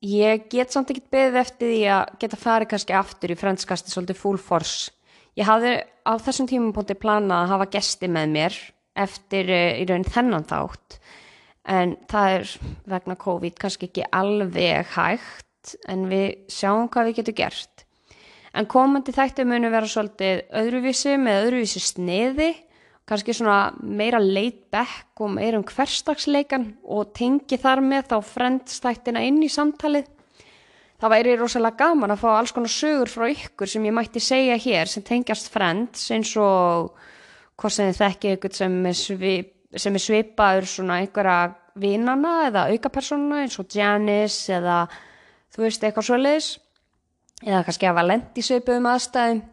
ég 0.05 0.47
get 0.53 0.72
samt 0.72 0.92
ekkert 0.95 1.11
beðið 1.12 1.40
eftir 1.42 1.72
því 1.72 1.80
að 1.97 2.18
geta 2.22 2.38
farið 2.38 2.70
kannski 2.70 2.95
aftur 2.97 3.34
í 3.34 3.40
franskasti 3.40 3.92
svolítið 3.92 4.20
full 4.20 4.38
force 4.40 4.92
Ég 5.35 5.49
hafði 5.49 5.76
á 6.07 6.12
þessum 6.22 6.49
tímapunkti 6.51 6.95
planað 6.99 7.45
að 7.45 7.53
hafa 7.55 7.70
gesti 7.74 8.11
með 8.11 8.35
mér 8.37 8.59
eftir 9.05 9.51
uh, 9.51 9.80
í 9.80 9.87
raun 9.89 10.07
þennan 10.07 10.47
þátt 10.47 10.99
en 11.64 11.95
það 12.11 12.35
er 12.37 12.51
vegna 12.93 13.16
COVID 13.18 13.57
kannski 13.61 13.89
ekki 13.89 14.05
alveg 14.12 14.93
hægt 14.95 15.74
en 15.89 16.05
við 16.11 16.45
sjáum 16.53 16.91
hvað 16.93 17.09
við 17.09 17.18
getum 17.20 17.39
gert. 17.41 17.85
En 18.55 18.68
komandi 18.70 19.14
þætti 19.14 19.47
munu 19.49 19.70
vera 19.72 19.89
svolítið 19.91 20.45
öðruvísi 20.55 21.16
með 21.18 21.41
öðruvísi 21.47 21.80
sniði, 21.82 22.51
kannski 23.09 23.35
svona 23.35 23.74
meira 23.82 24.20
laid 24.22 24.61
back 24.72 25.18
og 25.24 25.32
meira 25.35 25.59
um 25.59 25.66
hverstagsleikan 25.66 26.68
og 26.85 27.11
tengi 27.16 27.59
þar 27.61 27.82
með 27.85 28.12
þá 28.12 28.16
frendstættina 28.28 29.24
inn 29.26 29.43
í 29.43 29.51
samtalið. 29.51 30.07
Það 31.05 31.13
væri 31.13 31.33
rosalega 31.37 31.77
gaman 31.77 32.15
að 32.15 32.21
fá 32.23 32.31
alls 32.33 32.53
konar 32.57 32.73
sögur 32.73 33.11
frá 33.13 33.27
ykkur 33.29 33.69
sem 33.69 33.85
ég 33.85 33.93
mætti 33.93 34.23
segja 34.25 34.55
hér 34.57 34.89
sem 34.89 35.03
tengjast 35.05 35.51
friends 35.53 36.07
eins 36.17 36.31
og 36.41 36.95
hvort 37.61 37.75
sem 37.75 37.91
þið 37.91 37.99
þekkið 37.99 38.37
ykkur 38.39 38.55
sem 38.57 38.79
er, 38.89 38.97
svip, 38.97 39.51
sem 39.77 39.99
er 39.99 40.01
svipaður 40.01 40.69
svona 40.71 40.97
einhverja 41.03 41.35
vinana 41.77 42.33
eða 42.47 42.63
aukapersona 42.73 43.43
eins 43.43 43.59
og 43.61 43.77
Janice 43.77 44.57
eða 44.57 44.79
þú 45.53 45.67
veist 45.67 45.85
eitthvað 45.85 46.09
svoleiðis 46.09 46.49
eða 47.43 47.61
kannski 47.69 47.91
að 47.91 48.01
valent 48.01 48.41
í 48.41 48.49
svipuðum 48.49 48.91
aðstæðum 48.95 49.45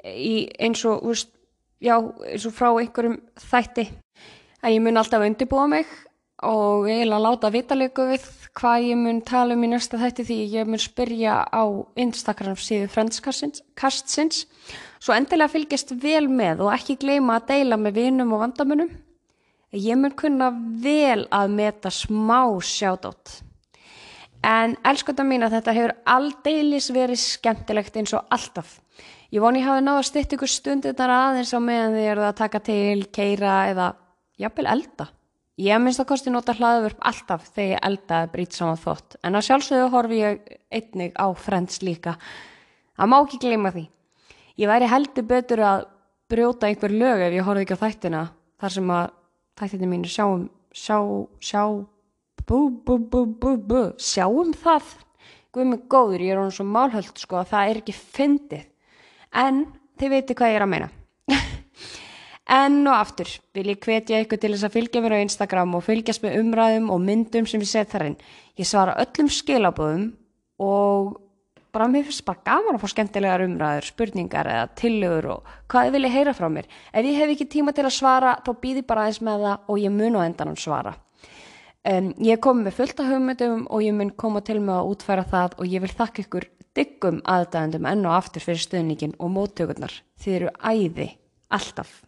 eins 0.00 0.88
og, 0.88 1.04
úst, 1.12 1.32
já, 1.76 1.98
eins 2.32 2.48
og 2.48 2.56
frá 2.56 2.70
einhverjum 2.72 3.20
þætti. 3.50 3.90
En 4.64 4.72
ég 4.72 4.80
mun 4.80 4.96
alltaf 4.96 5.28
undirbúa 5.28 5.68
mig 5.76 5.92
og 6.44 6.88
eiginlega 6.90 7.22
láta 7.22 7.50
vitalegu 7.52 8.08
við 8.10 8.26
hvað 8.56 8.88
ég 8.90 9.00
mun 9.00 9.22
tala 9.24 9.56
um 9.56 9.64
í 9.64 9.70
næsta 9.72 10.00
þætti 10.00 10.26
því 10.28 10.36
ég 10.52 10.68
mun 10.68 10.82
spyrja 10.82 11.38
á 11.48 11.64
Instagram 11.96 12.58
síðu 12.60 12.90
Friendskastsins 12.92 14.44
svo 15.00 15.16
endilega 15.16 15.52
fylgjast 15.52 15.94
vel 16.02 16.26
með 16.28 16.66
og 16.66 16.74
ekki 16.76 16.98
gleyma 17.00 17.38
að 17.38 17.50
deila 17.54 17.80
með 17.80 18.00
vinum 18.02 18.36
og 18.36 18.44
vandamunum 18.44 18.92
ég 19.72 19.96
mun 20.00 20.16
kunna 20.16 20.52
vel 20.84 21.26
að 21.32 21.56
meta 21.56 21.92
smá 21.92 22.44
sjátótt 22.60 23.40
en 24.46 24.76
elskunda 24.86 25.24
mín 25.26 25.44
að 25.46 25.58
þetta 25.58 25.76
hefur 25.76 25.94
aldeilis 26.16 26.90
verið 26.94 27.20
skemmtilegt 27.22 27.96
eins 27.98 28.12
og 28.14 28.28
alltaf. 28.30 28.78
Ég 29.34 29.42
voni 29.42 29.62
ég 29.62 29.66
hafi 29.66 29.82
náða 29.82 30.02
að 30.04 30.08
stytta 30.10 30.36
ykkur 30.36 30.52
stundirnar 30.52 31.12
aðeins 31.12 31.50
á 31.50 31.58
meðan 31.58 31.96
þið 31.96 32.10
eruð 32.12 32.28
að 32.28 32.38
taka 32.38 32.60
til, 32.68 33.06
keira 33.10 33.56
eða 33.72 33.88
jafnvel 34.38 34.68
elda 34.70 35.08
Ég 35.56 35.72
að 35.72 35.86
minnst 35.86 36.02
að 36.02 36.08
kosti 36.10 36.28
nota 36.28 36.52
hlaðvörp 36.52 36.98
alltaf 37.08 37.46
þegar 37.54 37.70
ég 37.70 37.84
eldaði 37.88 38.28
brýt 38.34 38.56
saman 38.58 38.76
þótt 38.76 39.14
en 39.24 39.38
að 39.38 39.46
sjálfsögðu 39.46 39.86
horfi 39.94 40.18
ég 40.20 40.50
einnig 40.68 41.14
á 41.16 41.32
Friends 41.32 41.80
líka. 41.80 42.12
Það 42.92 43.08
má 43.08 43.16
ekki 43.22 43.40
gleyma 43.40 43.72
því. 43.72 43.84
Ég 44.60 44.68
væri 44.68 44.90
heldur 44.92 45.24
betur 45.30 45.62
að 45.64 45.86
brjóta 46.28 46.68
einhver 46.68 46.92
lög 46.92 47.24
ef 47.24 47.38
ég 47.38 47.48
horfði 47.48 47.64
ekki 47.64 47.78
á 47.80 47.84
þættina 47.86 48.22
þar 48.60 48.74
sem 48.76 48.92
að 48.98 49.08
þættina 49.56 49.90
mínu 49.94 50.12
sjáum, 50.12 50.44
sjá, 50.76 50.98
sjá, 51.40 51.62
bú, 52.44 52.60
bú, 52.84 52.98
bú, 53.00 53.24
bú, 53.24 53.56
bú, 53.56 53.82
sjáum 53.96 54.52
það. 54.60 54.92
Guð 55.56 55.70
mig 55.72 55.88
góður, 55.88 56.20
ég 56.20 56.36
er 56.36 56.42
hún 56.42 56.52
svo 56.52 56.68
málhöld 56.68 57.16
sko 57.16 57.40
að 57.40 57.54
það 57.54 57.70
er 57.70 57.80
ekki 57.80 57.96
fyndið. 57.96 58.68
En 59.32 59.64
þið 59.96 60.16
veitir 60.18 60.36
hvað 60.36 60.52
ég 60.52 60.60
er 60.60 60.68
að 60.68 60.72
meina. 60.74 60.92
En 62.46 62.84
og 62.86 62.94
aftur 62.94 63.30
vil 63.56 63.72
ég 63.72 63.82
hvetja 63.82 64.20
ykkur 64.22 64.38
til 64.38 64.52
þess 64.54 64.68
að 64.68 64.74
fylgja 64.76 65.00
mér 65.02 65.16
á 65.18 65.24
Instagram 65.24 65.72
og 65.74 65.82
fylgjast 65.82 66.22
með 66.22 66.36
umræðum 66.44 66.92
og 66.94 67.00
myndum 67.02 67.46
sem 67.50 67.62
ég 67.62 67.70
set 67.70 67.90
þar 67.90 68.12
inn. 68.12 68.18
Ég 68.54 68.68
svara 68.70 68.94
öllum 69.02 69.30
skilabóðum 69.34 70.12
og 70.62 71.16
bara 71.74 71.88
mér 71.90 72.06
finnst 72.06 72.24
bara 72.24 72.44
gaman 72.46 72.78
að 72.78 72.84
fá 72.84 72.92
skemmtilegar 72.94 73.42
umræður, 73.44 73.88
spurningar 73.90 74.48
eða 74.52 74.68
tillögur 74.78 75.28
og 75.34 75.50
hvað 75.66 75.88
þið 75.88 75.98
viljið 75.98 76.14
heyra 76.14 76.36
frá 76.38 76.46
mér. 76.54 76.70
Ef 76.94 77.10
ég 77.10 77.18
hef 77.18 77.34
ekki 77.34 77.48
tíma 77.56 77.74
til 77.74 77.84
að 77.84 77.96
svara 77.98 78.38
þá 78.46 78.52
býði 78.62 78.86
bara 78.86 79.08
aðeins 79.08 79.20
með 79.26 79.44
það 79.48 79.74
og 79.74 79.82
ég 79.82 79.96
mun 79.98 80.16
á 80.16 80.20
endanum 80.22 80.56
svara. 80.60 80.94
En 81.86 82.14
ég 82.22 82.40
kom 82.42 82.62
með 82.62 82.78
fullt 82.78 83.02
af 83.02 83.10
hugmyndum 83.10 83.66
og 83.66 83.82
ég 83.82 83.94
mun 83.94 84.14
koma 84.14 84.40
til 84.46 84.60
með 84.62 84.78
að 84.78 84.94
útfæra 84.94 85.26
það 85.34 85.58
og 85.58 85.74
ég 85.74 85.82
vil 85.82 85.94
þakka 85.98 86.24
ykkur 86.24 86.50
diggum 86.78 87.22
aðdæðandum 87.26 87.90
enn 87.90 88.06
og 88.06 88.18
aftur 88.22 88.46
fyrir 88.46 88.62
stöðningin 88.62 89.18
og 89.18 89.34
móttökurnar. 89.34 90.02
Þið 90.22 90.40
eru 90.40 90.52
æði, 90.62 91.12
alltaf. 91.50 92.05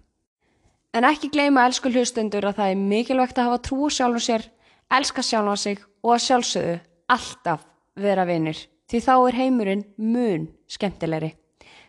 En 0.96 1.04
ekki 1.04 1.28
gleyma 1.32 1.66
elsku 1.68 1.90
hlustendur 1.92 2.46
að 2.48 2.60
það 2.60 2.72
er 2.72 2.80
mikilvægt 2.92 3.38
að 3.38 3.50
hafa 3.50 3.60
trú 3.68 3.90
sjálfum 3.92 4.24
sér, 4.24 4.46
elska 4.90 5.22
sjálfum 5.22 5.60
sig 5.60 5.84
og 6.02 6.14
að 6.14 6.24
sjálfsögðu 6.26 6.78
alltaf 7.12 7.66
vera 7.98 8.24
vinnir 8.28 8.64
því 8.88 9.02
þá 9.04 9.14
er 9.16 9.38
heimurinn 9.42 9.84
mun 10.00 10.48
skemmtilegri. 10.70 11.34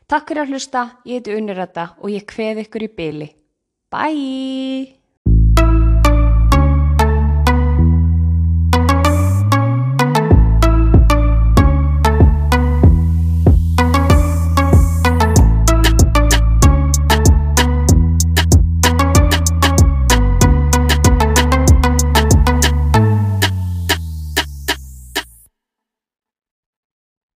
Takk 0.09 0.31
fyrir 0.31 0.43
að 0.43 0.55
hlusta, 0.55 0.85
ég 1.05 1.21
heiti 1.21 1.35
Unnirætta 1.37 1.91
og 2.01 2.11
ég 2.11 2.27
kveð 2.27 2.65
ykkur 2.65 2.87
í 2.89 2.93
byli. 2.99 3.33
Bye! 3.93 4.98